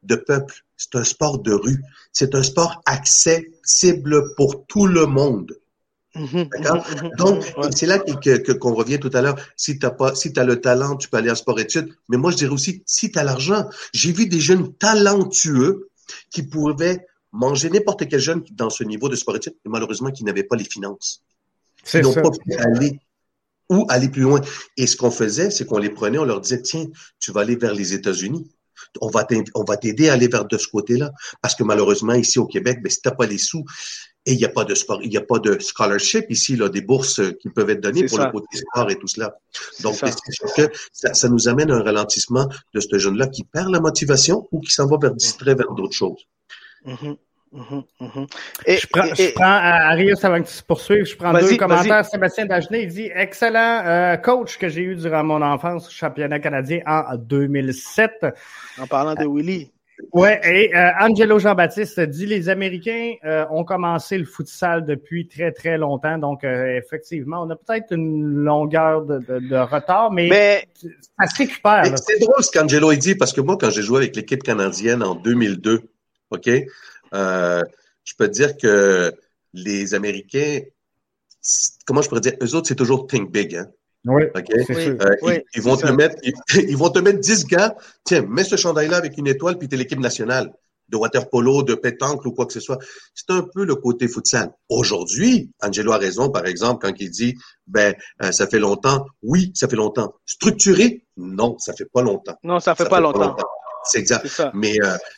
de 0.03 0.17
peuple, 0.17 0.55
c'est 0.77 0.95
un 0.97 1.05
sport 1.05 1.39
de 1.39 1.53
rue, 1.53 1.83
c'est 2.13 2.35
un 2.35 2.43
sport 2.43 2.83
accessible 2.87 4.35
pour 4.37 4.67
tout 4.67 4.87
le 4.87 5.07
monde. 5.07 5.57
Mm-hmm, 6.15 6.49
D'accord? 6.51 6.77
Mm-hmm, 6.77 7.11
mm-hmm, 7.11 7.17
Donc, 7.17 7.45
c'est 7.75 7.87
là 7.87 7.99
que, 7.99 8.53
qu'on 8.53 8.75
revient 8.75 9.01
tout 9.01 9.11
à 9.15 9.23
l'heure. 9.23 9.37
Si 9.57 9.79
tu 9.79 9.87
pas, 9.99 10.15
si 10.15 10.33
as 10.37 10.45
le 10.45 10.61
talent, 10.61 10.97
tu 10.97 11.09
peux 11.09 11.17
aller 11.17 11.31
en 11.31 11.35
sport-études. 11.35 11.95
Mais 12.09 12.17
moi, 12.17 12.31
je 12.31 12.37
dirais 12.37 12.53
aussi, 12.53 12.83
si 12.87 13.11
tu 13.11 13.19
as 13.19 13.25
l'argent, 13.25 13.69
j'ai 13.95 14.13
vu 14.13 14.27
des 14.27 14.41
jeunes 14.41 14.75
talentueux 14.75 15.89
qui 16.31 16.43
pouvaient 16.43 17.07
manger 17.33 17.71
n'importe 17.71 18.09
quel 18.09 18.21
jeune 18.21 18.45
dans 18.53 18.71
ce 18.71 18.85
niveau 18.85 19.09
de 19.09 19.17
sport-études, 19.17 19.55
mais 19.65 19.71
malheureusement, 19.71 20.11
qui 20.11 20.25
n'avaient 20.25 20.45
pas 20.45 20.57
les 20.57 20.65
finances. 20.65 21.23
Qui 21.85 22.01
n'ont 22.01 22.13
pas 22.13 22.31
pu 22.31 22.55
aller 22.55 23.01
ou 23.71 23.87
aller 23.89 24.09
plus 24.09 24.23
loin. 24.23 24.41
Et 24.77 24.87
ce 24.87 24.97
qu'on 24.97 25.11
faisait, 25.11 25.51
c'est 25.51 25.65
qu'on 25.65 25.79
les 25.79 25.91
prenait, 25.91 26.19
on 26.19 26.25
leur 26.25 26.41
disait, 26.41 26.61
tiens, 26.61 26.87
tu 27.19 27.33
vas 27.33 27.41
aller 27.41 27.57
vers 27.57 27.75
les 27.75 27.95
États-Unis. 27.95 28.51
On 29.01 29.09
va 29.09 29.77
t'aider 29.77 30.09
à 30.09 30.15
aller 30.15 30.29
vers 30.29 30.45
de 30.45 30.59
ce 30.59 30.69
côté-là. 30.69 31.13
Parce 31.41 31.55
que 31.55 31.65
malheureusement, 31.65 32.15
ici 32.15 32.39
au 32.39 32.47
Québec, 32.47 32.81
ben, 32.83 32.91
si 32.91 33.01
t'as 33.01 33.13
pas 33.13 33.27
les 33.27 33.39
sous, 33.39 33.65
et 34.25 34.33
il 34.33 34.39
n'y 34.39 34.45
a 34.45 34.49
pas 34.49 34.65
de 34.65 34.75
sport, 34.75 35.01
il 35.03 35.11
n'y 35.11 35.17
a 35.17 35.23
pas 35.23 35.41
de 35.41 35.59
scholarship 35.59 36.27
ici, 36.31 36.55
là, 36.55 36.69
des 36.69 36.81
bourses 36.81 37.21
qui 37.41 37.49
peuvent 37.51 37.71
être 37.71 37.81
données 37.81 38.07
pour 38.07 38.19
le 38.19 38.31
côté 38.31 38.57
sport 38.57 38.89
et 38.91 38.97
tout 38.97 39.09
cela. 39.09 39.37
Donc, 39.83 39.97
c'est 39.97 40.33
sûr 40.33 40.55
que 40.55 40.71
ça, 40.93 41.29
nous 41.29 41.49
amène 41.49 41.71
à 41.73 41.77
un 41.77 41.83
ralentissement 41.83 42.49
de 42.73 42.81
ce 42.81 42.99
jeune-là 42.99 43.27
qui 43.27 43.43
perd 43.43 43.71
la 43.71 43.81
motivation 43.81 44.47
ou 44.53 44.61
qui 44.61 44.71
s'en 44.71 44.87
va 44.87 44.97
vers 45.01 45.15
distrait 45.15 45.55
vers 45.55 45.73
d'autres 45.73 45.95
choses. 45.95 46.25
Mm-hmm. 47.53 47.83
Mhm, 48.01 48.11
mhm. 48.17 48.27
je 48.67 48.87
prends, 48.91 49.15
je 49.15 49.35
prends 49.35 49.45
Arius 49.45 50.25
avant 50.25 50.43
que 50.43 50.49
tu 50.49 50.63
poursuives, 50.63 51.05
je 51.05 51.17
prends 51.17 51.35
deux 51.35 51.57
commentaires. 51.59 52.05
Sébastien 52.07 52.47
Dagenet, 52.47 52.85
il 52.85 52.89
dit 52.89 53.11
excellent 53.15 53.83
euh, 53.85 54.17
coach 54.17 54.57
que 54.57 54.71
j'ai 54.71 54.81
eu 54.81 54.97
durant 54.97 55.23
mon 55.23 55.43
enfance, 55.43 55.93
championnat 55.93 56.39
canadien 56.39 56.81
en 56.87 57.15
2007. 57.17 58.27
En 58.81 58.87
parlant 58.87 59.15
de 59.15 59.27
Willy. 59.27 59.71
Ouais, 60.13 60.41
et 60.45 60.75
euh, 60.75 60.91
Angelo 61.01 61.39
Jean-Baptiste 61.39 62.01
dit 62.01 62.25
les 62.25 62.49
Américains 62.49 63.13
euh, 63.25 63.45
ont 63.51 63.65
commencé 63.65 64.17
le 64.17 64.25
futsal 64.25 64.87
depuis 64.87 65.29
très 65.29 65.53
très 65.53 65.77
longtemps, 65.77 66.17
donc 66.17 66.45
effectivement, 66.45 67.43
on 67.43 67.51
a 67.51 67.57
peut-être 67.57 67.93
une 67.93 68.43
longueur 68.43 69.05
de, 69.05 69.19
de, 69.19 69.57
retard, 69.57 70.11
mais, 70.11 70.29
mais 70.29 70.69
ça 71.21 71.27
s'écupère. 71.27 71.85
C'est 71.99 72.19
drôle 72.19 72.43
ce 72.43 72.51
qu'Angelo 72.51 72.95
dit 72.95 73.15
parce 73.15 73.35
que 73.35 73.43
moi, 73.43 73.59
quand 73.61 73.71
j'ai 73.71 73.83
joué 73.83 73.99
avec 73.99 74.17
l'équipe 74.17 74.43
canadienne 74.43 75.03
en 75.03 75.15
2002, 75.15 75.83
ok, 76.31 76.51
euh, 77.15 77.63
je 78.05 78.15
peux 78.17 78.29
te 78.29 78.33
dire 78.33 78.57
que 78.57 79.13
les 79.55 79.95
Américains, 79.95 80.61
comment 81.87 82.03
je 82.03 82.09
pourrais 82.09 82.21
dire, 82.21 82.35
eux 82.43 82.55
autres, 82.55 82.69
c'est 82.69 82.75
toujours 82.75 83.07
think 83.07 83.31
big. 83.31 83.57
Hein? 83.57 83.67
Oui, 84.05 84.25
euh, 84.35 85.41
ils, 85.55 85.63
vont 85.63 85.77
te 85.77 85.87
mettre, 85.87 86.17
ils, 86.55 86.77
vont 86.77 86.91
te 86.91 86.99
mettre 86.99 87.21
10 87.21 87.47
gars. 87.47 87.77
Tiens, 88.05 88.23
mets 88.23 88.45
ce 88.45 88.57
chandail-là 88.57 88.97
avec 88.97 89.17
une 89.17 89.29
étoile, 89.29 89.59
puis 89.59 89.69
t'es 89.69 89.77
l'équipe 89.77 90.01
nationale 90.01 90.53
de 90.89 90.97
water 90.97 91.31
polo, 91.31 91.63
de 91.63 91.75
pétanque 91.75 92.27
ou 92.27 92.33
quoi 92.33 92.47
que 92.47 92.53
ce 92.53 92.61
soit. 92.61 92.79
C'est 93.15 93.31
un 93.31 93.43
peu 93.43 93.65
le 93.65 93.77
côté 93.77 94.09
futsal. 94.09 94.53
Aujourd'hui, 94.69 95.51
Angelo 95.63 95.93
a 95.93 95.99
raison, 95.99 96.31
par 96.31 96.47
exemple, 96.47 96.87
quand 96.87 96.95
il 96.99 97.11
dit, 97.11 97.37
ben, 97.67 97.95
euh, 98.23 98.33
ça 98.33 98.47
fait 98.47 98.59
longtemps. 98.59 99.07
Oui, 99.23 99.53
ça 99.55 99.69
fait 99.69 99.77
longtemps. 99.77 100.13
Structuré? 100.27 101.05
Non, 101.17 101.57
ça 101.59 101.73
fait 101.73 101.87
pas 101.91 102.03
longtemps. 102.03 102.37
Non, 102.43 102.59
ça 102.59 102.75
fait, 102.75 102.89
pas, 102.89 103.01
longtemps. 103.01 103.37
C'est 103.85 104.01
exact. 104.01 104.43
Mais, 104.53 104.77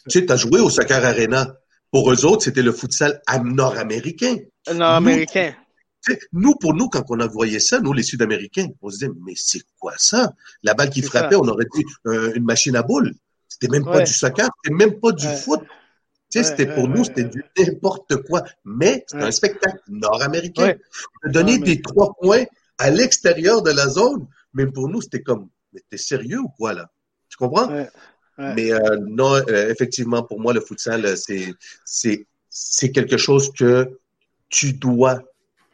tu 0.09 0.21
sais, 0.21 0.27
tu 0.27 0.33
as 0.33 0.37
joué 0.37 0.61
au 0.61 0.69
Soccer 0.69 1.03
Arena. 1.05 1.57
Pour 1.95 2.13
eux 2.13 2.27
autres, 2.27 2.43
c'était 2.43 2.63
le 2.63 2.73
futsal 2.73 3.23
nord-américain. 3.45 4.35
Nord-américain. 4.75 5.55
Nous, 6.33 6.57
pour 6.57 6.75
nous, 6.75 6.89
quand 6.89 7.05
on 7.11 7.21
a 7.21 7.29
voyé 7.29 7.61
ça, 7.61 7.79
nous, 7.79 7.93
les 7.93 8.03
Sud-Américains, 8.03 8.67
on 8.83 8.91
se 8.91 8.97
disait, 8.97 9.13
mais 9.25 9.35
c'est 9.37 9.63
quoi 9.79 9.93
ça? 9.97 10.33
La 10.65 10.75
balle 10.75 10.91
qui 10.91 11.03
frappait, 11.03 11.37
on 11.37 11.47
aurait 11.47 11.67
dit 11.73 11.85
euh, 12.09 12.33
une 12.35 12.43
machine 12.43 12.75
à 12.75 12.83
boules. 12.83 13.15
C'était 13.47 13.69
même 13.69 13.85
pas 13.85 14.01
du 14.01 14.13
soccer, 14.13 14.49
c'était 14.57 14.75
même 14.75 14.99
pas 14.99 15.13
du 15.13 15.29
foot. 15.29 15.61
Tu 16.33 16.43
sais, 16.43 16.43
c'était 16.43 16.67
pour 16.67 16.89
nous, 16.89 17.05
c'était 17.05 17.23
du 17.23 17.45
n'importe 17.57 18.17
quoi. 18.25 18.43
Mais 18.65 19.05
c'était 19.07 19.23
un 19.23 19.31
spectacle 19.31 19.79
nord-américain. 19.87 20.75
Donner 21.27 21.59
des 21.59 21.81
trois 21.81 22.13
points 22.21 22.43
à 22.77 22.91
l'extérieur 22.91 23.63
de 23.63 23.71
la 23.71 23.89
zone, 23.89 24.27
mais 24.53 24.67
pour 24.67 24.89
nous, 24.89 25.01
c'était 25.01 25.23
comme, 25.23 25.49
mais 25.73 25.81
t'es 25.89 25.97
sérieux 25.97 26.41
ou 26.41 26.49
quoi, 26.49 26.73
là? 26.73 26.91
Tu 27.29 27.37
comprends? 27.37 27.69
Mais 28.39 28.73
euh, 28.73 28.97
non, 29.01 29.35
euh, 29.35 29.71
effectivement, 29.71 30.23
pour 30.23 30.41
moi, 30.41 30.53
le 30.53 30.61
futsal, 30.61 31.05
euh, 31.07 31.17
c'est, 31.17 31.55
c'est, 31.85 32.27
c'est 32.51 32.91
quelque 32.91 33.17
chose 33.17 33.53
que 33.53 33.99
tu 34.49 34.73
dois 34.73 35.23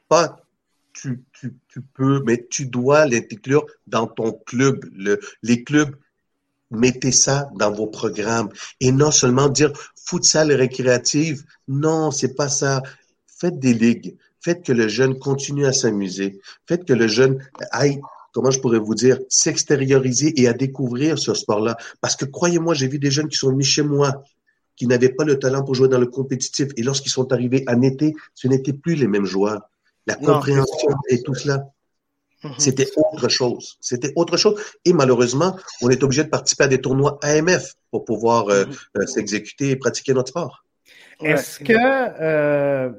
pas, 0.09 0.45
tu, 0.93 1.23
tu, 1.33 1.55
tu 1.69 1.81
peux, 1.81 2.23
mais 2.27 2.47
tu 2.51 2.67
dois 2.67 3.07
l'inclure 3.07 3.65
dans 3.87 4.07
ton 4.07 4.33
club. 4.33 4.85
Le, 4.95 5.21
les 5.43 5.65
clubs, 5.65 5.97
mettez 6.71 7.13
ça 7.13 7.51
dans 7.55 7.73
vos 7.73 7.87
programmes. 7.87 8.51
Et 8.81 8.93
non 8.93 9.11
seulement 9.11 9.49
dire 9.49 9.73
futsal 9.97 10.53
récréative. 10.53 11.45
Non, 11.69 12.11
c'est 12.11 12.35
pas 12.35 12.49
ça. 12.49 12.83
Faites 13.27 13.59
des 13.59 13.73
ligues. 13.73 14.17
Faites 14.43 14.65
que 14.65 14.73
le 14.73 14.89
jeune 14.89 15.19
continue 15.19 15.67
à 15.67 15.73
s'amuser. 15.73 16.41
Faites 16.67 16.85
que 16.85 16.93
le 16.93 17.09
jeune 17.09 17.43
aille 17.71 18.01
comment 18.33 18.51
je 18.51 18.61
pourrais 18.61 18.79
vous 18.79 18.95
dire, 18.95 19.19
s'extérioriser 19.29 20.41
et 20.41 20.49
à 20.49 20.53
découvrir 20.53 21.19
ce 21.19 21.35
sport-là? 21.35 21.77
Parce 22.01 22.17
que 22.17 22.25
croyez-moi, 22.25 22.75
j'ai 22.75 22.89
vu 22.89 22.99
des 22.99 23.11
jeunes 23.11 23.29
qui 23.29 23.37
sont 23.37 23.51
venus 23.51 23.67
chez 23.67 23.83
moi, 23.83 24.23
qui 24.77 24.87
n'avaient 24.87 25.11
pas 25.11 25.25
le 25.25 25.39
talent 25.39 25.63
pour 25.63 25.75
jouer 25.75 25.89
dans 25.89 25.99
le 25.99 26.07
compétitif. 26.07 26.69
Et 26.77 26.83
lorsqu'ils 26.83 27.11
sont 27.11 27.33
arrivés 27.33 27.65
en 27.69 27.83
été, 27.83 28.15
ce 28.35 28.49
n'étaient 28.49 28.73
plus 28.73 28.95
les 28.95 29.07
mêmes 29.07 29.27
joueurs. 29.27 29.61
La 30.07 30.15
compréhension 30.15 30.91
et 31.09 31.23
tout 31.23 31.35
cela. 31.35 31.67
Mhm. 32.43 32.55
C'était 32.59 32.89
autre 32.97 33.29
chose. 33.29 33.77
C'était 33.81 34.13
autre 34.17 34.37
chose. 34.37 34.59
Et 34.85 34.93
malheureusement, 34.93 35.59
on 35.83 35.91
est 35.91 36.03
obligé 36.03 36.25
de 36.25 36.29
participer 36.29 36.65
à 36.65 36.69
des 36.69 36.81
tournois 36.81 37.19
AMF 37.23 37.75
pour 37.91 38.05
pouvoir 38.05 38.49
euh, 38.49 38.65
mhm. 38.65 38.73
euh, 38.97 39.07
s'exécuter 39.07 39.71
et 39.71 39.77
pratiquer 39.77 40.15
notre 40.15 40.29
sport. 40.29 40.65
Est-ce 41.23 41.61
que, 41.61 41.75
euh, 41.77 42.91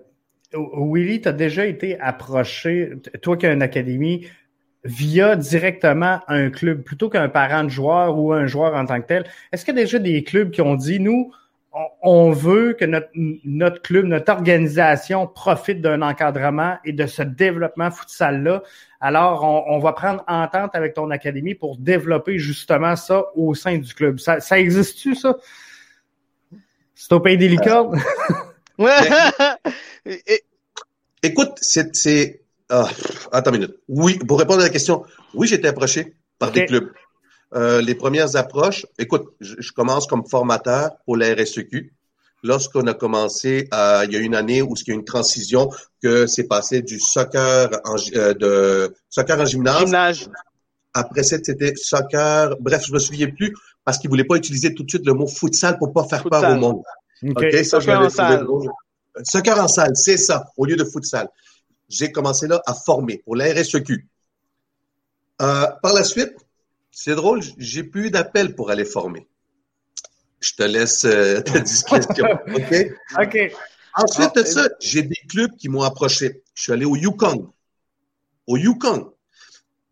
Willy, 0.53 1.21
tu 1.21 1.27
as 1.27 1.33
déjà 1.33 1.65
été 1.65 1.99
approché, 1.99 2.91
toi 3.21 3.37
qui 3.37 3.47
as 3.47 3.53
une 3.53 3.63
académie, 3.63 4.27
via 4.83 5.35
directement 5.35 6.21
un 6.27 6.49
club 6.49 6.81
plutôt 6.81 7.09
qu'un 7.09 7.29
parent 7.29 7.63
de 7.63 7.69
joueur 7.69 8.17
ou 8.17 8.33
un 8.33 8.47
joueur 8.47 8.75
en 8.75 8.85
tant 8.85 8.99
que 9.01 9.07
tel. 9.07 9.25
Est-ce 9.51 9.63
qu'il 9.63 9.75
y 9.75 9.79
a 9.79 9.83
déjà 9.83 9.99
des 9.99 10.23
clubs 10.23 10.51
qui 10.51 10.61
ont 10.61 10.75
dit, 10.75 10.99
nous, 10.99 11.31
on 12.01 12.31
veut 12.31 12.73
que 12.73 12.85
notre, 12.85 13.09
notre 13.13 13.81
club, 13.81 14.05
notre 14.05 14.33
organisation 14.33 15.27
profite 15.27 15.81
d'un 15.81 16.01
encadrement 16.01 16.77
et 16.83 16.93
de 16.93 17.05
ce 17.05 17.21
développement 17.21 17.91
futsal-là? 17.91 18.63
Alors, 18.99 19.43
on, 19.43 19.79
va 19.79 19.93
prendre 19.93 20.23
entente 20.27 20.75
avec 20.75 20.93
ton 20.93 21.09
académie 21.11 21.55
pour 21.55 21.77
développer 21.77 22.39
justement 22.39 22.95
ça 22.95 23.25
au 23.35 23.55
sein 23.55 23.77
du 23.77 23.93
club. 23.93 24.19
Ça, 24.19 24.39
ça 24.39 24.59
existe-tu, 24.59 25.15
ça? 25.15 25.37
C'est 26.93 27.13
au 27.13 27.19
pays 27.19 27.37
des 27.37 27.47
licornes? 27.47 27.97
Écoute, 31.23 31.57
c'est 31.61 32.41
ah, 32.71 32.87
attends 33.33 33.51
une 33.51 33.59
minute. 33.59 33.75
Oui, 33.89 34.17
pour 34.17 34.39
répondre 34.39 34.61
à 34.61 34.63
la 34.63 34.69
question, 34.69 35.03
oui, 35.33 35.47
j'ai 35.47 35.55
été 35.55 35.67
approché 35.67 36.15
par 36.39 36.51
des 36.51 36.65
clubs. 36.65 36.89
Euh, 37.53 37.81
les 37.81 37.95
premières 37.95 38.37
approches, 38.37 38.85
écoute, 38.97 39.25
je, 39.41 39.71
commence 39.73 40.07
comme 40.07 40.25
formateur 40.25 40.91
pour 41.05 41.17
la 41.17 41.33
RSEQ. 41.33 41.93
Lorsqu'on 42.43 42.87
a 42.87 42.93
commencé, 42.93 43.67
euh, 43.73 44.05
il 44.07 44.13
y 44.13 44.15
a 44.15 44.19
une 44.19 44.35
année 44.35 44.61
où 44.61 44.73
il 44.73 44.87
y 44.87 44.91
a 44.91 44.93
une 44.95 45.03
transition 45.03 45.69
que 46.01 46.25
c'est 46.27 46.45
passé 46.47 46.81
du 46.81 46.97
soccer 46.99 47.69
en, 47.83 47.95
euh, 48.15 48.33
de 48.33 48.95
soccer 49.09 49.39
en 49.39 49.45
gymnase. 49.45 50.29
Après 50.93 51.23
ça, 51.23 51.37
c'était 51.43 51.73
soccer. 51.75 52.55
Bref, 52.61 52.85
je 52.87 52.93
me 52.93 52.99
souviens 52.99 53.29
plus 53.29 53.53
parce 53.83 53.97
qu'ils 53.97 54.09
voulaient 54.09 54.23
pas 54.23 54.37
utiliser 54.37 54.73
tout 54.73 54.83
de 54.83 54.89
suite 54.89 55.05
le 55.05 55.13
mot 55.13 55.27
futsal 55.27 55.77
pour 55.77 55.91
pas 55.91 56.05
faire 56.05 56.23
peur 56.23 56.55
au 56.55 56.55
monde. 56.55 56.81
Ok, 57.35 57.53
ça, 57.53 57.81
soccer 57.81 57.99
en 57.99 58.09
salle. 58.09 58.47
Soccer 59.23 59.59
en 59.59 59.67
salle, 59.67 59.91
c'est 59.95 60.17
ça, 60.17 60.45
au 60.55 60.65
lieu 60.65 60.77
de 60.77 60.85
futsal 60.85 61.27
j'ai 61.91 62.11
commencé 62.11 62.47
là 62.47 62.61
à 62.65 62.73
former 62.73 63.19
pour 63.19 63.35
la 63.35 63.53
RSEQ. 63.53 64.07
Euh, 65.41 65.67
par 65.81 65.93
la 65.93 66.03
suite, 66.03 66.33
c'est 66.91 67.15
drôle, 67.15 67.41
j'ai 67.57 67.83
plus 67.83 68.09
d'appels 68.11 68.55
pour 68.55 68.71
aller 68.71 68.85
former. 68.85 69.27
Je 70.39 70.53
te 70.53 70.63
laisse 70.63 71.05
euh, 71.05 71.41
ta 71.41 71.59
discrétion. 71.71 72.25
OK? 72.47 72.75
OK. 73.19 73.37
Ensuite 73.95 74.35
de 74.35 74.43
ça, 74.43 74.69
j'ai 74.79 75.03
des 75.03 75.21
clubs 75.29 75.55
qui 75.57 75.67
m'ont 75.67 75.83
approché. 75.83 76.43
Je 76.53 76.63
suis 76.63 76.71
allé 76.71 76.85
au 76.85 76.95
Yukon. 76.95 77.51
Au 78.47 78.57
Yukon. 78.57 79.13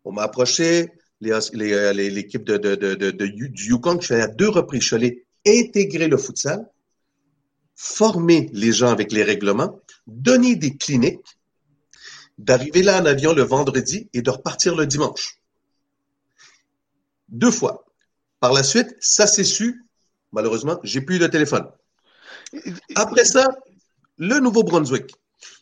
On 0.04 0.12
m'a 0.12 0.22
approché, 0.22 0.88
l'équipe 1.20 2.44
de, 2.44 2.56
de, 2.56 2.74
de, 2.74 3.10
du 3.10 3.68
Yukon. 3.68 4.00
Je 4.00 4.06
suis 4.06 4.14
allé 4.14 4.22
à 4.22 4.28
deux 4.28 4.48
reprises. 4.48 4.82
Je 4.82 4.86
suis 4.86 4.96
allé 4.96 5.26
intégrer 5.46 6.08
le 6.08 6.16
futsal, 6.16 6.66
former 7.76 8.48
les 8.52 8.72
gens 8.72 8.90
avec 8.90 9.12
les 9.12 9.22
règlements, 9.22 9.80
donner 10.06 10.56
des 10.56 10.76
cliniques 10.76 11.39
d'arriver 12.40 12.82
là 12.82 13.00
en 13.00 13.06
avion 13.06 13.32
le 13.32 13.42
vendredi 13.42 14.08
et 14.14 14.22
de 14.22 14.30
repartir 14.30 14.74
le 14.74 14.86
dimanche. 14.86 15.38
Deux 17.28 17.50
fois. 17.50 17.84
Par 18.40 18.52
la 18.52 18.62
suite, 18.62 18.96
ça 18.98 19.26
s'est 19.26 19.44
su. 19.44 19.84
Malheureusement, 20.32 20.80
j'ai 20.82 21.02
plus 21.02 21.16
eu 21.16 21.18
de 21.18 21.26
téléphone. 21.26 21.66
Après 22.94 23.24
ça, 23.24 23.46
le 24.16 24.40
Nouveau-Brunswick. 24.40 25.12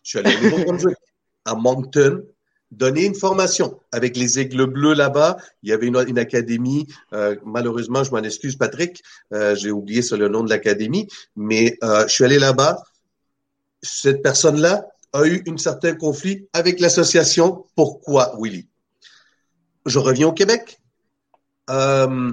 Je 0.05 0.09
suis 0.09 0.19
allé 0.21 0.37
au 0.37 0.41
Nouveau-Brunswick, 0.43 0.97
à 1.45 1.55
Moncton, 1.55 2.25
donner 2.71 3.05
une 3.07 3.15
formation 3.15 3.81
avec 3.91 4.17
les 4.17 4.39
aigles 4.39 4.67
bleus 4.67 4.95
là-bas. 4.95 5.37
Il 5.63 5.71
y 5.71 5.73
avait 5.73 5.89
une, 5.89 6.19
académie. 6.19 6.87
Euh, 7.13 7.35
malheureusement, 7.45 8.05
je 8.05 8.13
m'en 8.13 8.23
excuse, 8.23 8.57
Patrick. 8.57 9.03
Euh, 9.33 9.57
j'ai 9.57 9.73
oublié 9.73 10.03
sur 10.03 10.17
le 10.17 10.29
nom 10.29 10.45
de 10.45 10.51
l'académie, 10.51 11.09
mais 11.35 11.77
euh, 11.83 12.07
je 12.07 12.13
suis 12.13 12.25
allé 12.25 12.39
là-bas. 12.39 12.83
Cette 13.83 14.23
personne-là 14.23 14.87
a 15.13 15.27
eu 15.27 15.43
un 15.49 15.57
certain 15.57 15.95
conflit 15.95 16.49
avec 16.53 16.81
l'association. 16.81 17.67
Pourquoi, 17.75 18.35
Willy? 18.39 18.69
Je 19.87 19.99
reviens 19.99 20.29
au 20.29 20.33
Québec. 20.33 20.81
Euh, 21.71 22.33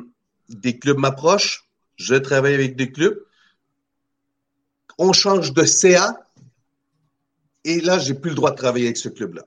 des 0.49 0.77
clubs 0.77 0.97
m'approchent. 0.97 1.69
Je 1.95 2.15
travaille 2.15 2.53
avec 2.53 2.75
des 2.75 2.91
clubs. 2.91 3.17
On 4.97 5.13
change 5.13 5.53
de 5.53 5.65
CA. 5.65 6.19
Et 7.63 7.81
là, 7.81 7.97
j'ai 7.97 8.13
plus 8.13 8.29
le 8.29 8.35
droit 8.35 8.51
de 8.51 8.57
travailler 8.57 8.85
avec 8.85 8.97
ce 8.97 9.09
club-là. 9.09 9.43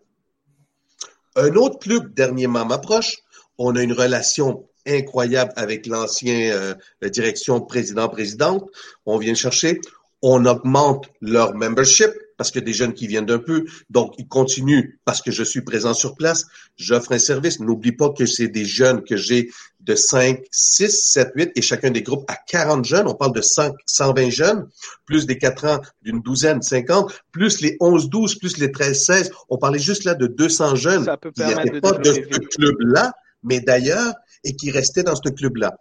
Un 1.36 1.54
autre 1.54 1.78
club, 1.78 2.14
dernièrement, 2.14 2.64
m'approche. 2.64 3.18
On 3.58 3.76
a 3.76 3.82
une 3.82 3.92
relation 3.92 4.68
incroyable 4.86 5.52
avec 5.56 5.86
l'ancien 5.86 6.52
euh, 6.52 6.74
direction 7.02 7.60
président-présidente. 7.60 8.68
On 9.06 9.18
vient 9.18 9.34
chercher. 9.34 9.80
On 10.22 10.46
augmente 10.46 11.08
leur 11.20 11.54
membership 11.54 12.10
parce 12.38 12.50
que 12.50 12.60
des 12.60 12.72
jeunes 12.72 12.94
qui 12.94 13.06
viennent 13.06 13.26
d'un 13.26 13.40
peu, 13.40 13.66
donc 13.90 14.14
ils 14.16 14.26
continuent 14.26 14.98
parce 15.04 15.20
que 15.20 15.30
je 15.30 15.42
suis 15.42 15.60
présent 15.60 15.92
sur 15.92 16.14
place, 16.14 16.46
j'offre 16.76 17.12
un 17.12 17.18
service. 17.18 17.60
N'oublie 17.60 17.92
pas 17.92 18.10
que 18.10 18.24
c'est 18.24 18.48
des 18.48 18.64
jeunes 18.64 19.02
que 19.02 19.16
j'ai 19.16 19.50
de 19.80 19.94
5, 19.94 20.40
6, 20.50 21.12
7, 21.12 21.32
8 21.34 21.52
et 21.56 21.62
chacun 21.62 21.90
des 21.90 22.02
groupes 22.02 22.24
à 22.30 22.36
40 22.36 22.84
jeunes. 22.84 23.08
On 23.08 23.14
parle 23.14 23.32
de 23.32 23.42
5, 23.42 23.74
120 23.86 24.30
jeunes, 24.30 24.68
plus 25.04 25.26
des 25.26 25.36
4 25.36 25.64
ans 25.66 25.80
d'une 26.02 26.20
douzaine, 26.22 26.62
50, 26.62 27.12
plus 27.32 27.60
les 27.60 27.76
11, 27.80 28.08
12, 28.08 28.36
plus 28.36 28.56
les 28.58 28.70
13, 28.70 29.04
16. 29.04 29.30
On 29.48 29.58
parlait 29.58 29.78
juste 29.78 30.04
là 30.04 30.14
de 30.14 30.26
200 30.26 30.76
jeunes 30.76 31.06
qui 31.34 31.42
n'étaient 31.42 31.80
pas 31.80 31.92
de 31.92 32.12
ce 32.12 32.38
club-là, 32.56 33.12
mais 33.42 33.60
d'ailleurs, 33.60 34.14
et 34.44 34.54
qui 34.54 34.70
restaient 34.70 35.02
dans 35.02 35.16
ce 35.16 35.28
club-là. 35.28 35.76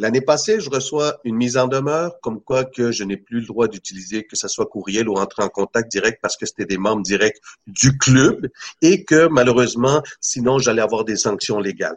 L'année 0.00 0.20
passée, 0.20 0.60
je 0.60 0.70
reçois 0.70 1.18
une 1.24 1.34
mise 1.34 1.56
en 1.56 1.66
demeure 1.66 2.20
comme 2.20 2.40
quoi 2.40 2.64
que 2.64 2.92
je 2.92 3.02
n'ai 3.02 3.16
plus 3.16 3.40
le 3.40 3.46
droit 3.46 3.66
d'utiliser 3.66 4.22
que 4.22 4.36
ce 4.36 4.46
soit 4.46 4.66
courriel 4.66 5.08
ou 5.08 5.16
entrer 5.16 5.42
en 5.42 5.48
contact 5.48 5.90
direct 5.90 6.20
parce 6.22 6.36
que 6.36 6.46
c'était 6.46 6.66
des 6.66 6.78
membres 6.78 7.02
directs 7.02 7.40
du 7.66 7.98
club 7.98 8.46
et 8.80 9.02
que 9.02 9.26
malheureusement, 9.26 10.00
sinon, 10.20 10.60
j'allais 10.60 10.82
avoir 10.82 11.04
des 11.04 11.16
sanctions 11.16 11.58
légales. 11.58 11.96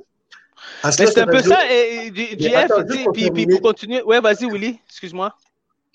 C'est 0.89 1.15
un 1.19 1.27
peu 1.27 1.43
ça, 1.43 1.59
et, 1.71 2.11
puis, 2.11 3.45
pour 3.45 3.61
continuer, 3.61 4.01
ouais, 4.01 4.19
vas-y, 4.19 4.49
Willy, 4.51 4.79
excuse-moi. 4.89 5.35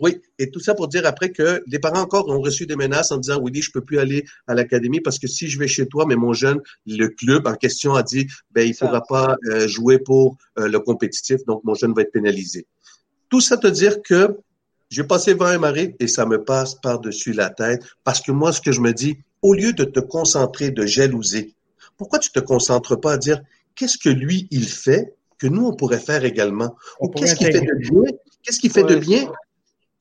Oui, 0.01 0.21
et 0.39 0.51
tout 0.51 0.61
ça 0.61 0.75
pour 0.75 0.89
dire 0.89 1.07
après 1.07 1.31
que 1.31 1.63
les 1.67 1.79
parents 1.79 2.01
encore 2.01 2.29
ont 2.29 2.41
reçu 2.41 2.67
des 2.67 2.77
menaces 2.77 3.13
en 3.13 3.17
disant 3.17 3.41
oui, 3.41 3.63
je 3.63 3.71
peux 3.71 3.81
plus 3.81 3.99
aller 3.99 4.27
à 4.47 4.55
l'académie 4.55 5.01
parce 5.01 5.19
que 5.19 5.27
si 5.27 5.49
je 5.49 5.59
vais 5.59 5.69
chez 5.69 5.87
toi, 5.87 6.05
mais 6.07 6.17
mon 6.17 6.35
jeune, 6.35 6.61
le 6.87 7.09
club 7.09 7.47
en 7.47 7.55
question 7.55 7.95
a 7.95 8.03
dit 8.03 8.27
ben 8.51 8.69
il 8.69 8.77
pourra 8.77 9.01
pas 9.03 9.37
euh, 9.47 9.67
jouer 9.67 9.99
pour 9.99 10.37
euh, 10.59 10.69
le 10.69 10.81
compétitif, 10.81 11.45
donc 11.47 11.65
mon 11.65 11.75
jeune 11.75 11.95
va 11.95 12.03
être 12.03 12.13
pénalisé. 12.13 12.67
Tout 13.31 13.41
ça 13.41 13.57
te 13.57 13.67
dire 13.67 14.03
que 14.03 14.37
j'ai 14.91 15.05
passé 15.05 15.33
20 15.33 15.59
marées 15.59 15.97
et 15.99 16.09
ça 16.09 16.27
me 16.27 16.45
passe 16.45 16.75
par-dessus 16.75 17.33
la 17.33 17.49
tête 17.49 17.83
parce 18.05 18.21
que 18.21 18.33
moi, 18.33 18.53
ce 18.53 18.61
que 18.61 18.73
je 18.73 18.81
me 18.81 18.93
dis, 18.93 19.17
au 19.41 19.55
lieu 19.55 19.73
de 19.73 19.85
te 19.85 20.01
concentrer, 20.01 20.71
de 20.71 20.85
jalouser, 20.85 21.55
pourquoi 21.97 22.19
tu 22.19 22.31
te 22.31 22.41
concentres 22.41 23.01
pas 23.01 23.15
à 23.15 23.17
dire 23.17 23.41
qu'est-ce 23.75 23.97
que 23.97 24.11
lui, 24.11 24.47
il 24.51 24.69
fait 24.69 25.15
que 25.39 25.47
nous, 25.47 25.67
on 25.67 25.75
pourrait 25.75 26.01
faire 26.01 26.25
également? 26.25 26.77
Ou 27.01 27.09
qu'est-ce 27.09 27.35
qu'il 27.35 27.47
fait 27.47 27.61
de 27.61 27.75
bien? 27.79 28.03
Qu'est-ce 28.43 28.61
qu'il 28.61 28.71
fait 28.71 28.85
de 28.85 28.97
bien 28.97 29.33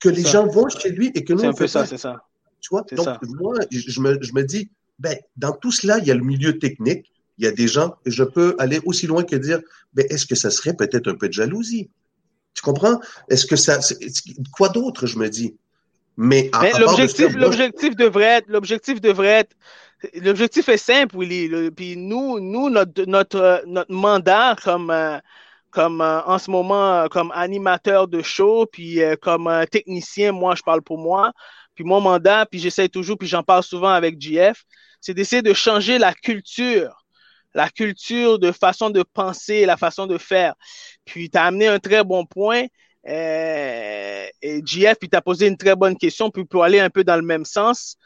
que 0.00 0.08
les 0.08 0.22
gens 0.22 0.46
vont 0.46 0.68
chez 0.68 0.90
lui 0.90 1.10
et 1.14 1.24
que 1.24 1.32
nous, 1.32 1.44
on 1.44 1.54
fait 1.54 1.68
ça, 1.68 1.86
c'est 1.86 1.98
ça. 1.98 2.22
Tu 2.60 2.68
vois? 2.70 2.84
Donc, 2.92 3.22
moi, 3.22 3.54
je 3.70 4.00
me, 4.00 4.18
je 4.22 4.32
me 4.32 4.42
dis, 4.42 4.70
ben, 4.98 5.16
dans 5.36 5.52
tout 5.52 5.72
cela, 5.72 5.98
il 5.98 6.06
y 6.06 6.10
a 6.10 6.14
le 6.14 6.24
milieu 6.24 6.58
technique, 6.58 7.12
il 7.38 7.44
y 7.44 7.48
a 7.48 7.52
des 7.52 7.68
gens, 7.68 7.96
et 8.04 8.10
je 8.10 8.24
peux 8.24 8.56
aller 8.58 8.80
aussi 8.84 9.06
loin 9.06 9.22
que 9.24 9.36
dire, 9.36 9.60
ben, 9.94 10.06
est-ce 10.10 10.26
que 10.26 10.34
ça 10.34 10.50
serait 10.50 10.74
peut-être 10.74 11.08
un 11.08 11.14
peu 11.14 11.28
de 11.28 11.32
jalousie? 11.32 11.90
Tu 12.54 12.62
comprends? 12.62 13.00
Est-ce 13.28 13.46
que 13.46 13.56
ça, 13.56 13.78
quoi 14.52 14.70
d'autre, 14.70 15.06
je 15.06 15.18
me 15.18 15.28
dis? 15.28 15.54
Mais, 16.16 16.50
l'objectif, 16.78 17.34
l'objectif 17.36 17.94
devrait 17.94 18.38
être, 18.38 18.48
l'objectif 18.48 19.00
devrait 19.02 19.40
être, 19.40 19.56
l'objectif 20.22 20.68
est 20.70 20.78
simple, 20.78 21.18
Willy. 21.18 21.70
puis 21.70 21.96
nous, 21.96 22.40
nous, 22.40 22.70
notre, 22.70 23.04
notre, 23.04 23.62
notre 23.66 23.92
mandat 23.92 24.56
comme, 24.64 24.90
euh, 24.90 25.18
comme 25.76 26.00
euh, 26.00 26.22
en 26.22 26.38
ce 26.38 26.50
moment 26.50 27.02
euh, 27.02 27.08
comme 27.08 27.30
animateur 27.34 28.08
de 28.08 28.22
show, 28.22 28.64
puis 28.64 29.02
euh, 29.02 29.14
comme 29.14 29.52
technicien, 29.70 30.32
moi 30.32 30.54
je 30.54 30.62
parle 30.62 30.80
pour 30.80 30.96
moi. 30.96 31.32
Puis 31.74 31.84
mon 31.84 32.00
mandat, 32.00 32.46
puis 32.46 32.58
j'essaie 32.58 32.88
toujours, 32.88 33.18
puis 33.18 33.28
j'en 33.28 33.42
parle 33.42 33.62
souvent 33.62 33.90
avec 33.90 34.18
JF, 34.18 34.64
c'est 35.02 35.12
d'essayer 35.12 35.42
de 35.42 35.52
changer 35.52 35.98
la 35.98 36.14
culture, 36.14 37.04
la 37.52 37.68
culture 37.68 38.38
de 38.38 38.52
façon 38.52 38.88
de 38.88 39.02
penser, 39.02 39.66
la 39.66 39.76
façon 39.76 40.06
de 40.06 40.16
faire. 40.16 40.54
Puis 41.04 41.28
tu 41.28 41.36
as 41.36 41.44
amené 41.44 41.66
un 41.66 41.78
très 41.78 42.02
bon 42.02 42.24
point. 42.24 42.64
et 43.04 44.62
JF, 44.64 44.94
puis 44.98 45.10
tu 45.10 45.16
as 45.16 45.20
posé 45.20 45.46
une 45.46 45.58
très 45.58 45.76
bonne 45.76 45.98
question, 45.98 46.30
puis 46.30 46.46
pour 46.46 46.64
aller 46.64 46.80
un 46.80 46.88
peu 46.88 47.04
dans 47.04 47.16
le 47.16 47.22
même 47.22 47.44
sens, 47.44 47.98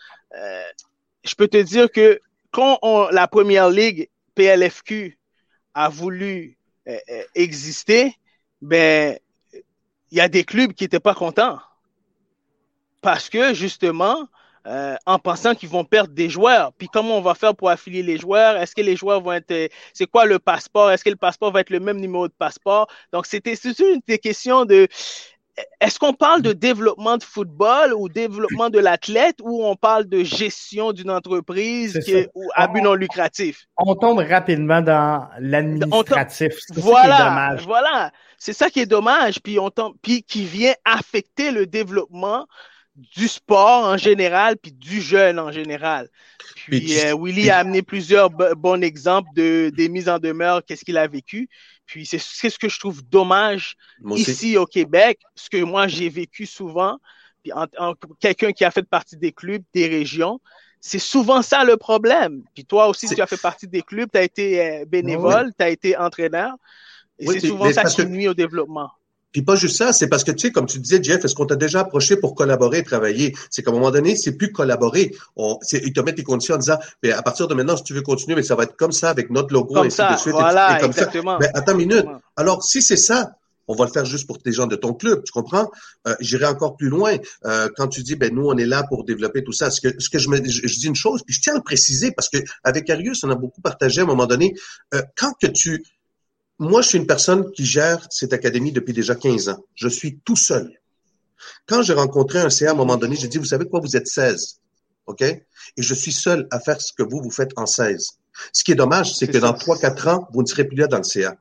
je 1.22 1.34
peux 1.36 1.46
te 1.46 1.62
dire 1.62 1.88
que 1.92 2.18
quand 2.50 2.80
on, 2.82 3.08
la 3.10 3.28
première 3.28 3.70
ligue 3.70 4.08
PLFQ 4.34 5.16
a 5.74 5.88
voulu 5.88 6.58
exister, 7.34 8.14
ben, 8.62 9.18
il 10.10 10.18
y 10.18 10.20
a 10.20 10.28
des 10.28 10.44
clubs 10.44 10.72
qui 10.72 10.84
n'étaient 10.84 11.00
pas 11.00 11.14
contents. 11.14 11.58
Parce 13.00 13.28
que, 13.28 13.54
justement, 13.54 14.28
euh, 14.66 14.94
en 15.06 15.18
pensant 15.18 15.54
qu'ils 15.54 15.70
vont 15.70 15.84
perdre 15.84 16.12
des 16.12 16.28
joueurs. 16.28 16.72
Puis 16.74 16.88
comment 16.92 17.16
on 17.16 17.22
va 17.22 17.34
faire 17.34 17.54
pour 17.54 17.70
affilier 17.70 18.02
les 18.02 18.18
joueurs? 18.18 18.56
Est-ce 18.56 18.74
que 18.74 18.82
les 18.82 18.94
joueurs 18.94 19.22
vont 19.22 19.32
être... 19.32 19.70
C'est 19.94 20.06
quoi 20.06 20.26
le 20.26 20.38
passeport? 20.38 20.90
Est-ce 20.90 21.02
que 21.02 21.10
le 21.10 21.16
passeport 21.16 21.50
va 21.50 21.60
être 21.60 21.70
le 21.70 21.80
même 21.80 21.98
numéro 21.98 22.28
de 22.28 22.34
passeport? 22.36 22.86
Donc, 23.12 23.24
c'était 23.26 23.54
une 23.54 24.00
des 24.06 24.18
questions 24.18 24.66
de... 24.66 24.86
Est-ce 25.80 25.98
qu'on 25.98 26.12
parle 26.12 26.42
de 26.42 26.52
développement 26.52 27.16
de 27.16 27.22
football 27.22 27.94
ou 27.94 28.08
développement 28.08 28.70
de 28.70 28.78
l'athlète 28.78 29.36
ou 29.42 29.64
on 29.64 29.76
parle 29.76 30.06
de 30.06 30.22
gestion 30.22 30.92
d'une 30.92 31.10
entreprise 31.10 31.98
ou 32.34 32.48
abus 32.54 32.82
non 32.82 32.94
lucratif? 32.94 33.66
On 33.76 33.94
tombe 33.94 34.18
rapidement 34.18 34.80
dans 34.80 35.28
l'administratif. 35.38 36.54
Voilà, 36.74 37.56
voilà. 37.64 38.10
C'est 38.38 38.52
ça 38.52 38.70
qui 38.70 38.80
est 38.80 38.86
dommage. 38.86 39.40
Puis, 39.42 39.58
on 39.58 39.70
tombe, 39.70 39.94
puis 40.02 40.22
qui 40.22 40.44
vient 40.44 40.74
affecter 40.84 41.50
le 41.50 41.66
développement 41.66 42.46
du 43.16 43.28
sport 43.28 43.86
en 43.86 43.96
général, 43.96 44.56
puis 44.56 44.72
du 44.72 45.00
jeune 45.00 45.38
en 45.38 45.52
général. 45.52 46.08
Puis 46.66 46.98
euh, 47.00 47.14
Willy 47.18 47.50
a 47.50 47.58
amené 47.58 47.82
plusieurs 47.82 48.30
bons 48.30 48.82
exemples 48.82 49.28
de 49.34 49.70
des 49.74 49.88
mises 49.88 50.08
en 50.08 50.18
demeure, 50.18 50.64
qu'est-ce 50.64 50.84
qu'il 50.84 50.98
a 50.98 51.06
vécu. 51.06 51.48
Puis 51.90 52.06
c'est 52.06 52.18
ce 52.20 52.56
que 52.56 52.68
je 52.68 52.78
trouve 52.78 53.02
dommage 53.02 53.76
ici 54.14 54.56
au 54.56 54.64
Québec, 54.64 55.18
ce 55.34 55.50
que 55.50 55.60
moi 55.60 55.88
j'ai 55.88 56.08
vécu 56.08 56.46
souvent, 56.46 56.98
puis 57.42 57.52
en, 57.52 57.94
quelqu'un 58.20 58.52
qui 58.52 58.64
a 58.64 58.70
fait 58.70 58.88
partie 58.88 59.16
des 59.16 59.32
clubs, 59.32 59.64
des 59.74 59.88
régions, 59.88 60.40
c'est 60.80 61.00
souvent 61.00 61.42
ça 61.42 61.64
le 61.64 61.76
problème. 61.76 62.44
Puis 62.54 62.64
toi 62.64 62.86
aussi, 62.86 63.08
tu 63.08 63.20
as 63.20 63.26
fait 63.26 63.40
partie 63.40 63.66
des 63.66 63.82
clubs, 63.82 64.08
tu 64.08 64.18
as 64.18 64.22
été 64.22 64.60
euh, 64.60 64.84
bénévole, 64.84 65.52
tu 65.58 65.64
as 65.64 65.68
été 65.68 65.96
entraîneur. 65.96 66.54
Et 67.18 67.26
c'est 67.26 67.48
souvent 67.48 67.72
ça 67.72 67.82
qui 67.82 68.06
nuit 68.06 68.28
au 68.28 68.34
développement. 68.34 68.92
Puis 69.32 69.42
pas 69.42 69.54
juste 69.54 69.76
ça, 69.76 69.92
c'est 69.92 70.08
parce 70.08 70.24
que, 70.24 70.32
tu 70.32 70.48
sais, 70.48 70.52
comme 70.52 70.66
tu 70.66 70.78
disais, 70.78 71.02
Jeff, 71.02 71.24
est-ce 71.24 71.34
qu'on 71.34 71.46
t'a 71.46 71.56
déjà 71.56 71.80
approché 71.80 72.16
pour 72.16 72.34
collaborer 72.34 72.78
et 72.78 72.82
travailler? 72.82 73.34
C'est 73.50 73.62
qu'à 73.62 73.70
un 73.70 73.74
moment 73.74 73.90
donné, 73.90 74.16
c'est 74.16 74.32
plus 74.32 74.50
collaborer. 74.50 75.14
On, 75.36 75.58
ils 75.72 75.92
te 75.92 76.00
mettent 76.00 76.16
des 76.16 76.24
conditions 76.24 76.56
en 76.56 76.58
disant, 76.58 76.78
mais 77.02 77.12
à 77.12 77.22
partir 77.22 77.46
de 77.46 77.54
maintenant, 77.54 77.76
si 77.76 77.84
tu 77.84 77.94
veux 77.94 78.02
continuer, 78.02 78.34
mais 78.34 78.42
ça 78.42 78.56
va 78.56 78.64
être 78.64 78.76
comme 78.76 78.92
ça, 78.92 79.10
avec 79.10 79.30
notre 79.30 79.52
logo, 79.52 79.74
comme 79.74 79.90
ça, 79.90 80.14
de 80.14 80.18
suite. 80.18 80.32
Voilà, 80.32 80.76
et, 80.76 80.80
comme 80.80 80.90
exactement. 80.90 81.32
Ça. 81.32 81.38
Mais 81.40 81.58
attends 81.58 81.72
une 81.72 81.88
minute. 81.88 82.06
Alors, 82.36 82.64
si 82.64 82.82
c'est 82.82 82.96
ça, 82.96 83.32
on 83.70 83.74
va 83.76 83.84
le 83.84 83.92
faire 83.92 84.04
juste 84.04 84.26
pour 84.26 84.42
tes 84.42 84.50
gens 84.50 84.66
de 84.66 84.74
ton 84.74 84.94
club, 84.94 85.22
tu 85.24 85.30
comprends? 85.30 85.70
Euh, 86.08 86.16
J'irai 86.18 86.46
encore 86.46 86.76
plus 86.76 86.88
loin. 86.88 87.16
Euh, 87.44 87.68
quand 87.76 87.86
tu 87.86 88.02
dis, 88.02 88.16
ben 88.16 88.34
nous, 88.34 88.46
on 88.46 88.56
est 88.56 88.66
là 88.66 88.82
pour 88.88 89.04
développer 89.04 89.44
tout 89.44 89.52
ça. 89.52 89.70
Ce 89.70 89.80
que, 89.80 89.88
ce 90.00 90.10
que 90.10 90.18
je, 90.18 90.28
me, 90.28 90.44
je, 90.44 90.66
dis 90.66 90.88
une 90.88 90.96
chose, 90.96 91.22
puis 91.24 91.32
je 91.32 91.40
tiens 91.40 91.52
à 91.52 91.56
le 91.56 91.62
préciser, 91.62 92.10
parce 92.10 92.28
que 92.28 92.38
avec 92.64 92.90
Arius, 92.90 93.22
on 93.22 93.30
a 93.30 93.36
beaucoup 93.36 93.60
partagé 93.60 94.00
à 94.00 94.04
un 94.04 94.08
moment 94.08 94.26
donné. 94.26 94.54
Euh, 94.94 95.02
quand 95.16 95.34
que 95.40 95.46
tu 95.46 95.84
moi, 96.60 96.82
je 96.82 96.88
suis 96.88 96.98
une 96.98 97.06
personne 97.06 97.50
qui 97.52 97.64
gère 97.64 98.06
cette 98.10 98.34
académie 98.34 98.70
depuis 98.70 98.92
déjà 98.92 99.14
15 99.14 99.48
ans. 99.48 99.64
Je 99.74 99.88
suis 99.88 100.18
tout 100.18 100.36
seul. 100.36 100.70
Quand 101.66 101.80
j'ai 101.80 101.94
rencontré 101.94 102.38
un 102.38 102.50
CA 102.50 102.68
à 102.68 102.72
un 102.72 102.76
moment 102.76 102.98
donné, 102.98 103.16
j'ai 103.16 103.28
dit, 103.28 103.38
vous 103.38 103.46
savez 103.46 103.64
quoi, 103.64 103.80
vous 103.80 103.96
êtes 103.96 104.06
16. 104.06 104.60
OK? 105.06 105.22
Et 105.22 105.42
je 105.78 105.94
suis 105.94 106.12
seul 106.12 106.46
à 106.50 106.60
faire 106.60 106.78
ce 106.78 106.92
que 106.92 107.02
vous, 107.02 107.22
vous 107.22 107.30
faites 107.30 107.52
en 107.56 107.64
16. 107.64 108.10
Ce 108.52 108.62
qui 108.62 108.72
est 108.72 108.76
dommage, 108.76 109.14
c'est 109.16 109.26
que 109.26 109.38
dans 109.38 109.54
3-4 109.54 110.08
ans, 110.10 110.28
vous 110.34 110.42
ne 110.42 110.46
serez 110.46 110.64
plus 110.64 110.76
là 110.76 110.86
dans 110.86 110.98
le 110.98 111.02
CA. 111.02 111.34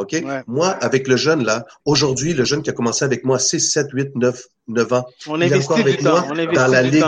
OK? 0.00 0.16
Moi, 0.46 0.68
avec 0.68 1.08
le 1.08 1.16
jeune, 1.16 1.44
là, 1.44 1.64
aujourd'hui, 1.84 2.34
le 2.34 2.44
jeune 2.44 2.62
qui 2.62 2.70
a 2.70 2.72
commencé 2.72 3.04
avec 3.04 3.24
moi 3.24 3.38
6, 3.38 3.60
7, 3.60 3.86
8, 3.92 4.16
9, 4.16 4.42
9 4.68 4.92
ans. 4.92 5.06
On 5.26 5.40
il 5.40 5.52
est 5.52 5.56
encore 5.56 5.78
avec 5.78 6.02
moi 6.02 6.26
dans 6.54 6.66
la 6.66 6.82
ligue. 6.82 7.04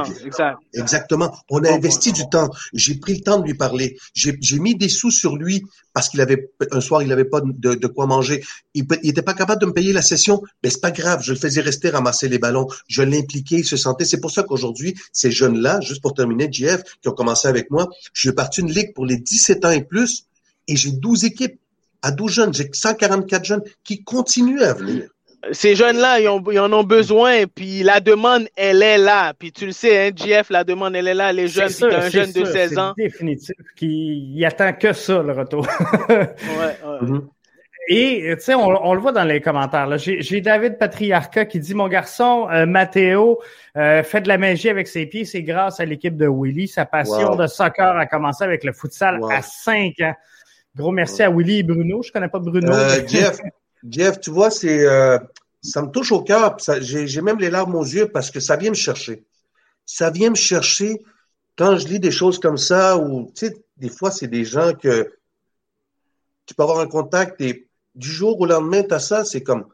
Exactement. 0.74 1.34
On 1.48 1.62
a 1.64 1.70
investi 1.70 2.12
du 2.12 2.28
temps. 2.28 2.50
J'ai 2.72 2.96
pris 2.96 3.14
le 3.14 3.20
temps 3.20 3.38
de 3.38 3.46
lui 3.46 3.54
parler. 3.54 3.96
J'ai 4.14 4.58
mis 4.58 4.74
des 4.74 4.88
sous 4.88 5.10
sur 5.10 5.36
lui 5.36 5.64
parce 5.94 6.08
qu'il 6.08 6.20
avait 6.20 6.50
un 6.70 6.80
soir, 6.80 7.02
il 7.02 7.08
n'avait 7.08 7.24
pas 7.24 7.40
de, 7.40 7.74
de, 7.74 7.86
quoi 7.86 8.06
manger. 8.06 8.42
Il 8.74 8.86
n'était 9.02 9.22
pas 9.22 9.34
capable 9.34 9.60
de 9.60 9.66
me 9.66 9.72
payer 9.72 9.92
la 9.92 10.02
session. 10.02 10.42
Mais 10.62 10.70
c'est 10.70 10.80
pas 10.80 10.90
grave. 10.90 11.22
Je 11.22 11.32
le 11.32 11.38
faisais 11.38 11.60
rester 11.60 11.90
ramasser 11.90 12.28
les 12.28 12.38
ballons. 12.38 12.66
Je 12.88 13.02
l'impliquais. 13.02 13.56
Il 13.56 13.64
se 13.64 13.76
sentait. 13.76 14.04
C'est 14.04 14.20
pour 14.20 14.30
ça 14.30 14.42
qu'aujourd'hui, 14.42 14.94
ces 15.12 15.30
jeunes-là, 15.30 15.80
juste 15.80 16.02
pour 16.02 16.14
terminer, 16.14 16.48
JF, 16.50 16.82
qui 17.00 17.08
ont 17.08 17.12
commencé 17.12 17.48
avec 17.48 17.70
moi, 17.70 17.88
je 18.12 18.28
suis 18.28 18.32
parti 18.32 18.60
une 18.60 18.72
ligue 18.72 18.94
pour 18.94 19.06
les 19.06 19.18
17 19.18 19.64
ans 19.64 19.70
et 19.70 19.82
plus 19.82 20.26
et 20.68 20.76
j'ai 20.76 20.92
12 20.92 21.24
équipes 21.24 21.58
à 22.02 22.10
12 22.10 22.32
jeunes. 22.32 22.54
J'ai 22.54 22.68
144 22.72 23.44
jeunes 23.44 23.62
qui 23.84 24.04
continuent 24.04 24.62
à 24.62 24.74
venir 24.74 25.08
ces 25.50 25.74
jeunes-là, 25.74 26.20
ils, 26.20 26.28
en 26.28 26.72
ont 26.72 26.84
besoin, 26.84 27.46
puis 27.52 27.82
la 27.82 28.00
demande, 28.00 28.46
elle 28.56 28.82
est 28.82 28.98
là. 28.98 29.32
Puis 29.36 29.50
tu 29.50 29.66
le 29.66 29.72
sais, 29.72 30.08
hein, 30.08 30.10
JF, 30.14 30.50
la 30.50 30.62
demande, 30.62 30.94
elle 30.94 31.08
est 31.08 31.14
là. 31.14 31.32
Les 31.32 31.48
jeunes, 31.48 31.68
puis 31.68 31.94
un 31.94 32.08
jeune 32.08 32.32
de 32.32 32.44
16 32.44 32.78
ans. 32.78 32.94
C'est 32.96 33.04
définitif, 33.04 33.56
qui 33.76 34.32
il 34.34 34.44
attend 34.44 34.72
que 34.72 34.92
ça, 34.92 35.22
le 35.22 35.32
retour. 35.32 35.66
ouais, 36.08 36.36
ouais. 36.48 37.18
Et, 37.88 38.34
tu 38.36 38.44
sais, 38.44 38.54
on, 38.54 38.94
le 38.94 39.00
voit 39.00 39.10
dans 39.10 39.24
les 39.24 39.40
commentaires. 39.40 39.88
J'ai 39.98 40.40
David 40.40 40.78
Patriarca 40.78 41.44
qui 41.44 41.58
dit, 41.58 41.74
mon 41.74 41.88
garçon, 41.88 42.48
euh, 42.48 42.64
Mathéo, 42.64 43.40
euh, 43.76 44.04
fait 44.04 44.20
de 44.20 44.28
la 44.28 44.38
magie 44.38 44.68
avec 44.68 44.86
ses 44.86 45.06
pieds. 45.06 45.24
C'est 45.24 45.42
grâce 45.42 45.80
à 45.80 45.84
l'équipe 45.84 46.16
de 46.16 46.28
Willy. 46.28 46.68
Sa 46.68 46.86
passion 46.86 47.34
de 47.34 47.48
soccer 47.48 47.96
a 47.96 48.06
commencé 48.06 48.44
avec 48.44 48.62
le 48.62 48.72
futsal 48.72 49.20
à 49.28 49.42
5 49.42 50.00
ans. 50.00 50.14
Gros 50.74 50.90
merci 50.90 51.22
à 51.22 51.30
Willy 51.30 51.58
et 51.58 51.62
Bruno. 51.62 52.02
Je 52.02 52.10
connais 52.10 52.28
pas 52.28 52.38
Bruno. 52.38 52.72
Euh, 52.72 53.06
Jeff, 53.06 53.38
Jeff, 53.86 54.20
tu 54.20 54.30
vois, 54.30 54.50
c'est 54.50 54.86
euh, 54.86 55.18
ça 55.60 55.82
me 55.82 55.90
touche 55.90 56.12
au 56.12 56.22
cœur. 56.22 56.56
J'ai 56.80 57.20
même 57.20 57.38
les 57.38 57.50
larmes 57.50 57.74
aux 57.74 57.84
yeux 57.84 58.08
parce 58.08 58.30
que 58.30 58.40
ça 58.40 58.56
vient 58.56 58.70
me 58.70 58.76
chercher. 58.76 59.24
Ça 59.84 60.10
vient 60.10 60.30
me 60.30 60.34
chercher 60.36 61.02
quand 61.56 61.76
je 61.76 61.86
lis 61.88 62.00
des 62.00 62.10
choses 62.10 62.38
comme 62.38 62.56
ça 62.56 62.96
ou 62.96 63.30
tu 63.34 63.46
sais, 63.46 63.56
des 63.76 63.90
fois, 63.90 64.10
c'est 64.10 64.28
des 64.28 64.44
gens 64.44 64.72
que 64.72 65.12
tu 66.46 66.54
peux 66.54 66.62
avoir 66.62 66.80
un 66.80 66.86
contact 66.86 67.40
et 67.40 67.68
du 67.94 68.10
jour 68.10 68.40
au 68.40 68.46
lendemain, 68.46 68.82
tu 68.82 68.94
as 68.94 69.00
ça, 69.00 69.24
c'est 69.24 69.42
comme 69.42 69.66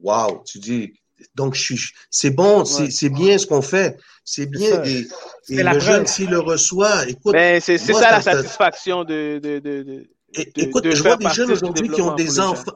Wow, 0.00 0.42
tu 0.46 0.58
dis 0.58 0.94
donc 1.34 1.54
je 1.54 1.62
suis 1.62 1.80
c'est 2.10 2.30
bon, 2.30 2.64
c'est 2.64 3.08
bien 3.10 3.38
ce 3.38 3.46
qu'on 3.46 3.62
fait. 3.62 3.98
C'est 4.24 4.46
bien. 4.46 4.82
Et, 4.84 5.62
le 5.62 5.78
jeune, 5.80 6.06
s'il 6.06 6.28
le 6.28 6.38
reçoit, 6.38 7.08
écoute. 7.08 7.32
Ben, 7.32 7.60
c'est 7.60 7.78
ça 7.78 8.10
la 8.10 8.20
satisfaction 8.20 9.04
de, 9.04 9.40
de, 9.42 9.58
de, 9.58 9.82
de 9.82 10.10
écoute, 10.34 10.90
je 10.90 11.02
vois 11.02 11.16
des 11.16 11.30
jeunes 11.30 11.52
aujourd'hui 11.52 11.88
qui 11.88 12.00
ont 12.00 12.14
des 12.14 12.40
enfants. 12.40 12.74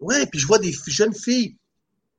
Ouais, 0.00 0.26
puis 0.26 0.38
je 0.38 0.46
vois 0.46 0.58
des 0.58 0.74
jeunes 0.86 1.14
filles 1.14 1.56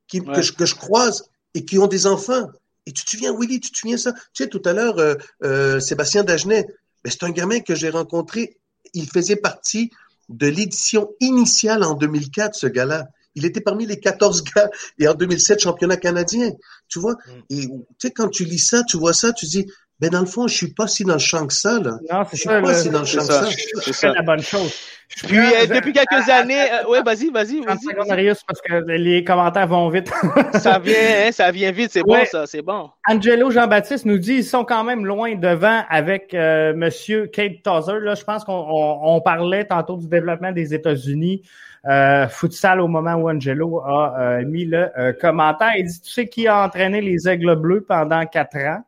qui, 0.08 0.20
que, 0.20 0.42
je, 0.42 0.52
que, 0.52 0.66
je, 0.66 0.74
croise 0.74 1.24
et 1.54 1.64
qui 1.64 1.78
ont 1.78 1.86
des 1.86 2.06
enfants. 2.06 2.48
Et 2.86 2.92
tu 2.92 3.04
te 3.04 3.10
souviens, 3.10 3.36
Willy, 3.36 3.60
tu 3.60 3.70
te 3.70 3.78
souviens 3.78 3.96
ça? 3.96 4.12
Tu 4.32 4.44
sais, 4.44 4.48
tout 4.48 4.62
à 4.64 4.72
l'heure, 4.72 4.98
euh, 4.98 5.14
euh, 5.44 5.80
Sébastien 5.80 6.24
Dagenet, 6.24 6.66
ben, 7.04 7.10
c'est 7.10 7.24
un 7.24 7.30
gamin 7.30 7.60
que 7.60 7.74
j'ai 7.74 7.90
rencontré. 7.90 8.56
Il 8.94 9.08
faisait 9.08 9.36
partie 9.36 9.90
de 10.28 10.46
l'édition 10.46 11.10
initiale 11.20 11.84
en 11.84 11.94
2004, 11.94 12.54
ce 12.54 12.66
gars-là. 12.66 13.06
Il 13.34 13.44
était 13.44 13.60
parmi 13.60 13.86
les 13.86 14.00
14 14.00 14.44
gars 14.54 14.70
et 14.98 15.08
en 15.08 15.14
2007, 15.14 15.60
championnat 15.60 15.96
canadien. 15.96 16.52
Tu 16.88 16.98
vois? 16.98 17.14
Mm. 17.14 17.42
Et 17.50 17.66
tu 17.66 17.72
sais, 17.98 18.10
quand 18.10 18.28
tu 18.28 18.44
lis 18.44 18.58
ça, 18.58 18.82
tu 18.84 18.96
vois 18.96 19.12
ça, 19.12 19.32
tu 19.32 19.46
dis, 19.46 19.66
ben 19.98 20.10
dans 20.10 20.20
le 20.20 20.26
fond, 20.26 20.46
je 20.46 20.54
suis 20.54 20.74
pas 20.74 20.86
si 20.86 21.04
dans 21.04 21.14
le 21.14 21.18
champ 21.18 21.46
que 21.46 21.54
ça, 21.54 21.80
là. 21.80 21.98
Non, 22.10 22.22
c'est 22.30 22.36
ça. 22.36 22.60
Je 22.60 22.66
suis 22.66 22.66
pas 22.66 22.74
si 22.74 22.90
dans 22.90 23.00
le 23.00 23.06
champ 23.06 23.26
que 23.26 23.32
ça. 23.32 23.48
C'est 23.92 24.12
la 24.12 24.22
bonne 24.22 24.42
chose. 24.42 24.72
Puis, 25.08 25.38
euh, 25.38 25.66
depuis 25.66 25.92
quelques 25.92 26.28
années, 26.28 26.60
euh, 26.60 26.90
ouais, 26.90 27.02
vas-y, 27.02 27.30
vas-y, 27.30 27.60
vas-y. 27.60 28.08
Marius, 28.08 28.42
parce 28.46 28.60
que 28.60 28.90
les 28.90 29.24
commentaires 29.24 29.68
vont 29.68 29.88
vite. 29.88 30.12
ça 30.54 30.78
vient, 30.78 30.94
hein, 31.26 31.32
ça 31.32 31.50
vient 31.50 31.70
vite, 31.70 31.90
c'est 31.92 32.02
bon, 32.02 32.24
ça, 32.30 32.44
c'est 32.46 32.60
bon. 32.60 32.90
Angelo 33.08 33.50
Jean-Baptiste 33.50 34.04
nous 34.04 34.18
dit, 34.18 34.34
ils 34.34 34.44
sont 34.44 34.64
quand 34.64 34.84
même 34.84 35.06
loin 35.06 35.34
devant 35.36 35.84
avec 35.88 36.34
euh, 36.34 36.74
Monsieur 36.74 37.28
Kate 37.28 37.62
Tozer. 37.62 38.00
Là, 38.00 38.14
je 38.16 38.24
pense 38.24 38.44
qu'on 38.44 38.66
on, 38.68 39.20
parlait 39.20 39.64
tantôt 39.64 39.96
du 39.96 40.08
développement 40.08 40.52
des 40.52 40.74
États-Unis. 40.74 41.42
Euh, 41.88 42.26
futsal 42.26 42.80
au 42.80 42.88
moment 42.88 43.14
où 43.14 43.30
Angelo 43.30 43.80
a 43.80 44.40
mis 44.44 44.64
le 44.64 45.12
commentaire. 45.20 45.72
Il 45.78 45.86
dit, 45.86 46.00
tu 46.00 46.10
sais 46.10 46.26
qui 46.26 46.48
a 46.48 46.64
entraîné 46.64 47.00
les 47.00 47.28
Aigles 47.28 47.54
Bleus 47.54 47.84
pendant 47.88 48.26
quatre 48.26 48.56
ans? 48.56 48.82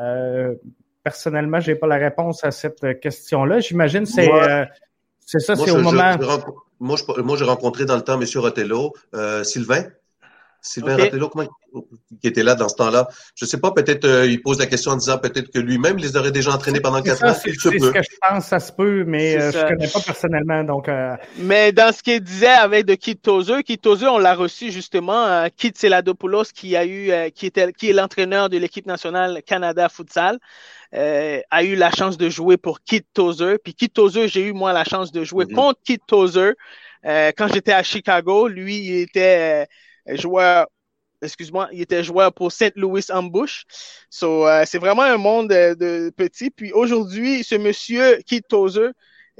Euh, 0.00 0.54
personnellement, 1.02 1.60
j'ai 1.60 1.74
pas 1.74 1.86
la 1.86 1.96
réponse 1.96 2.44
à 2.44 2.50
cette 2.50 3.00
question-là. 3.00 3.60
J'imagine 3.60 4.06
c'est 4.06 4.30
euh, 4.30 4.64
c'est 5.24 5.40
ça, 5.40 5.56
c'est 5.56 5.70
au 5.70 5.78
moment. 5.78 6.16
moi, 6.78 6.96
moi, 7.18 7.36
j'ai 7.36 7.44
rencontré 7.44 7.84
dans 7.84 7.96
le 7.96 8.02
temps 8.02 8.20
M. 8.20 8.26
Rotello, 8.36 8.92
euh, 9.14 9.42
Sylvain. 9.42 9.84
Sylvain 10.60 10.96
Rotello, 10.96 11.28
comment, 11.28 11.46
qui 12.20 12.28
était 12.28 12.42
là 12.42 12.54
dans 12.54 12.68
ce 12.68 12.76
temps-là? 12.76 13.08
Je 13.34 13.44
sais 13.44 13.58
pas, 13.58 13.70
peut-être 13.72 14.04
euh, 14.04 14.26
il 14.26 14.40
pose 14.42 14.58
la 14.58 14.66
question 14.66 14.92
en 14.92 14.96
disant 14.96 15.18
peut-être 15.18 15.50
que 15.50 15.58
lui-même 15.58 15.96
les 15.96 16.16
aurait 16.16 16.32
déjà 16.32 16.52
entraînés 16.52 16.80
pendant 16.80 17.02
quatre 17.02 17.24
ans. 17.24 17.34
C'est 17.34 17.52
ce 17.52 17.68
que 17.68 18.02
je 18.02 18.16
pense, 18.28 18.46
ça 18.46 18.60
se 18.60 18.72
peut, 18.72 19.04
mais 19.04 19.40
euh, 19.40 19.52
je 19.52 19.66
connais 19.66 19.88
pas 19.88 20.00
personnellement. 20.00 20.64
Donc, 20.64 20.88
euh, 20.88 21.14
Mais 21.38 21.72
dans 21.72 21.92
ce 21.92 22.02
qu'il 22.02 22.20
disait 22.20 22.46
avec 22.46 22.86
de 22.86 22.94
Kit 22.94 23.16
Tozer, 23.16 23.62
Kit 23.62 23.78
Tozer, 23.78 24.12
on 24.12 24.18
l'a 24.18 24.34
reçu 24.34 24.70
justement, 24.70 25.46
Kit 25.56 25.72
Seladopoulos, 25.74 26.44
qui 26.54 26.76
a 26.76 26.86
eu, 26.86 27.10
qui 27.32 27.46
était, 27.46 27.72
qui 27.72 27.90
est 27.90 27.92
l'entraîneur 27.92 28.48
de 28.48 28.58
l'équipe 28.58 28.86
nationale 28.86 29.42
Canada 29.46 29.88
Futsal. 29.88 30.38
a 30.92 31.64
eu 31.64 31.74
la 31.76 31.90
chance 31.90 32.16
de 32.16 32.28
jouer 32.28 32.56
pour 32.56 32.80
Kit 32.80 33.04
Tozer. 33.14 33.58
Puis 33.62 33.74
Kit 33.74 33.90
Tozer, 33.90 34.28
j'ai 34.28 34.46
eu 34.46 34.52
moi 34.52 34.72
la 34.72 34.84
chance 34.84 35.12
de 35.12 35.24
jouer 35.24 35.44
mm-hmm. 35.44 35.54
contre 35.54 35.80
Kit 35.84 36.00
Tozer 36.06 36.54
quand 37.04 37.48
j'étais 37.52 37.72
à 37.72 37.82
Chicago. 37.82 38.48
Lui, 38.48 38.78
il 38.78 38.96
était 39.02 39.66
joueur 40.14 40.66
excuse-moi, 41.22 41.68
il 41.72 41.80
était 41.80 42.04
joueur 42.04 42.32
pour 42.32 42.52
St. 42.52 42.72
Louis 42.76 43.04
Ambush. 43.10 43.64
So, 44.10 44.46
euh, 44.46 44.64
c'est 44.66 44.78
vraiment 44.78 45.02
un 45.02 45.16
monde 45.16 45.48
de, 45.48 45.74
de 45.74 46.10
petit. 46.10 46.50
Puis 46.50 46.72
aujourd'hui, 46.72 47.44
ce 47.44 47.54
monsieur 47.54 48.20
Keith 48.26 48.46
Tozer, 48.48 48.90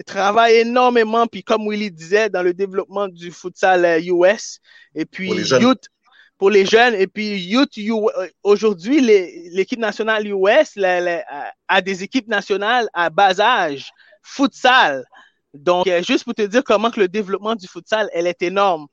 travaille 0.04 0.56
énormément, 0.56 1.26
puis 1.26 1.42
comme 1.42 1.68
Willy 1.68 1.90
disait, 1.90 2.28
dans 2.28 2.42
le 2.42 2.52
développement 2.52 3.08
du 3.08 3.30
futsal 3.30 4.02
US. 4.04 4.60
Euh, 4.96 5.00
et 5.00 5.04
puis, 5.06 5.30
youth, 5.30 5.86
pour 6.38 6.50
les 6.50 6.66
jeunes. 6.66 6.94
Et 6.94 7.06
puis, 7.06 7.38
youth, 7.38 7.78
euh, 7.78 8.28
aujourd'hui, 8.42 9.00
l'équipe 9.00 9.78
nationale 9.78 10.26
US 10.26 10.76
a 10.76 11.80
des 11.80 12.02
équipes 12.02 12.28
nationales 12.28 12.88
à 12.92 13.08
bas 13.08 13.40
âge, 13.40 13.90
futsal. 14.22 15.04
Donc, 15.56 15.86
euh, 15.86 16.02
juste 16.02 16.24
pour 16.24 16.34
te 16.34 16.42
dire 16.42 16.62
comment 16.64 16.90
que 16.90 17.00
le 17.00 17.08
développement 17.08 17.54
du 17.54 17.66
futsal, 17.66 18.08
elle 18.12 18.26
est 18.26 18.42
énorme 18.42 18.86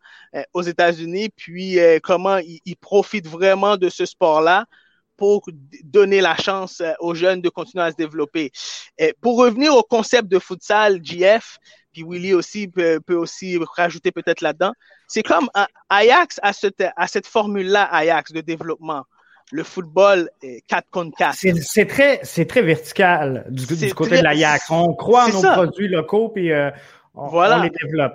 aux 0.53 0.63
États-Unis, 0.63 1.29
puis 1.35 1.77
comment 2.01 2.37
ils 2.37 2.75
profitent 2.77 3.27
vraiment 3.27 3.77
de 3.77 3.87
ce 3.89 4.05
sport-là 4.05 4.65
pour 5.17 5.43
donner 5.83 6.21
la 6.21 6.35
chance 6.35 6.81
euh, 6.81 6.93
aux 6.99 7.15
jeunes 7.15 7.41
de 7.41 7.49
continuer 7.49 7.83
à 7.83 7.91
se 7.91 7.95
développer. 7.95 8.51
Et 8.97 9.13
pour 9.21 9.37
revenir 9.37 9.75
au 9.75 9.83
concept 9.83 10.27
de 10.27 10.39
futsal, 10.39 10.99
GF, 11.03 11.57
puis 11.91 12.03
Willy 12.03 12.33
aussi 12.33 12.67
peut, 12.67 12.99
aussi 13.09 13.59
rajouter 13.77 14.11
peut-être 14.11 14.41
là-dedans, 14.41 14.73
c'est 15.07 15.23
comme 15.23 15.49
Ajax 15.89 16.39
a 16.41 16.53
cette, 16.53 16.83
à 16.95 17.07
cette 17.07 17.27
formule-là, 17.27 17.85
Ajax, 17.85 18.31
de 18.31 18.41
développement. 18.41 19.05
Le 19.53 19.63
football 19.63 20.31
4 20.67 20.89
contre 20.89 21.15
4. 21.15 21.37
C'est 21.61 21.85
très, 21.85 22.19
c'est 22.23 22.45
très 22.45 22.63
vertical 22.63 23.45
du, 23.49 23.93
côté 23.93 24.17
de 24.17 24.23
l'Ajax. 24.23 24.71
On 24.71 24.95
croit 24.95 25.25
en 25.25 25.29
nos 25.29 25.41
produits 25.41 25.87
locaux, 25.87 26.29
puis 26.29 26.51
euh, 26.51 26.71
on, 27.13 27.27
on 27.27 27.61
les 27.61 27.69
développe. 27.69 28.13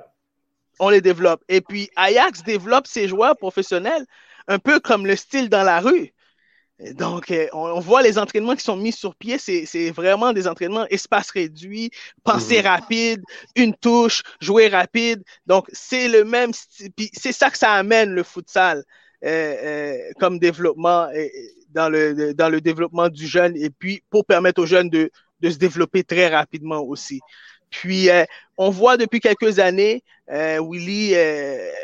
On 0.81 0.89
les 0.89 1.01
développe. 1.01 1.45
Et 1.49 1.61
puis 1.61 1.91
Ajax 1.95 2.43
développe 2.43 2.89
ses 2.89 3.07
joueurs 3.07 3.37
professionnels 3.37 4.05
un 4.49 4.59
peu 4.59 4.81
comme 4.81 5.07
le 5.07 5.15
style 5.15 5.49
dans 5.49 5.63
la 5.63 5.79
rue. 5.79 6.13
Donc, 6.95 7.31
euh, 7.31 7.47
on, 7.53 7.79
voit 7.79 8.03
les 8.03 8.19
entraînements 8.19 8.57
qui 8.57 8.65
sont 8.65 8.77
mis 8.77 8.93
sur 8.93 9.15
pied, 9.15 9.39
c'est 9.39 9.91
vraiment 9.91 10.33
des 10.33 10.49
entraînements 10.49 10.87
espace 10.89 11.31
réduit, 11.31 11.91
pensée 12.25 12.61
rapide, 12.63 13.23
une 13.55 13.75
touche, 13.75 14.23
jouer 14.41 14.67
rapide. 14.67 15.23
Donc, 15.47 15.69
c'est 15.73 16.09
le 16.09 16.25
même, 16.25 16.51
c'est 16.53 17.33
ça 17.33 17.51
que 17.51 17.59
ça 17.59 17.75
amène 17.75 18.11
le 18.11 18.25
futsal 18.25 18.83
comme 20.19 20.39
développement 20.39 21.09
dans 21.71 21.89
le 21.89 22.35
dans 22.35 22.49
le 22.49 22.61
développement 22.61 23.09
du 23.09 23.27
jeune 23.27 23.57
et 23.57 23.71
puis 23.71 24.03
pour 24.11 24.25
permettre 24.25 24.63
aux 24.63 24.67
jeunes 24.67 24.89
de 24.89 25.11
de 25.41 25.51
se 25.51 25.59
développer 25.59 26.05
très 26.05 26.29
rapidement 26.29 26.81
aussi. 26.81 27.21
Puis, 27.71 28.09
on 28.57 28.71
voit 28.71 28.97
depuis 28.97 29.21
quelques 29.21 29.59
années, 29.59 30.03
Willy, 30.29 31.13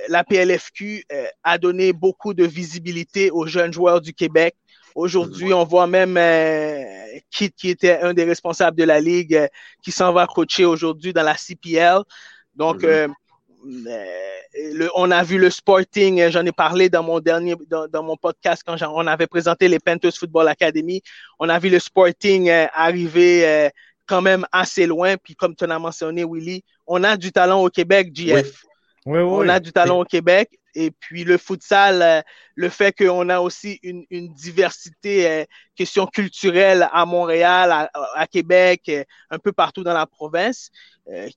la 0.08 0.24
PLFQ 0.24 1.04
a 1.44 1.58
donné 1.58 1.92
beaucoup 1.92 2.34
de 2.34 2.44
visibilité 2.44 3.30
aux 3.30 3.46
jeunes 3.46 3.72
joueurs 3.72 4.00
du 4.00 4.14
Québec. 4.14 4.56
Aujourd'hui, 4.94 5.52
on 5.52 5.64
voit 5.64 5.88
même 5.88 6.16
euh, 6.16 6.84
Kit, 7.30 7.50
qui 7.50 7.68
était 7.68 7.98
un 8.00 8.14
des 8.14 8.24
responsables 8.24 8.76
de 8.76 8.84
la 8.84 9.00
ligue, 9.00 9.34
euh, 9.34 9.48
qui 9.82 9.90
s'en 9.90 10.12
va 10.12 10.26
coacher 10.26 10.64
aujourd'hui 10.64 11.12
dans 11.12 11.24
la 11.24 11.34
CPL. 11.34 12.02
Donc, 12.54 12.82
mhm. 12.82 12.88
euh, 12.88 13.08
le, 13.64 14.88
on 14.94 15.10
a 15.10 15.22
vu 15.22 15.38
le 15.38 15.50
Sporting, 15.50 16.28
j'en 16.30 16.44
ai 16.44 16.52
parlé 16.52 16.88
dans 16.88 17.02
mon 17.02 17.20
dernier, 17.20 17.54
dans, 17.68 18.02
mon 18.02 18.16
podcast 18.16 18.62
quand 18.64 18.76
on 18.82 19.06
avait 19.06 19.26
présenté 19.26 19.68
les 19.68 19.78
Panthers 19.78 20.16
Football 20.16 20.48
Academy. 20.48 21.02
On 21.38 21.48
a 21.48 21.58
vu 21.58 21.70
le 21.70 21.78
Sporting 21.78 22.50
arriver 22.72 23.70
quand 24.06 24.22
même 24.22 24.46
assez 24.52 24.86
loin. 24.86 25.16
Puis 25.16 25.34
comme 25.34 25.54
tu 25.54 25.64
en 25.64 25.70
as 25.70 25.78
mentionné, 25.78 26.24
Willy, 26.24 26.62
on 26.86 27.02
a 27.04 27.16
du 27.16 27.32
talent 27.32 27.62
au 27.62 27.70
Québec, 27.70 28.10
GF. 28.12 28.64
Oui. 28.64 28.70
Oui, 29.06 29.18
on 29.20 29.48
a 29.48 29.60
du 29.60 29.72
talent 29.72 30.00
au 30.00 30.04
Québec. 30.04 30.58
Et 30.74 30.90
puis 30.90 31.24
le 31.24 31.38
futsal, 31.38 32.02
euh, 32.02 32.20
le 32.54 32.68
fait 32.68 32.92
qu'on 32.92 33.28
a 33.28 33.40
aussi 33.40 33.78
une, 33.82 34.04
une 34.10 34.32
diversité, 34.34 35.28
euh, 35.28 35.44
question 35.76 36.06
culturelle 36.06 36.88
à 36.92 37.06
Montréal, 37.06 37.88
à, 37.92 38.26
Québec, 38.26 38.82
euh, 38.88 39.04
un 39.30 39.38
peu 39.38 39.52
partout 39.52 39.84
dans 39.84 39.94
la 39.94 40.06
province, 40.06 40.70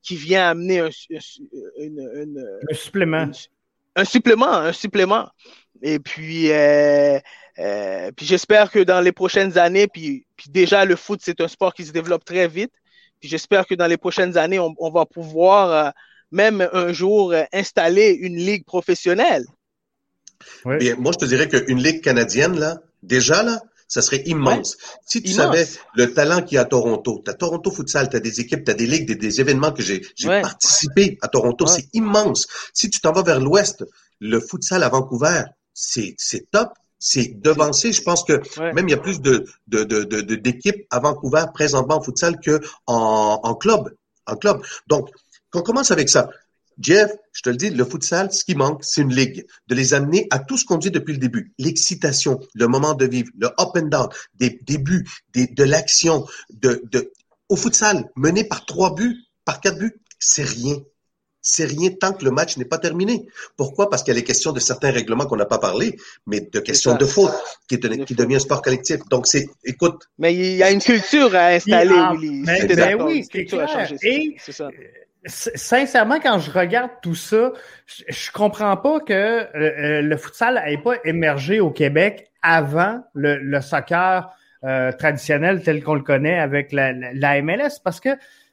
qui 0.01 0.15
vient 0.15 0.49
amener 0.49 0.79
un, 0.79 0.88
un 0.88 2.73
supplément. 2.73 3.29
un 3.97 4.05
supplément, 4.05 4.53
un 4.53 4.71
supplément. 4.71 5.27
Et 5.81 5.99
puis, 5.99 6.51
euh, 6.51 7.19
puis 8.15 8.25
j'espère 8.25 8.71
que 8.71 8.79
dans 8.79 9.01
les 9.01 9.11
prochaines 9.11 9.57
années, 9.57 9.88
puis, 9.88 10.25
puis 10.38 10.49
déjà 10.49 10.85
le 10.85 10.95
foot, 10.95 11.19
c'est 11.21 11.41
un 11.41 11.47
sport 11.47 11.73
qui 11.73 11.85
se 11.85 11.91
développe 11.91 12.23
très 12.23 12.47
vite. 12.47 12.71
Puis 13.19 13.27
j'espère 13.29 13.65
que 13.65 13.75
dans 13.75 13.88
les 13.88 13.97
prochaines 13.97 14.38
années, 14.38 14.59
on, 14.59 14.73
on 14.77 14.89
va 14.89 15.05
pouvoir 15.05 15.93
même 16.32 16.67
un 16.73 16.93
jour 16.93 17.32
euh, 17.32 17.43
installer 17.53 18.11
une 18.11 18.38
ligue 18.38 18.65
professionnelle. 18.65 19.45
Bien, 20.65 20.95
moi, 20.97 21.11
je 21.13 21.19
te 21.19 21.25
dirais 21.25 21.47
qu'une 21.47 21.82
ligue 21.82 22.01
canadienne, 22.01 22.59
là, 22.59 22.80
déjà, 23.01 23.43
là, 23.43 23.61
ça 23.88 24.01
serait 24.01 24.23
immense. 24.25 24.78
Si 25.05 25.21
tu 25.21 25.32
savais 25.32 25.67
le 25.95 26.13
talent 26.13 26.41
qu'il 26.41 26.55
y 26.55 26.57
a 26.57 26.61
à 26.61 26.65
Toronto, 26.65 27.21
tu 27.23 27.32
as 27.32 27.34
Toronto 27.34 27.71
Futsal, 27.71 28.09
tu 28.09 28.17
as 28.17 28.19
des 28.19 28.41
équipes, 28.41 28.65
tu 28.65 28.71
as 28.71 28.73
des 28.73 28.86
ligues, 28.86 29.17
des, 29.17 29.41
événements 29.41 29.71
que 29.71 29.82
j'ai 29.82 30.01
participé 30.25 31.17
à 31.21 31.28
Toronto, 31.28 31.65
c'est 31.65 31.88
immense. 31.93 32.47
Si 32.73 32.89
tu 32.89 32.99
t'en 32.99 33.13
vas 33.13 33.23
vers 33.23 33.39
l'ouest, 33.39 33.86
le 34.19 34.39
futsal 34.39 34.84
à 34.84 34.89
Vancouver, 34.89 35.43
c'est 35.73 36.15
top. 36.51 36.69
C'est 36.99 37.39
devancé. 37.39 37.91
Je 37.93 38.01
pense 38.01 38.23
que 38.23 38.41
même 38.73 38.88
il 38.88 38.91
y 38.91 38.95
a 38.95 38.97
plus 38.97 39.21
de 39.21 39.45
d'équipes 39.67 40.78
de, 40.78 40.82
de, 40.82 40.88
à 40.89 40.99
Vancouver 40.99 41.45
présentement 41.53 41.97
en 41.97 42.01
futsal 42.01 42.39
que 42.39 42.59
en, 42.88 43.39
en 43.43 43.53
club. 43.53 43.93
En 44.25 44.36
club. 44.36 44.61
Donc, 44.88 45.09
qu'on 45.58 45.64
commence 45.64 45.91
avec 45.91 46.10
ça. 46.10 46.30
Jeff, 46.80 47.12
je 47.34 47.41
te 47.41 47.49
le 47.49 47.55
dis, 47.55 47.72
le 47.72 47.86
futsal, 47.86 48.32
ce 48.32 48.45
qui 48.45 48.53
manque, 48.53 48.84
c'est 48.84 49.01
une 49.01 49.14
ligue. 49.14 49.47
De 49.68 49.74
les 49.74 49.93
amener 49.95 50.28
à 50.30 50.39
tout 50.39 50.58
ce 50.58 50.66
qu'on 50.66 50.78
dit 50.78 50.91
depuis 50.91 51.14
le 51.14 51.20
début. 51.20 51.51
L'excitation, 51.58 52.39
le 52.53 52.68
moment 52.68 52.93
de 52.93 53.05
vivre, 53.05 53.30
le 53.38 53.47
up 53.47 53.76
and 53.76 53.88
down, 53.88 54.08
des 54.36 54.60
débuts, 54.62 55.08
des, 55.34 55.47
de 55.47 55.64
l'action. 55.64 56.26
De, 56.51 56.84
de, 56.91 57.12
au 57.49 57.55
futsal, 57.55 58.10
mené 58.16 58.43
par 58.43 58.66
trois 58.66 58.93
buts, 58.93 59.18
par 59.43 59.60
quatre 59.60 59.80
buts, 59.80 59.99
c'est 60.20 60.43
rien. 60.43 60.76
C'est 61.41 61.66
rien 61.66 61.89
tant 61.91 62.12
que 62.12 62.26
le 62.26 62.32
match 62.32 62.58
n'est 62.58 62.66
pas 62.66 62.78
terminé. 62.78 63.26
Pourquoi? 63.55 63.89
Parce 63.89 64.03
qu'il 64.03 64.14
y 64.14 64.18
a 64.18 64.20
les 64.20 64.26
questions 64.26 64.51
de 64.51 64.60
certains 64.60 64.91
règlements 64.91 65.26
qu'on 65.26 65.38
n'a 65.38 65.45
pas 65.45 65.60
parlé, 65.60 65.97
mais 66.26 66.41
de 66.41 66.60
questions 66.60 66.95
de 66.95 67.05
faute, 67.05 67.34
qui, 67.70 67.80
qui 67.80 68.16
devient 68.16 68.36
un 68.36 68.39
sport 68.39 68.62
collectif. 68.62 68.99
Donc, 69.10 69.26
c'est, 69.26 69.47
écoute. 69.64 70.10
Mais 70.20 70.36
il 70.36 70.58
y 70.58 70.64
a 70.64 70.70
une 70.70 70.82
culture 70.82 71.34
à 71.34 71.47
installer, 71.47 71.95
ah, 71.95 72.14
Mais, 72.20 72.66
ben 72.68 73.01
oui, 73.01 73.26
c'est 73.32 73.45
clair. 73.45 73.93
Et, 74.03 74.36
c'est 74.45 74.51
ça 74.51 74.70
sincèrement, 75.28 76.19
quand 76.19 76.39
je 76.39 76.51
regarde 76.51 76.91
tout 77.01 77.15
ça, 77.15 77.51
je, 77.86 78.32
comprends 78.32 78.78
pas 78.78 78.99
que 78.99 79.13
euh, 79.13 79.47
euh, 79.55 80.01
le 80.01 80.17
futsal 80.17 80.61
n'ait 80.65 80.78
pas 80.78 80.95
émergé 81.05 81.59
au 81.59 81.71
Québec 81.71 82.32
avant 82.41 83.03
le, 83.13 83.59
soccer 83.61 84.30
euh, 84.63 84.91
traditionnel 84.91 85.61
tel 85.63 85.84
qu'on 85.84 85.95
le 85.95 86.01
connaît 86.01 86.39
avec 86.39 86.71
la, 86.71 87.41
MLS, 87.41 87.80
parce 87.84 87.99
que 87.99 88.09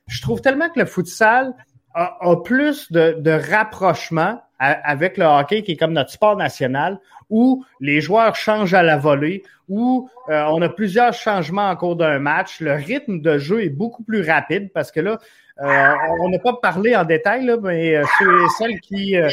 je 0.09 0.21
trouve 0.21 0.41
tellement 0.41 0.69
que 0.69 0.81
le 0.81 0.87
futsal 0.87 1.55
a, 1.95 2.37
plus 2.45 2.91
de, 2.91 3.17
de 3.21 3.31
rapprochement 3.31 4.41
avec 4.59 5.17
le 5.17 5.27
hockey 5.27 5.63
qui 5.63 5.73
est 5.73 5.77
comme 5.77 5.93
notre 5.93 6.11
sport 6.11 6.37
national, 6.37 6.99
où 7.31 7.65
les 7.81 8.01
joueurs 8.01 8.35
changent 8.35 8.75
à 8.75 8.83
la 8.83 8.97
volée, 8.97 9.43
où 9.69 10.09
on 10.29 10.63
a 10.63 10.69
plusieurs 10.69 11.13
changements 11.13 11.69
en 11.71 11.77
cours 11.77 11.97
d'un 11.97 12.19
match. 12.19 12.61
Le 12.61 12.73
rythme 12.73 13.21
de 13.21 13.39
jeu 13.39 13.63
est 13.63 13.71
beaucoup 13.71 14.03
plus 14.03 14.29
rapide 14.29 14.73
parce 14.73 14.91
que 14.91 15.01
là, 15.01 15.19
euh, 15.61 15.95
on 16.21 16.29
n'a 16.29 16.39
pas 16.39 16.55
parlé 16.55 16.97
en 16.97 17.05
détail, 17.05 17.45
là, 17.47 17.57
mais 17.63 17.97
euh, 17.97 18.05
ceux 18.19 18.43
et 18.43 18.49
celles 18.59 18.81
qui 18.81 19.17
euh, 19.17 19.29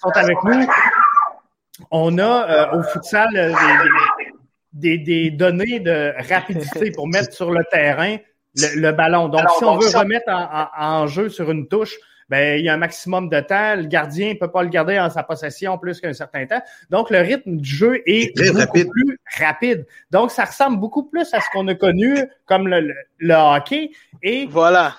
sont 0.00 0.10
avec 0.14 0.42
nous, 0.44 0.66
on 1.90 2.18
a 2.18 2.74
au 2.74 2.82
futsal 2.82 3.54
des, 4.72 4.98
des, 4.98 5.30
données 5.30 5.80
de 5.80 6.14
rapidité 6.30 6.90
pour 6.90 7.06
mettre 7.06 7.34
sur 7.34 7.50
le 7.50 7.62
terrain 7.70 8.16
le, 8.56 8.90
ballon. 8.92 9.28
Donc, 9.28 9.42
si 9.58 9.64
on 9.64 9.76
veut 9.76 9.90
remettre 9.90 10.30
en, 10.30 11.06
jeu 11.06 11.28
sur 11.28 11.50
une 11.50 11.68
touche, 11.68 11.96
ben, 12.30 12.58
il 12.58 12.64
y 12.64 12.70
a 12.70 12.74
un 12.74 12.78
maximum 12.78 13.28
de 13.28 13.40
temps. 13.40 13.76
Le 13.76 13.84
gardien 13.84 14.30
ne 14.30 14.38
peut 14.38 14.50
pas 14.50 14.62
le 14.62 14.70
garder 14.70 14.98
en 14.98 15.10
sa 15.10 15.22
possession 15.22 15.76
plus 15.76 16.00
qu'un 16.00 16.14
certain 16.14 16.46
temps. 16.46 16.62
Donc, 16.88 17.10
le 17.10 17.18
rythme 17.18 17.56
du 17.56 17.68
jeu 17.68 18.02
est, 18.06 18.34
beaucoup 18.38 18.58
rapide. 18.58 18.88
plus 18.90 19.20
rapide. 19.38 19.86
Donc, 20.10 20.30
ça 20.30 20.46
ressemble 20.46 20.78
beaucoup 20.78 21.04
plus 21.04 21.34
à 21.34 21.40
ce 21.40 21.46
qu'on 21.52 21.68
a 21.68 21.74
connu 21.74 22.16
comme 22.46 22.68
le, 22.68 22.94
le 23.18 23.34
hockey. 23.34 23.90
Et 24.22 24.46
voilà 24.46 24.94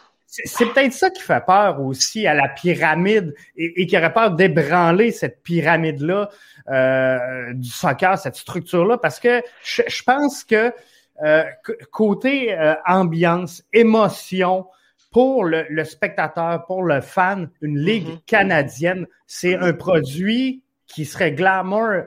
c'est 0.46 0.66
peut-être 0.66 0.94
ça 0.94 1.12
qui 1.12 1.22
fait 1.22 1.46
peur 1.46 1.80
aussi 1.80 2.26
à 2.26 2.34
la 2.34 2.48
pyramide 2.48 3.36
et, 3.56 3.86
qui 3.86 3.96
aurait 3.96 4.14
peur 4.14 4.32
d'ébranler 4.32 5.12
cette 5.12 5.44
pyramide-là 5.44 6.30
euh, 6.70 7.54
du 7.54 7.70
soccer, 7.70 8.18
cette 8.18 8.36
structure-là, 8.36 8.98
parce 8.98 9.20
que 9.20 9.44
je, 9.64 10.04
pense 10.04 10.44
que 10.44 10.74
euh, 11.24 11.44
côté 11.92 12.58
euh, 12.58 12.74
ambiance, 12.88 13.64
émotion, 13.74 14.66
pour 15.12 15.44
le, 15.44 15.84
spectateur, 15.84 16.66
pour 16.66 16.82
le 16.82 17.00
fan, 17.00 17.52
une 17.62 17.78
ligue 17.78 18.08
mm-hmm. 18.08 18.26
canadienne, 18.26 19.08
c'est 19.28 19.56
un 19.56 19.74
produit 19.74 20.64
qui 20.88 21.06
serait 21.06 21.34
glamour 21.34 22.06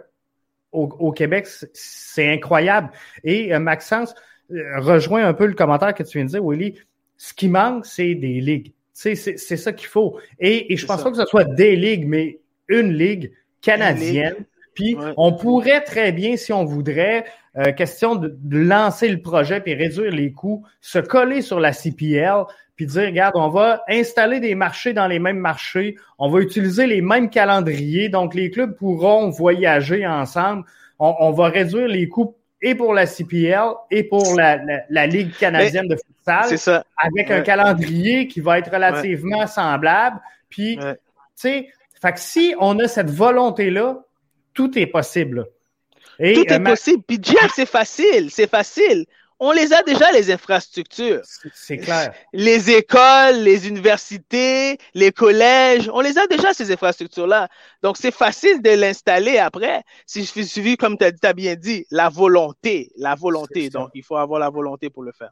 au, 0.72 0.88
au 0.98 1.12
Québec. 1.12 1.46
C'est 1.72 2.28
incroyable. 2.28 2.90
Et 3.22 3.56
Maxence 3.60 4.12
rejoint 4.50 5.24
un 5.24 5.34
peu 5.34 5.46
le 5.46 5.54
commentaire 5.54 5.94
que 5.94 6.02
tu 6.02 6.18
viens 6.18 6.24
de 6.24 6.30
dire, 6.30 6.44
Willy 6.44 6.74
ce 7.16 7.34
qui 7.34 7.48
manque, 7.48 7.86
c'est 7.86 8.14
des 8.14 8.40
ligues. 8.40 8.72
C'est 8.92 9.16
ça 9.36 9.72
qu'il 9.72 9.88
faut. 9.88 10.18
Et, 10.40 10.72
et 10.72 10.76
je 10.76 10.86
pense 10.86 11.02
pas 11.02 11.10
que 11.10 11.16
ce 11.16 11.26
soit 11.26 11.44
des 11.44 11.76
ligues, 11.76 12.06
mais 12.06 12.40
une 12.68 12.92
ligue 12.92 13.32
canadienne 13.60 14.36
Puis 14.74 14.96
on 15.16 15.32
pourrait 15.32 15.82
très 15.82 16.12
bien, 16.12 16.36
si 16.36 16.52
on 16.52 16.64
voudrait, 16.64 17.24
euh, 17.56 17.72
question 17.72 18.14
de, 18.16 18.36
lancer 18.50 19.08
le 19.08 19.20
projet 19.20 19.60
puis 19.60 19.74
réduire 19.74 20.12
les 20.12 20.30
coûts, 20.30 20.64
se 20.80 20.98
coller 20.98 21.42
sur 21.42 21.58
la 21.58 21.72
CPL 21.72 22.44
puis 22.76 22.84
dire, 22.84 23.06
regarde, 23.06 23.32
on 23.36 23.48
va 23.48 23.82
installer 23.88 24.38
des 24.38 24.54
marchés 24.54 24.92
dans 24.92 25.06
les 25.06 25.18
mêmes 25.18 25.38
marchés, 25.38 25.96
on 26.18 26.28
va 26.28 26.40
utiliser 26.40 26.86
les 26.86 27.00
mêmes 27.00 27.30
calendriers, 27.30 28.10
donc 28.10 28.34
les 28.34 28.50
clubs 28.50 28.76
pourront 28.76 29.30
voyager 29.30 30.06
ensemble. 30.06 30.64
On, 30.98 31.30
va 31.32 31.48
réduire 31.48 31.88
les 31.88 32.08
coûts 32.08 32.35
et 32.62 32.74
pour 32.74 32.94
la 32.94 33.06
CPL 33.06 33.72
et 33.90 34.04
pour 34.04 34.34
la, 34.34 34.58
la, 34.88 35.06
Ligue 35.06 35.36
canadienne 35.36 35.88
de 35.88 35.96
futsal 35.96 36.58
ça. 36.58 36.84
avec 36.96 37.30
un 37.30 37.42
calendrier 37.42 38.26
qui 38.28 38.40
va 38.40 38.58
être 38.58 38.72
relativement 38.72 39.46
semblable. 39.46 40.20
Puis, 40.48 40.78
tu 40.78 40.84
sais, 41.34 41.68
fait 42.00 42.12
que 42.12 42.20
si 42.20 42.54
on 42.58 42.78
a 42.78 42.88
cette 42.88 43.10
volonté-là, 43.10 44.02
tout 44.54 44.78
est 44.78 44.86
possible. 44.86 45.46
tout 46.18 46.24
est 46.24 46.52
euh, 46.52 46.64
possible. 46.64 47.02
Puis 47.06 47.18
Jeff, 47.22 47.52
c'est 47.54 47.66
facile, 47.68 48.30
c'est 48.30 48.48
facile. 48.48 49.06
On 49.38 49.52
les 49.52 49.72
a 49.72 49.82
déjà, 49.82 50.10
les 50.12 50.30
infrastructures. 50.30 51.20
C'est 51.54 51.76
clair. 51.76 52.14
Les 52.32 52.70
écoles, 52.70 53.36
les 53.36 53.68
universités, 53.68 54.78
les 54.94 55.12
collèges, 55.12 55.90
on 55.92 56.00
les 56.00 56.16
a 56.16 56.26
déjà, 56.26 56.54
ces 56.54 56.72
infrastructures-là. 56.72 57.48
Donc, 57.82 57.98
c'est 57.98 58.14
facile 58.14 58.62
de 58.62 58.70
l'installer 58.70 59.38
après. 59.38 59.82
Si 60.06 60.24
je 60.24 60.42
suivi, 60.42 60.76
comme 60.76 60.96
tu 60.96 61.04
as, 61.04 61.32
bien 61.34 61.54
dit, 61.54 61.86
la 61.90 62.08
volonté. 62.08 62.90
La 62.96 63.14
volonté. 63.14 63.68
Donc, 63.68 63.90
il 63.94 64.02
faut 64.02 64.16
avoir 64.16 64.40
la 64.40 64.48
volonté 64.48 64.88
pour 64.88 65.02
le 65.02 65.12
faire. 65.12 65.30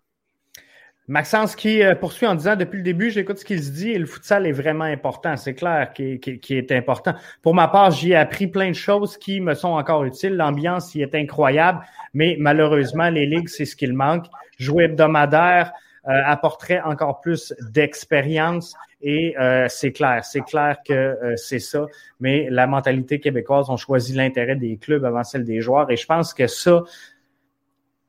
Maxence 1.06 1.54
qui 1.54 1.82
euh, 1.82 1.94
poursuit 1.94 2.26
en 2.26 2.34
disant 2.34 2.56
depuis 2.56 2.78
le 2.78 2.82
début, 2.82 3.10
j'écoute 3.10 3.38
ce 3.38 3.44
qu'il 3.44 3.62
se 3.62 3.70
dit 3.70 3.90
et 3.90 3.98
le 3.98 4.06
futsal 4.06 4.46
est 4.46 4.52
vraiment 4.52 4.84
important. 4.84 5.36
C'est 5.36 5.52
clair 5.52 5.92
qu'il 5.92 6.18
est 6.48 6.72
important. 6.72 7.14
Pour 7.42 7.54
ma 7.54 7.68
part, 7.68 7.90
j'y 7.90 8.12
ai 8.12 8.16
appris 8.16 8.46
plein 8.46 8.70
de 8.70 8.74
choses 8.74 9.18
qui 9.18 9.40
me 9.42 9.52
sont 9.52 9.68
encore 9.68 10.04
utiles. 10.04 10.34
L'ambiance 10.34 10.94
y 10.94 11.02
est 11.02 11.14
incroyable, 11.14 11.80
mais 12.14 12.36
malheureusement, 12.38 13.10
les 13.10 13.26
ligues, 13.26 13.48
c'est 13.48 13.66
ce 13.66 13.76
qu'il 13.76 13.92
manque. 13.92 14.24
Jouer 14.58 14.84
hebdomadaire 14.84 15.72
euh, 16.08 16.22
apporterait 16.24 16.80
encore 16.80 17.20
plus 17.20 17.52
d'expérience 17.70 18.74
et 19.02 19.36
euh, 19.38 19.66
c'est 19.68 19.92
clair, 19.92 20.24
c'est 20.24 20.40
clair 20.40 20.78
que 20.88 21.34
c'est 21.36 21.58
ça. 21.58 21.84
Mais 22.20 22.48
la 22.48 22.66
mentalité 22.66 23.20
québécoise, 23.20 23.66
on 23.68 23.76
choisit 23.76 24.16
l'intérêt 24.16 24.56
des 24.56 24.78
clubs 24.78 25.04
avant 25.04 25.22
celle 25.22 25.44
des 25.44 25.60
joueurs 25.60 25.90
et 25.90 25.96
je 25.96 26.06
pense 26.06 26.32
que 26.32 26.46
ça, 26.46 26.82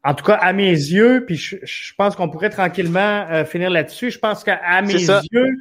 en 0.05 0.13
tout 0.13 0.23
cas, 0.23 0.35
à 0.35 0.53
mes 0.53 0.69
yeux, 0.69 1.25
puis 1.25 1.35
je, 1.35 1.93
pense 1.97 2.15
qu'on 2.15 2.29
pourrait 2.29 2.51
tranquillement 2.51 3.25
euh, 3.31 3.43
finir 3.43 3.71
là-dessus. 3.71 4.11
Je 4.11 4.19
pense 4.19 4.43
qu'à 4.43 4.81
mes 4.83 4.93
yeux, 4.93 5.57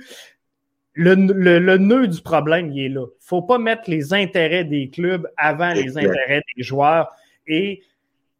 le, 0.92 1.14
le, 1.14 1.78
nœud 1.78 2.06
du 2.06 2.20
problème, 2.20 2.70
il 2.70 2.84
est 2.84 2.88
là. 2.90 3.06
faut 3.20 3.40
pas 3.40 3.56
mettre 3.56 3.88
les 3.88 4.12
intérêts 4.12 4.64
des 4.64 4.90
clubs 4.90 5.26
avant 5.38 5.72
les 5.72 5.96
intérêts 5.96 6.42
des 6.56 6.62
joueurs. 6.62 7.10
Et 7.46 7.82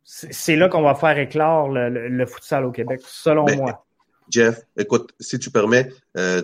c'est 0.05 0.57
là 0.57 0.69
qu'on 0.69 0.83
va 0.83 0.95
faire 0.95 1.19
éclore 1.19 1.71
le, 1.71 1.89
le, 1.89 2.27
futsal 2.27 2.67
au 2.67 2.71
Québec, 2.71 3.01
selon 3.07 3.47
moi. 3.57 3.87
Jeff, 4.29 4.61
écoute, 4.77 5.15
si 5.21 5.39
tu 5.39 5.51
permets, 5.51 5.89
euh, 6.19 6.43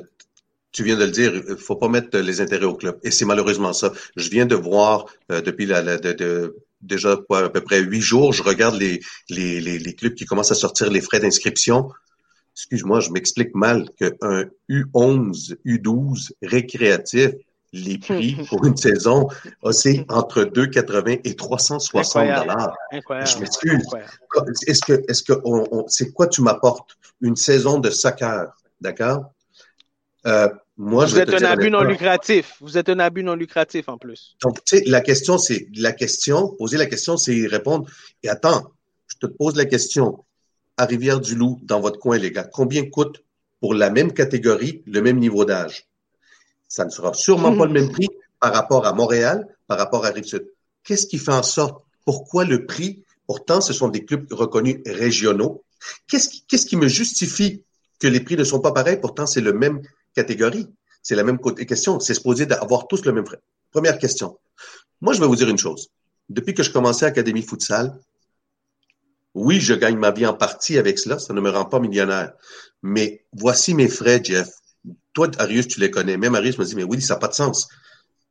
tu 0.73 0.85
viens 0.85 0.97
de 0.97 1.05
le 1.05 1.11
dire, 1.11 1.35
il 1.35 1.57
faut 1.57 1.77
pas 1.77 1.89
mettre 1.89 2.19
les 2.19 2.41
intérêts 2.41 2.65
au 2.65 2.77
club. 2.77 2.99
Et 3.03 3.11
c'est 3.11 3.27
malheureusement 3.27 3.75
ça. 3.75 3.93
Je 4.17 4.31
viens 4.31 4.47
de 4.47 4.55
voir 4.55 5.05
euh, 5.31 5.43
depuis 5.43 5.67
la, 5.67 5.83
la 5.83 5.99
de, 5.99 6.57
déjà 6.81 7.13
à 7.13 7.49
peu 7.49 7.61
près 7.61 7.81
huit 7.81 8.01
jours, 8.01 8.33
je 8.33 8.43
regarde 8.43 8.77
les, 8.77 9.01
les, 9.29 9.61
les, 9.61 9.95
clubs 9.95 10.15
qui 10.15 10.25
commencent 10.25 10.53
à 10.53 10.57
sortir 10.57 10.91
les 10.91 11.01
frais 11.01 11.21
d'inscription. 11.21 11.91
Excuse-moi, 12.57 13.01
je 13.01 13.11
m'explique 13.11 13.55
mal 13.55 13.89
qu'un 13.97 14.45
U11, 14.69 15.57
U12 15.65 16.33
récréatif, 16.43 17.31
les 17.73 17.99
prix 17.99 18.37
pour 18.49 18.65
une 18.67 18.77
saison, 18.77 19.29
c'est 19.71 20.05
entre 20.09 20.43
2,80 20.43 21.21
et 21.25 21.37
360 21.37 22.27
dollars. 22.27 22.77
Je 22.93 23.39
m'excuse. 23.39 23.87
Est-ce 24.67 24.83
que, 24.83 25.05
est-ce 25.09 25.23
que, 25.23 25.33
c'est 25.89 26.13
quoi 26.13 26.27
tu 26.27 26.43
m'apportes? 26.43 26.97
Une 27.21 27.37
saison 27.37 27.79
de 27.79 27.91
soccer, 27.91 28.53
d'accord? 28.81 29.33
Euh, 30.27 30.49
moi, 30.83 31.05
vous 31.05 31.19
êtes 31.19 31.35
un 31.35 31.45
abus 31.45 31.71
non 31.71 31.83
lucratif. 31.83 32.55
Vous 32.63 32.79
êtes 32.79 32.89
un 32.89 33.01
abus 33.01 33.23
non 33.23 33.35
lucratif 33.35 33.91
en 33.91 33.99
plus. 33.99 34.35
Donc, 34.43 34.65
tu 34.65 34.79
sais, 34.79 34.85
la 34.87 35.03
question, 35.03 35.37
c'est 35.37 35.69
la 35.75 35.93
question, 35.93 36.57
poser 36.57 36.79
la 36.79 36.87
question, 36.87 37.19
c'est 37.19 37.47
répondre. 37.47 37.87
Et 38.23 38.31
attends, 38.31 38.73
je 39.07 39.17
te 39.19 39.27
pose 39.27 39.57
la 39.57 39.67
question. 39.67 40.25
À 40.79 40.87
Rivière-du-Loup, 40.87 41.61
dans 41.65 41.81
votre 41.81 41.99
coin, 41.99 42.17
les 42.17 42.31
gars, 42.33 42.45
combien 42.45 42.89
coûte 42.89 43.23
pour 43.61 43.75
la 43.75 43.91
même 43.91 44.15
catégorie, 44.15 44.83
le 44.87 45.03
même 45.03 45.19
niveau 45.19 45.45
d'âge? 45.45 45.87
Ça 46.67 46.87
ne 46.87 46.91
sera 46.91 47.13
sûrement 47.13 47.55
pas 47.55 47.67
le 47.67 47.73
même 47.75 47.93
prix 47.93 48.09
par 48.41 48.55
rapport 48.55 48.87
à 48.87 48.95
Montréal, 48.95 49.47
par 49.67 49.77
rapport 49.77 50.07
à 50.07 50.09
Rive-Sud. 50.09 50.47
Qu'est-ce 50.83 51.07
qui 51.07 51.19
fait 51.19 51.33
en 51.33 51.43
sorte? 51.43 51.85
Pourquoi 52.07 52.47
le 52.47 52.65
prix? 52.65 53.05
Pourtant, 53.27 53.61
ce 53.61 53.75
sont 53.75 53.89
des 53.89 54.07
clubs 54.07 54.33
reconnus 54.33 54.79
régionaux. 54.87 55.63
Qu'est-ce 56.09 56.31
qui, 56.31 56.43
qu'est-ce 56.49 56.65
qui 56.65 56.77
me 56.77 56.89
justifie 56.89 57.65
que 57.99 58.09
les 58.09 58.21
prix 58.21 58.39
ne 58.39 58.45
sont 58.45 58.61
pas 58.61 58.73
pareils? 58.73 58.99
Pourtant, 58.99 59.27
c'est 59.27 59.43
le 59.43 59.53
même 59.53 59.83
catégorie. 60.15 60.69
C'est 61.03 61.15
la 61.15 61.25
même 61.25 61.39
question. 61.39 62.01
C'est 62.01 62.15
supposé 62.15 62.47
d'avoir 62.47 62.87
tous 62.87 63.05
le 63.05 63.13
même 63.13 63.27
frais. 63.27 63.41
Première 63.71 63.99
question. 63.99 64.39
Moi, 65.01 65.15
je 65.15 65.21
vais 65.21 65.27
vous 65.27 65.37
dire 65.37 65.49
une 65.49 65.59
chose. 65.59 65.89
Depuis 66.29 66.55
que 66.55 66.63
je 66.63 66.71
commençais 66.71 67.07
Académie 67.07 67.43
Futsal, 67.43 67.99
oui, 69.35 69.61
je 69.61 69.75
gagne 69.75 69.97
ma 69.97 70.11
vie 70.11 70.27
en 70.27 70.35
partie 70.35 70.79
avec 70.79 70.99
cela. 70.99 71.19
Ça 71.19 71.33
ne 71.33 71.41
me 71.41 71.51
rend 71.51 71.65
pas 71.65 71.79
millionnaire. 71.79 72.33
Mais 72.83 73.25
voici 73.33 73.75
mes 73.75 73.89
frais, 73.89 74.21
Jeff. 74.23 74.49
Toi, 75.13 75.31
Arius, 75.39 75.69
tu 75.69 75.81
les 75.81 75.91
connais. 75.91 76.17
Même 76.17 76.35
Arius 76.35 76.59
me 76.59 76.65
dit, 76.65 76.77
mais 76.77 76.85
oui, 76.85 77.01
ça 77.01 77.15
n'a 77.15 77.21
pas 77.21 77.29
de 77.29 77.35
sens. 77.35 77.69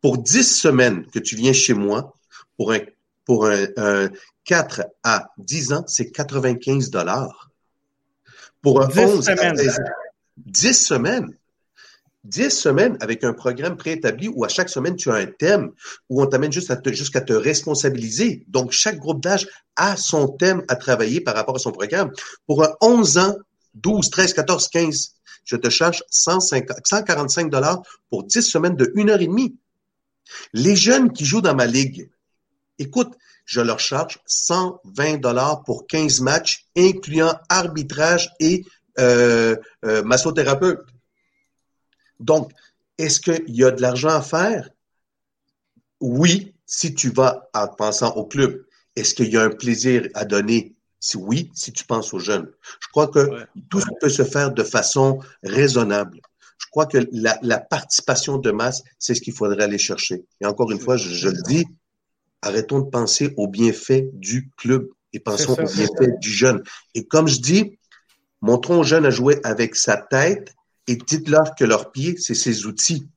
Pour 0.02 0.18
10 0.18 0.44
semaines 0.44 1.06
que 1.08 1.20
tu 1.20 1.36
viens 1.36 1.54
chez 1.54 1.74
moi, 1.74 2.16
pour 2.58 2.72
un, 2.72 2.80
pour 3.26 3.48
un, 3.48 3.66
un 3.78 4.10
4 4.46 4.84
à 5.04 5.28
10 5.38 5.74
ans, 5.74 5.84
c'est 5.88 6.12
95 6.12 6.90
dollars. 6.90 7.50
Pour 8.62 8.82
un 8.82 8.88
11 8.88 9.26
semaines. 9.26 9.72
10 10.38 10.74
semaines. 10.74 11.38
10 12.30 12.50
semaines 12.50 12.98
avec 13.02 13.24
un 13.24 13.34
programme 13.34 13.76
préétabli 13.76 14.30
où 14.30 14.46
à 14.46 14.48
chaque 14.48 14.70
semaine, 14.70 14.96
tu 14.96 15.10
as 15.10 15.16
un 15.16 15.26
thème, 15.26 15.72
où 16.10 16.22
on 16.22 16.28
t'amène 16.28 16.52
juste 16.52 16.72
à 16.72 16.76
te, 16.76 16.92
jusqu'à 16.92 17.22
te 17.22 17.34
responsabiliser. 17.34 18.46
Donc, 18.48 18.72
chaque 18.72 18.98
groupe 18.98 19.22
d'âge 19.22 19.48
a 19.76 19.98
son 19.98 20.28
thème 20.28 20.64
à 20.68 20.76
travailler 20.76 21.22
par 21.22 21.36
rapport 21.36 21.56
à 21.56 21.60
son 21.60 21.72
programme. 21.72 22.12
Pour 22.46 22.64
un 22.64 22.74
11 22.82 23.18
ans, 23.18 23.36
12, 23.76 24.10
13, 24.10 24.34
14, 24.34 24.68
15, 24.70 25.14
je 25.46 25.56
te 25.56 25.70
charge 25.70 26.04
145 26.10 27.50
dollars 27.50 27.82
pour 28.10 28.24
10 28.24 28.42
semaines 28.42 28.76
de 28.76 28.94
1 28.96 29.10
heure 29.10 29.22
et 29.22 29.28
demie. 29.28 29.56
Les 30.54 30.76
jeunes 30.76 31.12
qui 31.12 31.26
jouent 31.26 31.42
dans 31.42 31.56
ma 31.56 31.66
ligue, 31.66 32.10
écoute, 32.78 33.14
je 33.46 33.62
leur 33.62 33.80
charge 33.80 34.20
120 34.28 35.18
dollars 35.18 35.64
pour 35.64 35.88
15 35.88 36.20
matchs, 36.22 36.66
incluant 36.78 37.34
arbitrage 37.50 38.30
et 38.40 38.64
euh, 39.00 39.56
euh, 39.86 40.04
massothérapeute. 40.04 40.86
Donc, 42.20 42.52
est-ce 42.98 43.20
qu'il 43.20 43.56
y 43.56 43.64
a 43.64 43.72
de 43.72 43.82
l'argent 43.82 44.10
à 44.10 44.22
faire? 44.22 44.70
Oui, 46.02 46.54
si 46.66 46.94
tu 46.94 47.10
vas 47.10 47.50
en 47.54 47.68
pensant 47.68 48.16
au 48.16 48.26
club. 48.26 48.66
Est-ce 48.96 49.16
qu'il 49.16 49.30
y 49.30 49.38
a 49.38 49.44
un 49.44 49.50
plaisir 49.50 50.08
à 50.14 50.24
donner? 50.24 50.76
Si 51.00 51.18
oui, 51.18 51.50
si 51.54 51.72
tu 51.72 51.86
penses 51.86 52.14
aux 52.14 52.20
jeunes. 52.20 52.52
Je 52.82 52.88
crois 52.90 53.08
que 53.08 53.46
tout 53.70 53.82
peut 54.02 54.10
se 54.10 54.24
faire 54.24 54.52
de 54.52 54.64
façon 54.64 55.20
raisonnable. 55.44 56.20
Je 56.58 56.66
crois 56.70 56.86
que 56.86 56.98
la, 57.12 57.60
participation 57.60 58.38
de 58.38 58.52
masse, 58.52 58.84
c'est 59.00 59.16
ce 59.16 59.22
qu'il 59.22 59.34
faudrait 59.34 59.64
aller 59.64 59.78
chercher. 59.78 60.26
Et 60.42 60.46
encore 60.46 60.72
une 60.72 60.80
fois, 60.80 60.98
je, 60.98 61.30
le 61.30 61.42
dis, 61.44 61.66
arrêtons 62.42 62.80
de 62.80 62.90
penser 62.90 63.34
aux 63.38 63.48
bienfaits 63.48 64.10
du 64.14 64.52
club 64.58 64.90
et 65.14 65.20
pensons 65.20 65.54
aux 65.54 65.74
bienfaits 65.74 66.20
du 66.20 66.30
jeune. 66.30 66.62
Et 66.94 67.08
comme 67.08 67.28
je 67.28 67.40
dis, 67.40 67.80
montrons 68.42 68.82
aux 68.82 68.84
jeunes 68.84 69.06
à 69.06 69.10
jouer 69.10 69.40
avec 69.44 69.76
sa 69.76 69.98
tête 69.98 70.54
et 70.90 70.96
dites-leur 70.96 71.54
que 71.54 71.64
leur 71.64 71.92
pied, 71.92 72.18
c'est 72.18 72.34
ses 72.34 72.66
outils. 72.66 73.08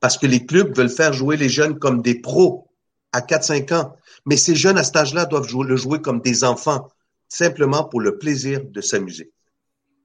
Parce 0.00 0.18
que 0.18 0.26
les 0.26 0.44
clubs 0.44 0.76
veulent 0.76 0.90
faire 0.90 1.12
jouer 1.12 1.36
les 1.36 1.48
jeunes 1.48 1.78
comme 1.78 2.02
des 2.02 2.16
pros 2.16 2.68
à 3.12 3.20
4-5 3.20 3.72
ans. 3.72 3.96
Mais 4.26 4.36
ces 4.36 4.56
jeunes 4.56 4.78
à 4.78 4.82
cet 4.82 4.96
âge-là 4.96 5.26
doivent 5.26 5.46
le 5.62 5.76
jouer 5.76 6.02
comme 6.02 6.20
des 6.20 6.42
enfants, 6.42 6.88
simplement 7.28 7.84
pour 7.84 8.00
le 8.00 8.18
plaisir 8.18 8.64
de 8.64 8.80
s'amuser. 8.80 9.30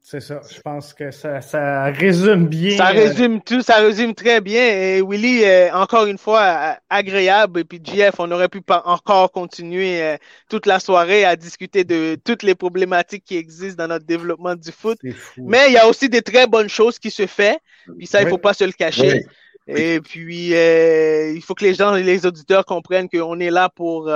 C'est 0.09 0.21
ça. 0.21 0.39
Je 0.49 0.61
pense 0.61 0.93
que 0.93 1.11
ça, 1.11 1.41
ça, 1.41 1.83
résume 1.87 2.47
bien. 2.47 2.77
Ça 2.77 2.91
euh, 2.91 2.93
résume 2.93 3.41
tout, 3.41 3.61
ça 3.61 3.79
résume 3.79 4.15
très 4.15 4.39
bien. 4.39 4.65
Et 4.65 5.01
Willy, 5.01 5.43
euh, 5.43 5.69
encore 5.73 6.05
une 6.05 6.17
fois, 6.17 6.43
euh, 6.43 6.73
agréable. 6.89 7.59
Et 7.59 7.63
puis 7.65 7.81
Jeff, 7.83 8.15
on 8.17 8.31
aurait 8.31 8.47
pu 8.47 8.61
pas 8.61 8.83
encore 8.85 9.33
continuer 9.33 10.15
toute 10.49 10.65
la 10.65 10.79
soirée 10.79 11.25
à 11.25 11.35
discuter 11.35 11.83
de 11.83 12.17
toutes 12.23 12.43
les 12.43 12.55
problématiques 12.55 13.25
qui 13.25 13.35
existent 13.35 13.83
dans 13.83 13.89
notre 13.89 14.05
développement 14.05 14.55
du 14.55 14.71
foot. 14.71 14.97
Mais 15.35 15.65
il 15.67 15.73
y 15.73 15.77
a 15.77 15.85
aussi 15.89 16.07
des 16.07 16.21
très 16.21 16.47
bonnes 16.47 16.69
choses 16.69 16.99
qui 16.99 17.11
se 17.11 17.27
font. 17.27 17.57
Puis 17.97 18.07
ça, 18.07 18.21
il 18.21 18.29
faut 18.29 18.37
pas 18.37 18.53
se 18.53 18.63
le 18.63 18.71
cacher. 18.71 19.25
Et 19.67 19.99
puis, 19.99 20.51
il 20.53 21.41
faut 21.41 21.53
que 21.53 21.65
les 21.65 21.73
gens, 21.73 21.91
les 21.91 22.25
auditeurs 22.25 22.63
comprennent 22.63 23.09
qu'on 23.09 23.41
est 23.41 23.51
là 23.51 23.67
pour, 23.67 24.09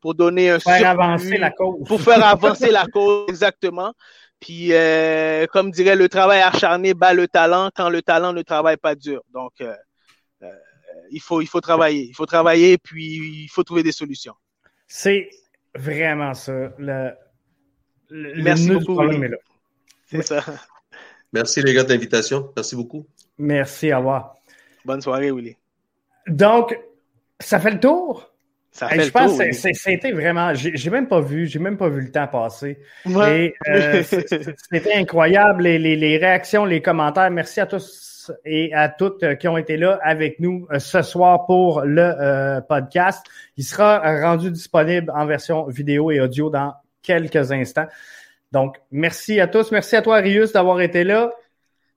pour 0.00 0.14
donner 0.14 0.48
un 0.48 0.60
pour 0.60 0.72
faire 0.72 0.88
avancer 0.88 1.36
la 1.36 1.50
cause. 1.50 1.86
Pour 1.86 2.00
faire 2.00 2.24
avancer 2.24 2.70
la 2.70 2.86
cause, 2.86 3.26
exactement. 3.28 3.92
Puis, 4.40 4.72
euh, 4.72 5.46
comme 5.46 5.70
dirait 5.70 5.96
le 5.96 6.08
travail 6.08 6.40
acharné 6.40 6.94
bat 6.94 7.14
le 7.14 7.26
talent 7.26 7.70
quand 7.74 7.88
le 7.88 8.02
talent 8.02 8.32
ne 8.32 8.42
travaille 8.42 8.76
pas 8.76 8.94
dur. 8.94 9.22
Donc, 9.32 9.52
euh, 9.60 9.74
euh, 10.42 10.52
il, 11.10 11.20
faut, 11.20 11.40
il 11.40 11.46
faut 11.46 11.60
travailler. 11.60 12.06
Il 12.08 12.14
faut 12.14 12.26
travailler, 12.26 12.78
puis 12.78 13.44
il 13.44 13.48
faut 13.48 13.64
trouver 13.64 13.82
des 13.82 13.92
solutions. 13.92 14.34
C'est 14.86 15.30
vraiment 15.74 16.34
ça. 16.34 16.52
Le, 16.78 17.12
Merci 18.10 18.70
beaucoup. 18.70 19.00
C'est 20.06 20.22
ça. 20.22 20.44
Merci 21.32 21.60
les 21.62 21.74
gars 21.74 21.82
de 21.82 21.92
l'invitation. 21.92 22.52
Merci 22.54 22.76
beaucoup. 22.76 23.06
Merci, 23.38 23.92
au 23.92 23.98
revoir. 23.98 24.34
Bonne 24.84 25.00
soirée, 25.00 25.32
Willy. 25.32 25.56
Donc, 26.28 26.78
ça 27.40 27.58
fait 27.58 27.72
le 27.72 27.80
tour? 27.80 28.32
Ça 28.76 28.88
fait 28.88 29.04
je 29.04 29.10
pense 29.10 29.38
que 29.38 29.52
c'était 29.52 30.12
vraiment. 30.12 30.52
J'ai 30.52 30.90
même 30.90 31.08
pas 31.08 31.20
vu, 31.20 31.46
j'ai 31.46 31.58
même 31.58 31.78
pas 31.78 31.88
vu 31.88 32.02
le 32.02 32.10
temps 32.10 32.26
passer. 32.26 32.78
Euh, 33.06 34.02
c'était 34.02 34.94
incroyable 34.94 35.62
les, 35.62 35.78
les, 35.78 36.18
réactions, 36.18 36.66
les 36.66 36.82
commentaires. 36.82 37.30
Merci 37.30 37.60
à 37.60 37.66
tous 37.66 38.30
et 38.44 38.74
à 38.74 38.90
toutes 38.90 39.22
euh, 39.22 39.34
qui 39.34 39.48
ont 39.48 39.56
été 39.56 39.78
là 39.78 39.98
avec 40.02 40.40
nous 40.40 40.66
euh, 40.70 40.78
ce 40.78 41.00
soir 41.00 41.46
pour 41.46 41.80
le 41.86 42.60
podcast. 42.68 43.24
Il 43.56 43.64
sera 43.64 43.98
rendu 44.20 44.50
disponible 44.50 45.10
en 45.16 45.24
version 45.24 45.64
vidéo 45.68 46.10
et 46.10 46.20
audio 46.20 46.50
dans 46.50 46.74
quelques 47.02 47.52
instants. 47.52 47.86
Donc, 48.52 48.76
merci 48.90 49.40
à 49.40 49.46
tous. 49.46 49.72
Merci 49.72 49.96
à 49.96 50.02
toi, 50.02 50.18
Rius, 50.18 50.52
d'avoir 50.52 50.82
été 50.82 51.02
là. 51.02 51.32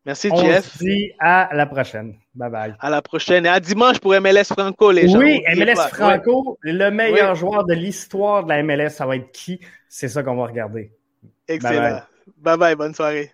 Merci, 0.10 0.30
Jeff. 0.38 0.72
On 0.74 0.80
se 0.80 0.84
dit 0.84 1.12
à 1.20 1.50
la 1.54 1.68
prochaine. 1.68 2.16
Bye 2.34 2.50
bye. 2.50 2.76
À 2.80 2.90
la 2.90 3.00
prochaine. 3.00 3.46
Et 3.46 3.50
à 3.50 3.60
dimanche 3.60 4.00
pour 4.00 4.20
MLS 4.20 4.46
Franco, 4.46 4.92
les 4.92 5.08
gens. 5.08 5.20
Oui, 5.20 5.44
MLS 5.56 5.76
Franco, 5.94 6.58
le 6.62 6.90
meilleur 6.90 7.36
joueur 7.36 7.64
de 7.64 7.76
l'histoire 7.76 8.44
de 8.44 8.50
la 8.50 8.64
MLS, 8.64 8.90
ça 8.90 9.06
va 9.06 9.18
être 9.18 9.32
qui? 9.32 9.60
C'est 9.88 10.08
ça 10.08 10.24
qu'on 10.24 10.36
va 10.36 10.48
regarder. 10.48 10.92
Excellent. 11.48 12.02
bye, 12.38 12.58
bye 12.58 12.76
bonne 12.76 12.96
soirée. 12.96 13.32